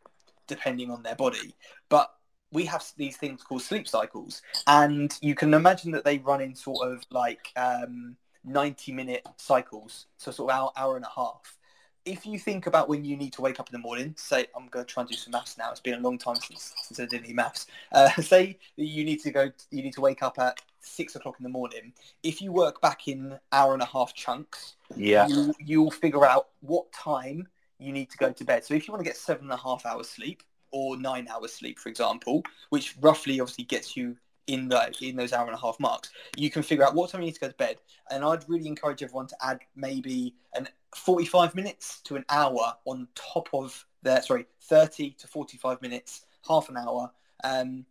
[0.47, 1.55] depending on their body
[1.89, 2.11] but
[2.53, 6.55] we have these things called sleep cycles and you can imagine that they run in
[6.55, 11.57] sort of like um 90 minute cycles so sort of hour, hour and a half.
[12.05, 14.67] If you think about when you need to wake up in the morning say i'm
[14.69, 17.01] going to try and do some maths now it's been a long time since, since
[17.01, 17.67] i did any maths.
[17.93, 21.37] Uh, say that you need to go you need to wake up at six o'clock
[21.39, 21.93] in the morning.
[22.23, 26.49] If you work back in hour and a half chunks Yeah, you, you'll figure out
[26.61, 27.49] what time
[27.79, 28.65] you need to go to bed.
[28.65, 31.53] So if you want to get seven and a half hours sleep or nine hours
[31.53, 34.17] sleep, for example, which roughly obviously gets you
[34.47, 37.21] in the in those hour and a half marks, you can figure out what time
[37.23, 37.77] you need to go to bed.
[38.11, 43.09] And I'd really encourage everyone to add maybe an 45 minutes to an hour on
[43.15, 47.11] top of their sorry 30 to 45 minutes, half an hour.
[47.43, 47.85] Um,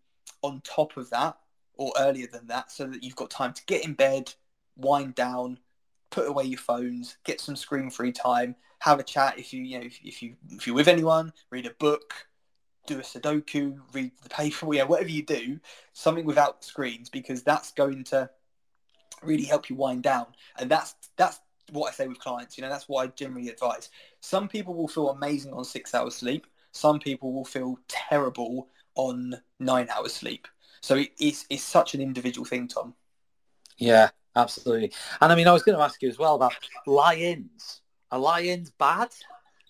[0.44, 1.38] on top of that
[1.76, 4.32] or earlier than that so that you've got time to get in bed,
[4.76, 5.58] wind down,
[6.12, 9.80] put away your phones, get some screen free time, have a chat if you you
[9.80, 12.28] know if, if you if you're with anyone, read a book,
[12.86, 15.60] do a Sudoku, read the paper, yeah, whatever you do,
[15.94, 18.30] something without screens because that's going to
[19.22, 20.28] really help you wind down.
[20.58, 21.40] And that's that's
[21.72, 22.58] what I say with clients.
[22.58, 23.90] You know, that's what I generally advise.
[24.20, 26.48] Some people will feel amazing on six hours sleep.
[26.72, 30.48] Some people will feel terrible on nine hours sleep.
[30.82, 32.94] So it, it's it's such an individual thing, Tom.
[33.78, 34.92] Yeah, absolutely.
[35.22, 36.54] And I mean, I was going to ask you as well about
[36.86, 37.82] lie-ins.
[38.12, 39.10] Are lie-ins bad?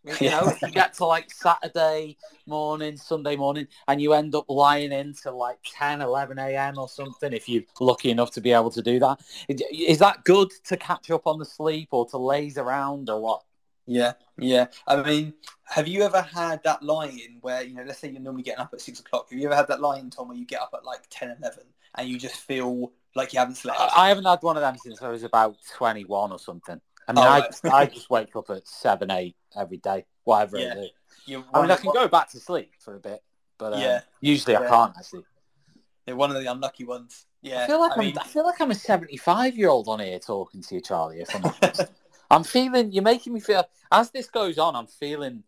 [0.04, 4.46] You know, if you get to like Saturday morning, Sunday morning, and you end up
[4.50, 6.78] lying in till like 10, 11 a.m.
[6.78, 9.22] or something, if you're lucky enough to be able to do that.
[9.48, 13.44] Is that good to catch up on the sleep or to laze around or what?
[13.86, 14.68] Yeah, yeah.
[14.88, 15.34] I mean,
[15.66, 18.74] have you ever had that lie-in where, you know, let's say you're normally getting up
[18.74, 19.30] at six o'clock.
[19.30, 21.64] Have you ever had that lie-in, Tom, where you get up at like 10, 11
[21.96, 23.80] and you just feel like you haven't slept?
[23.80, 26.80] I haven't had one of them since I was about 21 or something.
[27.08, 27.50] I mean, Oh, I, right.
[27.50, 30.72] just, I just wake up at 7, 8 every day, whatever Yeah.
[30.72, 30.88] I do.
[31.26, 33.22] You're I mean, I can go back to sleep for a bit,
[33.58, 34.02] but um, Yeah.
[34.22, 35.24] usually I can't actually.
[36.06, 37.26] You're one of the unlucky ones.
[37.42, 37.64] Yeah.
[37.64, 39.88] I feel like I I am mean, I feel like I'm a 75 year old
[39.88, 41.22] on here talking to you, Charlie.
[41.22, 41.86] If I'm honest,
[42.32, 42.92] I'm feeling.
[42.92, 43.64] You're making me feel.
[43.92, 45.44] As this goes on, I'm feeling.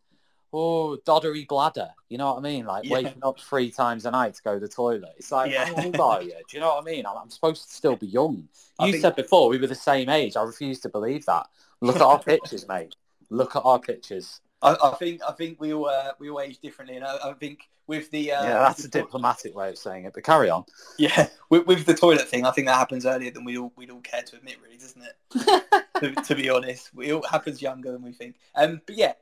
[0.57, 1.89] Oh, doddery bladder.
[2.07, 2.65] You know what I mean?
[2.65, 2.93] Like Yeah.
[2.93, 5.13] waking up three times a night to go to the toilet.
[5.17, 5.65] It's like, Yeah.
[5.65, 6.29] how old are you?
[6.31, 7.05] Do you know what I mean?
[7.05, 8.47] I'm, I'm supposed to still be young.
[8.79, 10.37] I You think- said before we were the same age.
[10.37, 11.47] I refuse to believe that.
[11.81, 12.95] Look at our pictures, mate.
[13.29, 14.39] Look at our pictures.
[14.61, 17.33] I, I think I think we all uh, we all age differently, and I, I
[17.33, 20.13] think with the uh, yeah, that's a with diplomatic way of saying it.
[20.13, 20.63] But carry on.
[20.97, 22.45] yeah with, with the toilet thing.
[22.45, 25.01] I think that happens earlier than we all we'd all care to admit, really, doesn't
[25.03, 25.83] it?
[25.99, 28.35] to, to be honest, we all happens younger than we think.
[28.55, 29.13] Um, but yeah,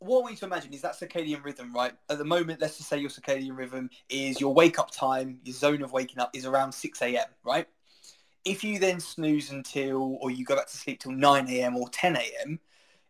[0.00, 1.92] what we need to imagine is that circadian rhythm, right?
[2.08, 5.54] At the moment, let's just say your circadian rhythm is your wake up time, your
[5.54, 7.26] zone of waking up is around six a.m.
[7.44, 7.66] Right?
[8.44, 11.76] If you then snooze until, or you go back to sleep till nine a.m.
[11.76, 12.58] or ten a.m.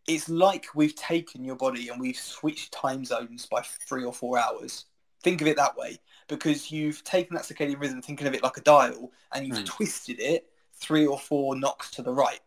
[0.08, 4.38] It's like we've taken your body and we've switched time zones by three or four
[4.38, 4.86] hours.
[5.22, 8.56] Think of it that way because you've taken that circadian rhythm, thinking of it like
[8.56, 9.66] a dial, and you've Mm.
[9.66, 12.40] twisted it three or four knocks to the right.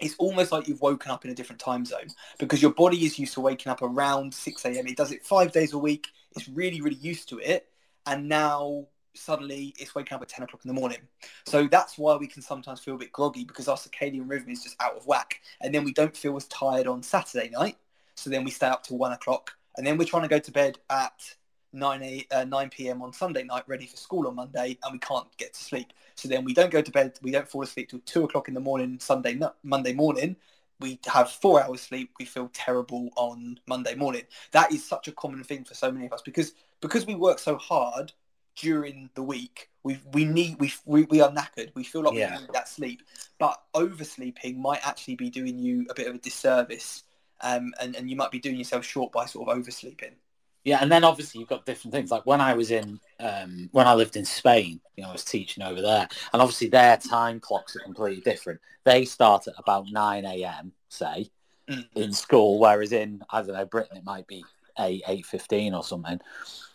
[0.00, 2.08] It's almost like you've woken up in a different time zone
[2.38, 4.86] because your body is used to waking up around 6 a.m.
[4.86, 6.08] It does it five days a week.
[6.36, 7.68] It's really, really used to it.
[8.06, 10.98] And now suddenly it's waking up at 10 o'clock in the morning.
[11.46, 14.62] So that's why we can sometimes feel a bit groggy because our circadian rhythm is
[14.62, 15.40] just out of whack.
[15.60, 17.76] And then we don't feel as tired on Saturday night.
[18.14, 19.52] So then we stay up till one o'clock.
[19.76, 21.34] And then we're trying to go to bed at
[21.72, 23.02] 9, a, uh, 9 p.m.
[23.02, 25.92] on Sunday night, ready for school on Monday, and we can't get to sleep.
[26.14, 28.54] So then we don't go to bed, we don't fall asleep till 2 o'clock in
[28.54, 30.36] the morning, Sunday, no- Monday morning.
[30.80, 32.10] We have four hours sleep.
[32.18, 34.22] We feel terrible on Monday morning.
[34.52, 37.38] That is such a common thing for so many of us because because we work
[37.38, 38.12] so hard
[38.56, 39.68] during the week.
[39.82, 41.70] We we need we we, we are knackered.
[41.74, 42.34] We feel like Yeah.
[42.34, 43.02] we need that sleep.
[43.38, 47.04] But oversleeping might actually be doing you a bit of a disservice,
[47.42, 50.16] um, and and you might be doing yourself short by sort of oversleeping.
[50.64, 52.10] Yeah, and then obviously you've got different things.
[52.10, 55.24] Like when I was in, um, when I lived in Spain, you know, I was
[55.24, 58.60] teaching over there, and obviously their time clocks are completely different.
[58.84, 60.72] They start at about nine a.m.
[60.88, 61.30] say
[61.68, 61.86] Mm.
[61.94, 64.44] in school, whereas in I don't know Britain it might be
[64.80, 66.20] eight eight fifteen or something,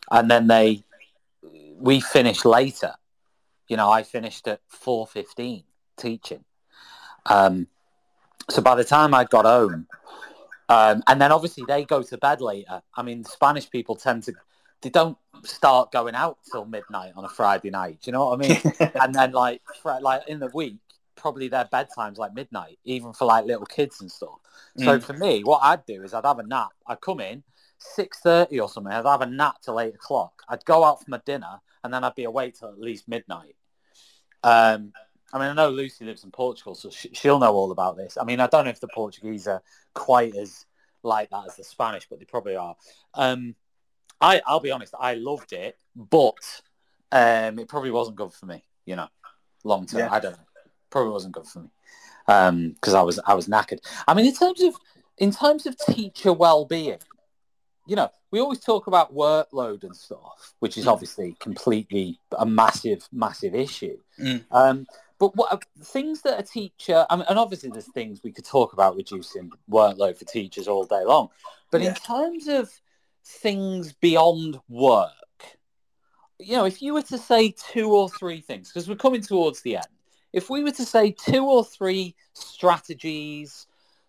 [0.10, 0.84] and then they
[1.78, 2.94] we finish later.
[3.68, 5.64] You know, I finished at four fifteen
[5.98, 6.46] teaching.
[7.26, 7.68] Um,
[8.50, 9.88] so by the time I got home,
[10.70, 12.82] um, and then obviously they go to bed later.
[12.96, 14.34] I mean, Spanish people tend to
[14.82, 18.00] they don't start going out till midnight on a Friday night.
[18.02, 18.62] Do you know what I mean?
[19.02, 20.78] and then like fr- like in the week,
[21.16, 24.40] probably their bedtime's like midnight, even for like little kids and stuff.
[24.78, 25.04] So Mm.
[25.04, 26.72] for me, what I'd do is I'd have a nap.
[26.88, 27.44] I'd come in
[27.78, 28.92] six thirty or something.
[28.94, 30.44] I'd have a nap till eight o'clock.
[30.50, 33.56] I'd go out for my dinner, and then I'd be awake till at least midnight.
[34.44, 34.94] Um,
[35.34, 38.18] I mean, I know Lucy lives in Portugal, so sh- she'll know all about this.
[38.18, 39.62] I mean, I don't know if the Portuguese are
[39.94, 40.66] quite as
[41.04, 42.76] like that as the Spanish, but they probably are.
[43.14, 43.56] Um,
[44.22, 46.62] I, I'll be honest, I loved it, but
[47.12, 48.64] um, it probably wasn't good for me.
[48.86, 49.08] You know,
[49.64, 50.00] long term.
[50.02, 50.12] Yeah.
[50.12, 50.44] I don't know.
[50.90, 51.70] Probably wasn't good for me
[52.28, 53.80] because I was I was knackered.
[54.08, 54.76] I mean, in terms of
[55.18, 57.00] in terms of teacher well-being,
[57.88, 60.92] you know, we always talk about workload and stuff, which is Mm.
[60.92, 63.98] obviously completely a massive, massive issue.
[64.20, 64.44] Mm.
[64.52, 68.32] Um, but what uh, things that a teacher, I mean, and obviously there's things we
[68.32, 71.30] could talk about reducing workload for teachers all day long.
[71.72, 71.90] But Yeah.
[71.90, 72.70] in terms of
[73.24, 75.12] things beyond work,
[76.40, 79.62] you know, if you were to say two or three things, because we're coming towards
[79.62, 79.88] the end,
[80.34, 83.68] if we were to say two or three strategies,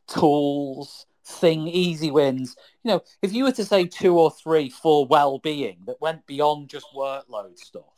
[0.09, 5.07] tools, thing, easy wins, you know, if you were to say two or three for
[5.07, 7.96] well-being that went beyond just workload stuff,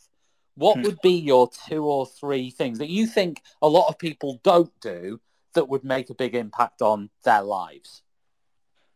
[0.59, 0.83] what Hmm.
[0.83, 4.73] would be your two or three things that you think a lot of people don't
[4.81, 5.21] do
[5.55, 8.03] that would make a big impact on their lives?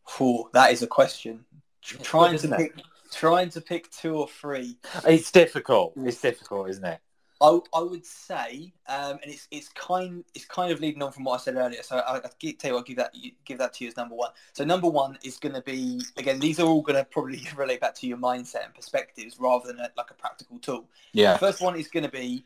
[0.09, 1.45] Phew, that is a question.
[1.81, 2.75] Trying good, to pick,
[3.13, 4.77] trying to pick two or three.
[5.07, 5.95] It's difficult.
[5.97, 7.01] It's difficult, isn't it?
[7.43, 11.25] I, I would say, um, and it's it's kind it's kind of leading on from
[11.25, 11.83] what I said earlier.
[11.83, 13.15] So I, I tell you, I'll give that
[13.45, 14.31] give that to you as number one.
[14.53, 16.39] So number one is going to be again.
[16.39, 19.81] These are all going to probably relate back to your mindset and perspectives rather than
[19.81, 20.89] a, like a practical tool.
[21.13, 21.33] Yeah.
[21.33, 22.45] The first one is going to be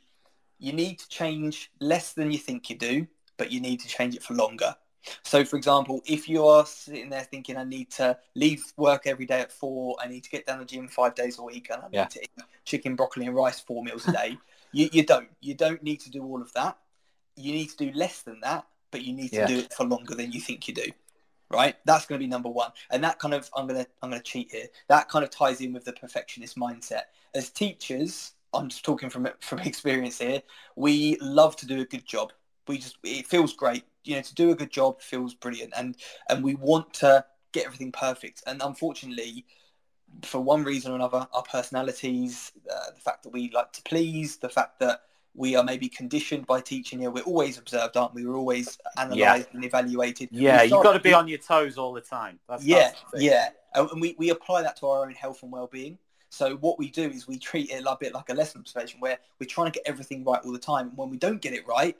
[0.58, 3.06] you need to change less than you think you do,
[3.36, 4.74] but you need to change it for longer.
[5.22, 9.26] So, for example, if you are sitting there thinking, I need to leave work every
[9.26, 11.82] day at four, I need to get down the gym five days a week, and
[11.82, 12.06] I need Yeah.
[12.06, 12.30] to eat
[12.64, 14.38] chicken, broccoli, and rice four meals a day,
[14.76, 15.28] you, you don't.
[15.40, 16.76] You don't need to do all of that.
[17.36, 19.46] You need to do less than that, but you need to Yeah.
[19.46, 20.90] do it for longer than you think you do.
[21.50, 21.76] Right?
[21.84, 22.72] That's going to be number one.
[22.90, 24.66] And that kind of, I'm going to, I'm going to cheat here.
[24.88, 27.02] That kind of ties in with the perfectionist mindset.
[27.34, 30.42] As teachers, I'm just talking from from experience here.
[30.76, 32.32] We love to do a good job.
[32.68, 33.84] We just it feels great.
[34.04, 35.96] You know, to do a good job feels brilliant, and
[36.28, 38.42] and we want to get everything perfect.
[38.46, 39.46] And unfortunately,
[40.22, 44.36] for one reason or another, our personalities, uh, the fact that we like to please,
[44.38, 45.02] the fact that
[45.34, 46.98] we are maybe conditioned by teaching.
[47.00, 47.10] here.
[47.10, 48.24] We're always observed, aren't we?
[48.24, 50.30] We're always analysed and evaluated.
[50.32, 52.38] Yeah, We you've got to be on your toes all the time.
[52.48, 55.98] That's, yeah, that's yeah, and we, we apply that to our own health and well-being.
[56.30, 59.18] So what we do is we treat it a bit like a lesson observation, where
[59.38, 60.88] we're trying to get everything right all the time.
[60.88, 61.96] And when we don't get it right,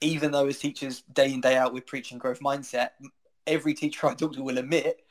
[0.00, 2.90] even though as teachers day in day out we're preaching growth mindset,
[3.46, 5.05] every teacher I talk to will admit,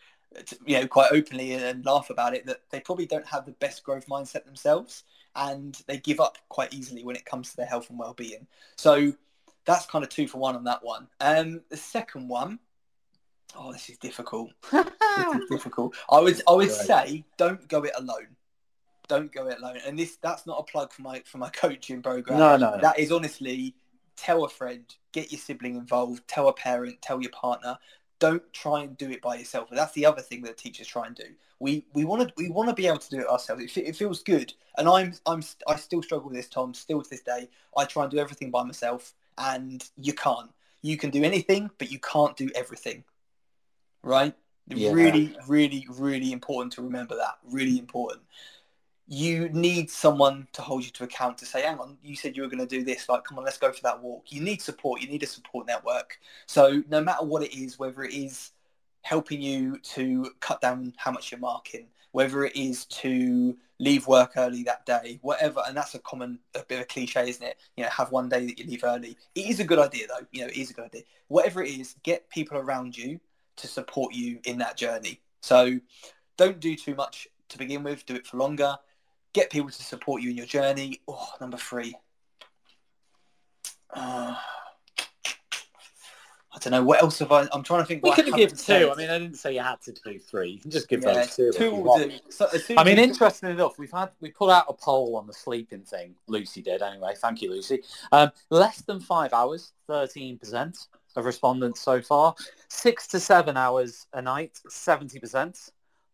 [0.66, 3.84] you know, quite openly and laugh about it that they probably don't have the best
[3.84, 5.04] growth mindset themselves,
[5.36, 8.48] and they give up quite easily when it comes to their health and well-being.
[8.78, 9.14] So
[9.66, 11.08] that's kind of two for one on that one.
[11.20, 12.60] Um, the second one,
[13.56, 14.52] oh, this is difficult.
[14.72, 14.86] This
[15.36, 15.96] is difficult.
[16.10, 18.36] I would I would say don't go it alone.
[19.08, 19.78] Don't go it alone.
[19.86, 22.40] And this that's not a plug for my for my coaching program.
[22.40, 22.82] No, no, no.
[22.82, 23.76] That is honestly
[24.16, 27.78] tell a friend, get your sibling involved, tell a parent, tell your partner.
[28.20, 29.70] Don't try and do it by yourself.
[29.72, 31.26] That's the other thing that teachers try and do.
[31.60, 33.64] We we want to we want to be able to do it ourselves.
[33.64, 36.74] It, it feels good, and I'm I'm I still struggle with this, Tom.
[36.74, 40.52] Still to this day, I try and do everything by myself, and you can't.
[40.82, 43.04] You can do anything, but you can't do everything.
[44.04, 44.34] Right?
[44.68, 44.92] Yeah.
[44.92, 47.38] Really, really, really important to remember that.
[47.44, 48.22] Really important.
[49.08, 52.42] You need someone to hold you to account to say, hang on, you said you
[52.42, 53.08] were going to do this.
[53.08, 54.32] Like, come on, let's go for that walk.
[54.32, 55.02] You need support.
[55.02, 56.20] You need a support network.
[56.48, 58.52] So no matter what it is, whether it is
[59.04, 64.32] helping you to cut down how much you're marking, whether it is to leave work
[64.38, 67.58] early that day, whatever, and that's a common, a bit of a cliche, isn't it?
[67.78, 69.18] You know, have one day that you leave early.
[69.36, 70.26] It is a good idea though.
[70.32, 71.04] You know, it is a good idea.
[71.28, 73.20] Whatever it is, get people around you
[73.58, 75.22] to support you in that journey.
[75.42, 75.80] So
[76.38, 78.06] don't do too much to begin with.
[78.06, 78.78] Do it for longer.
[79.36, 81.02] Get people to support you in your journey.
[81.10, 81.94] Oh, number three.
[83.94, 84.34] Uh,
[86.54, 86.82] I don't know.
[86.82, 87.46] What else have I?
[87.52, 88.02] I'm trying to think.
[88.02, 88.90] We could given two.
[88.90, 90.52] I mean, I didn't say you had to do three.
[90.52, 91.52] You can just give Yeah, those two.
[91.54, 92.14] two will do.
[92.30, 92.48] So,
[92.78, 96.16] I mean, interesting enough, we've had we put out a poll on the sleeping thing.
[96.28, 97.14] Lucy did anyway.
[97.18, 97.84] Thank you, Lucy.
[98.14, 100.78] Um, less than five hours, thirteen percent
[101.18, 102.36] of respondents so far.
[102.70, 105.72] Six to seven hours a night, seventy percent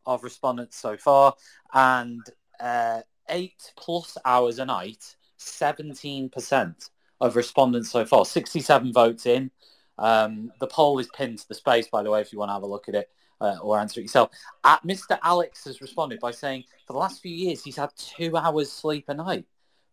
[0.07, 1.35] of respondents so far,
[1.71, 2.19] and
[2.59, 3.01] uh,
[3.31, 6.89] eight plus hours a night, seventeen percent
[7.19, 8.25] of respondents so far.
[8.25, 9.51] Sixty-seven votes in.
[9.97, 12.53] Um, the poll is pinned to the space, by the way, if you want to
[12.53, 13.09] have a look at it
[13.39, 14.31] uh, or answer it yourself.
[14.63, 15.19] Uh, Mr.
[15.23, 19.05] Alex has responded by saying for the last few years he's had two hours sleep
[19.09, 19.45] a night.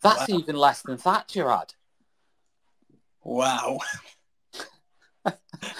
[0.02, 0.38] That's Wow.
[0.38, 1.74] even less than Thatcher had.
[3.22, 3.78] wow.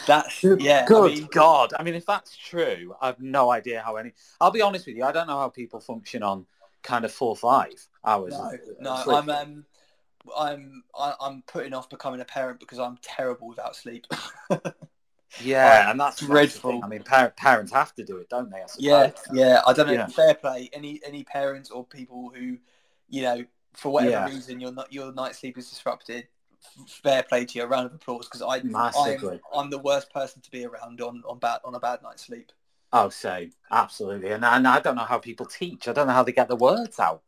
[0.07, 0.85] That's yeah.
[0.87, 1.73] Good I mean, God.
[1.79, 4.13] I mean, if that's true, I have no idea how any...
[4.41, 6.47] I'll be honest with you, I don't know how people function on
[6.83, 7.75] kind of four, five
[8.05, 8.35] hours.
[8.39, 8.97] no, no.
[8.97, 9.17] sleep.
[9.17, 9.65] I'm um,
[10.37, 14.07] I'm I, I'm putting off becoming a parent because I'm terrible without sleep.
[15.41, 16.81] Yeah, and that's dreadful.
[16.83, 18.59] I mean, par- parents have to do it, don't they?
[18.59, 18.79] I suppose.
[18.79, 19.61] yeah, yeah.
[19.67, 19.93] I don't know.
[19.93, 20.07] Yeah.
[20.07, 20.71] Fair play.
[20.73, 22.59] Any any parents or people who,
[23.09, 23.45] you know,
[23.75, 24.27] for whatever Yeah.
[24.27, 26.29] reason your not your night sleep is disrupted.
[26.89, 27.65] Fair play to you.
[27.65, 28.61] A round of applause because I
[29.13, 32.25] I'm, I'm the worst person to be around on on bad on a bad night's
[32.25, 32.51] sleep.
[32.93, 33.53] Oh, same.
[33.71, 34.31] Absolutely.
[34.31, 35.89] And, and I don't know how people teach.
[35.89, 37.23] I don't know how they get the words out.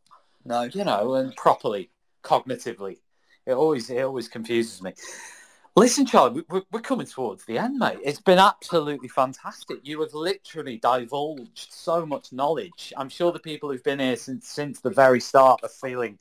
[0.44, 0.62] No.
[0.62, 1.90] you know, and properly,
[2.24, 2.96] cognitively.
[3.46, 4.94] It always it always confuses me.
[5.76, 7.98] Listen, Charlie, we- we're, we're coming towards the end, mate.
[8.02, 9.78] It's been absolutely fantastic.
[9.82, 12.92] You have literally divulged so much knowledge.
[12.96, 16.18] I'm sure the people who've been here since since the very start are feeling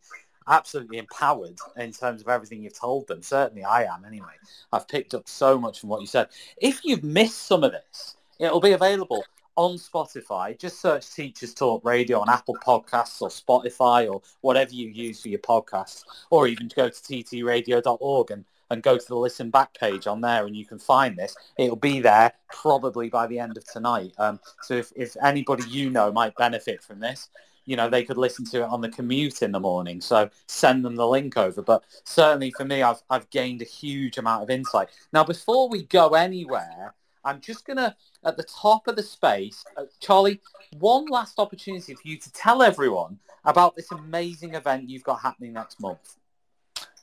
[0.47, 3.21] absolutely empowered in terms of everything you've told them.
[3.21, 4.33] Certainly I am anyway.
[4.73, 6.27] I've picked up so much from what you said.
[6.57, 9.23] If you've missed some of this, it'll be available
[9.55, 10.57] on Spotify.
[10.57, 15.27] Just search Teachers Talk Radio on Apple Podcasts or Spotify or whatever you use for
[15.27, 20.07] your podcasts, or even go to ttradio.org and, and go to the listen back page
[20.07, 21.35] on there and you can find this.
[21.57, 24.13] It'll be there probably by the end of tonight.
[24.17, 27.29] Um, so if, if anybody you know might benefit from this,
[27.65, 30.01] you know, they could listen to it on the commute in the morning.
[30.01, 31.61] So send them the link over.
[31.61, 34.87] But certainly for me, I've, I've gained a huge amount of insight.
[35.13, 39.63] Now, before we go anywhere, I'm just going to, at the top of the space,
[39.77, 40.39] uh, Charlie,
[40.77, 45.53] one last opportunity for you to tell everyone about this amazing event you've got happening
[45.53, 46.17] next month.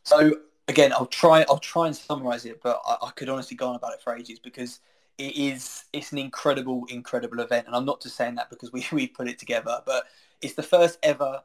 [0.03, 0.37] So
[0.69, 3.77] again, I'll try, I'll try and summarize it, but I, I could honestly go on
[3.77, 4.81] about it for ages because
[5.19, 7.67] it is, it's an incredible, incredible event.
[7.67, 10.05] And I'm not just saying that because we, we put it together, but
[10.41, 11.43] it's the first ever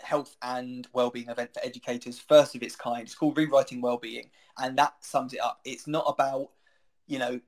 [0.00, 3.02] health and well-being event for educators, first of its kind.
[3.02, 5.60] It's called Rewriting Wellbeing, and that sums it up.
[5.64, 6.50] It's not about,
[7.06, 7.40] you know,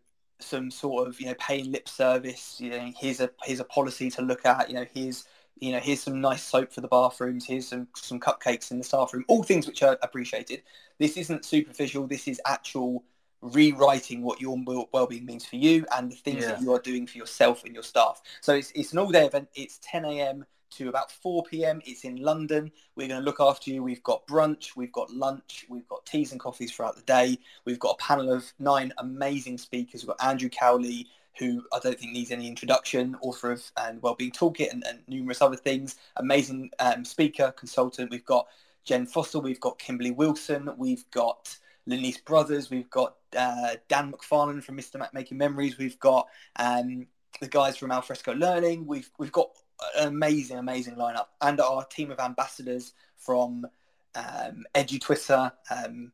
[0.43, 2.57] some sort of you know paying lip service.
[2.61, 4.69] You know, here's a here's a policy to look at.
[4.69, 5.25] You know, here's
[5.59, 7.47] you know here's some nice soap for the bathrooms.
[7.47, 9.25] Here's some some cupcakes in the staff room.
[9.29, 10.63] All things which are appreciated.
[10.99, 12.07] This isn't superficial.
[12.07, 13.05] This is actual
[13.43, 14.55] rewriting what your
[14.93, 16.53] well-being means for you and the things yeah.
[16.53, 18.21] that you are doing for yourself and your staff.
[18.43, 19.49] So it's, it's an all-day event.
[19.55, 21.81] It's 10 a.m to about 4 p.m.
[21.85, 22.71] It's in London.
[22.97, 23.83] We're going to look after you.
[23.83, 27.39] We've got brunch, we've got lunch, we've got teas and coffees throughout the day.
[27.65, 30.03] We've got a panel of nine amazing speakers.
[30.03, 34.33] We've got Andrew Cowley, who I don't think needs any introduction, author of and Wellbeing
[34.33, 35.97] Toolkit and, and numerous other things.
[36.17, 38.11] Amazing um, speaker, consultant.
[38.11, 38.47] We've got
[38.85, 41.57] Jen Foster, we've got Kimberly Wilson, we've got
[41.89, 44.99] Lenise Brothers, we've got uh, Dan McFarland from Mr.
[44.99, 47.07] Mac Making Memories, we've got um,
[47.41, 49.51] the guys from Alfresco Learning, we've we've got
[49.99, 53.67] amazing, amazing lineup, and our team of ambassadors from
[54.15, 56.13] um, EduTwitter, um,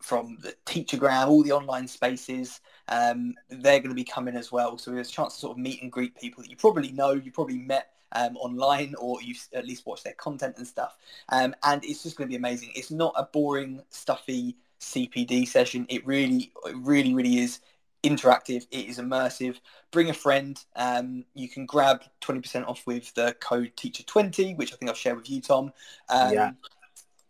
[0.00, 2.60] from the Teachergram, all the online spaces.
[2.88, 4.78] Um, they're going to be coming as well.
[4.78, 7.12] So there's a chance to sort of meet and greet people that you probably know,
[7.12, 10.96] you probably met um, online, or you've at least watched their content and stuff.
[11.30, 12.70] Um, and it's just going to be amazing.
[12.74, 15.86] It's not a boring, stuffy CPD session.
[15.88, 17.60] It really, it really, really is
[18.08, 18.66] interactive.
[18.70, 19.58] It is immersive.
[19.90, 20.62] Bring a friend.
[20.74, 25.14] Um, you can grab 20% off with the code teacher20, which I think I'll share
[25.14, 25.72] with you, Tom.
[26.08, 26.52] Um, yeah.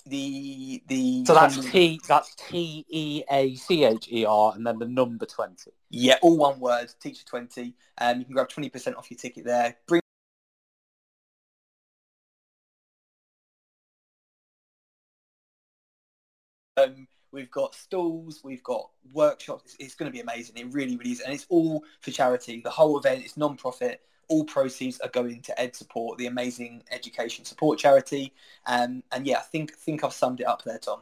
[0.08, 4.78] The the so that's T that's T E A C H E R and then
[4.78, 5.72] the number twenty.
[5.90, 6.94] Yeah, all one word.
[7.00, 7.74] Teacher twenty.
[7.98, 9.76] Um, you can grab twenty percent off your ticket there.
[9.88, 10.00] Bring
[16.76, 19.64] um, We've got stalls, we've got workshops.
[19.66, 20.56] It's, it's going to be amazing.
[20.56, 21.20] It really, really is.
[21.20, 22.62] And it's all for charity.
[22.62, 24.00] The whole event is non-profit.
[24.28, 28.32] All proceeds are going to Ed Support, the amazing education support charity.
[28.64, 31.00] Um, and yeah, I think think I've summed it up there, Tom.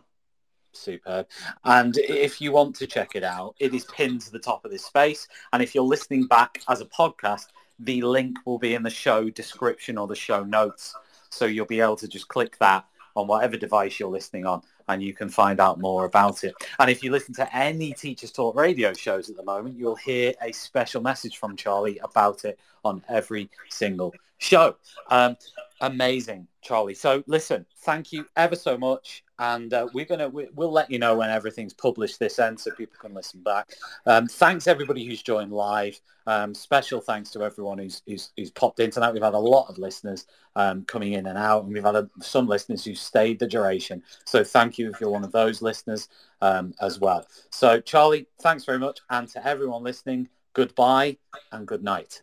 [0.73, 1.28] Superb.
[1.65, 4.73] And if you want to check it out, it is pinned to the top of
[4.73, 5.28] this space.
[5.52, 7.47] And if you're listening back as a podcast,
[7.78, 10.94] the link will be in the show description or the show notes.
[11.31, 12.86] So you'll be able to just click that
[13.16, 16.55] on whatever device you're listening on and you can find out more about it.
[16.78, 20.35] And if you listen to any Teachers Talk radio shows at the moment, you'll hear
[20.43, 24.77] a special message from Charlie about it on every single show.
[25.09, 25.36] Um,
[25.80, 26.94] amazing, Charlie.
[26.94, 29.22] So listen, thank you ever so much.
[29.38, 32.70] And uh, we're gonna we, will let you know when everything's published this end, so
[32.70, 33.72] people can listen back.
[34.06, 36.01] Um, thanks everybody who's joined live.
[36.26, 39.12] Um, special thanks to everyone who's, who's, who's popped in tonight.
[39.12, 40.26] We've had a lot of listeners
[40.56, 44.02] um, coming in and out, and we've had a, some listeners who stayed the duration.
[44.24, 46.09] So thank you if you're one of those listeners
[46.40, 47.26] um, as well.
[47.51, 51.18] So Charlie, thanks very much, and to everyone listening, goodbye
[51.52, 52.22] and good night.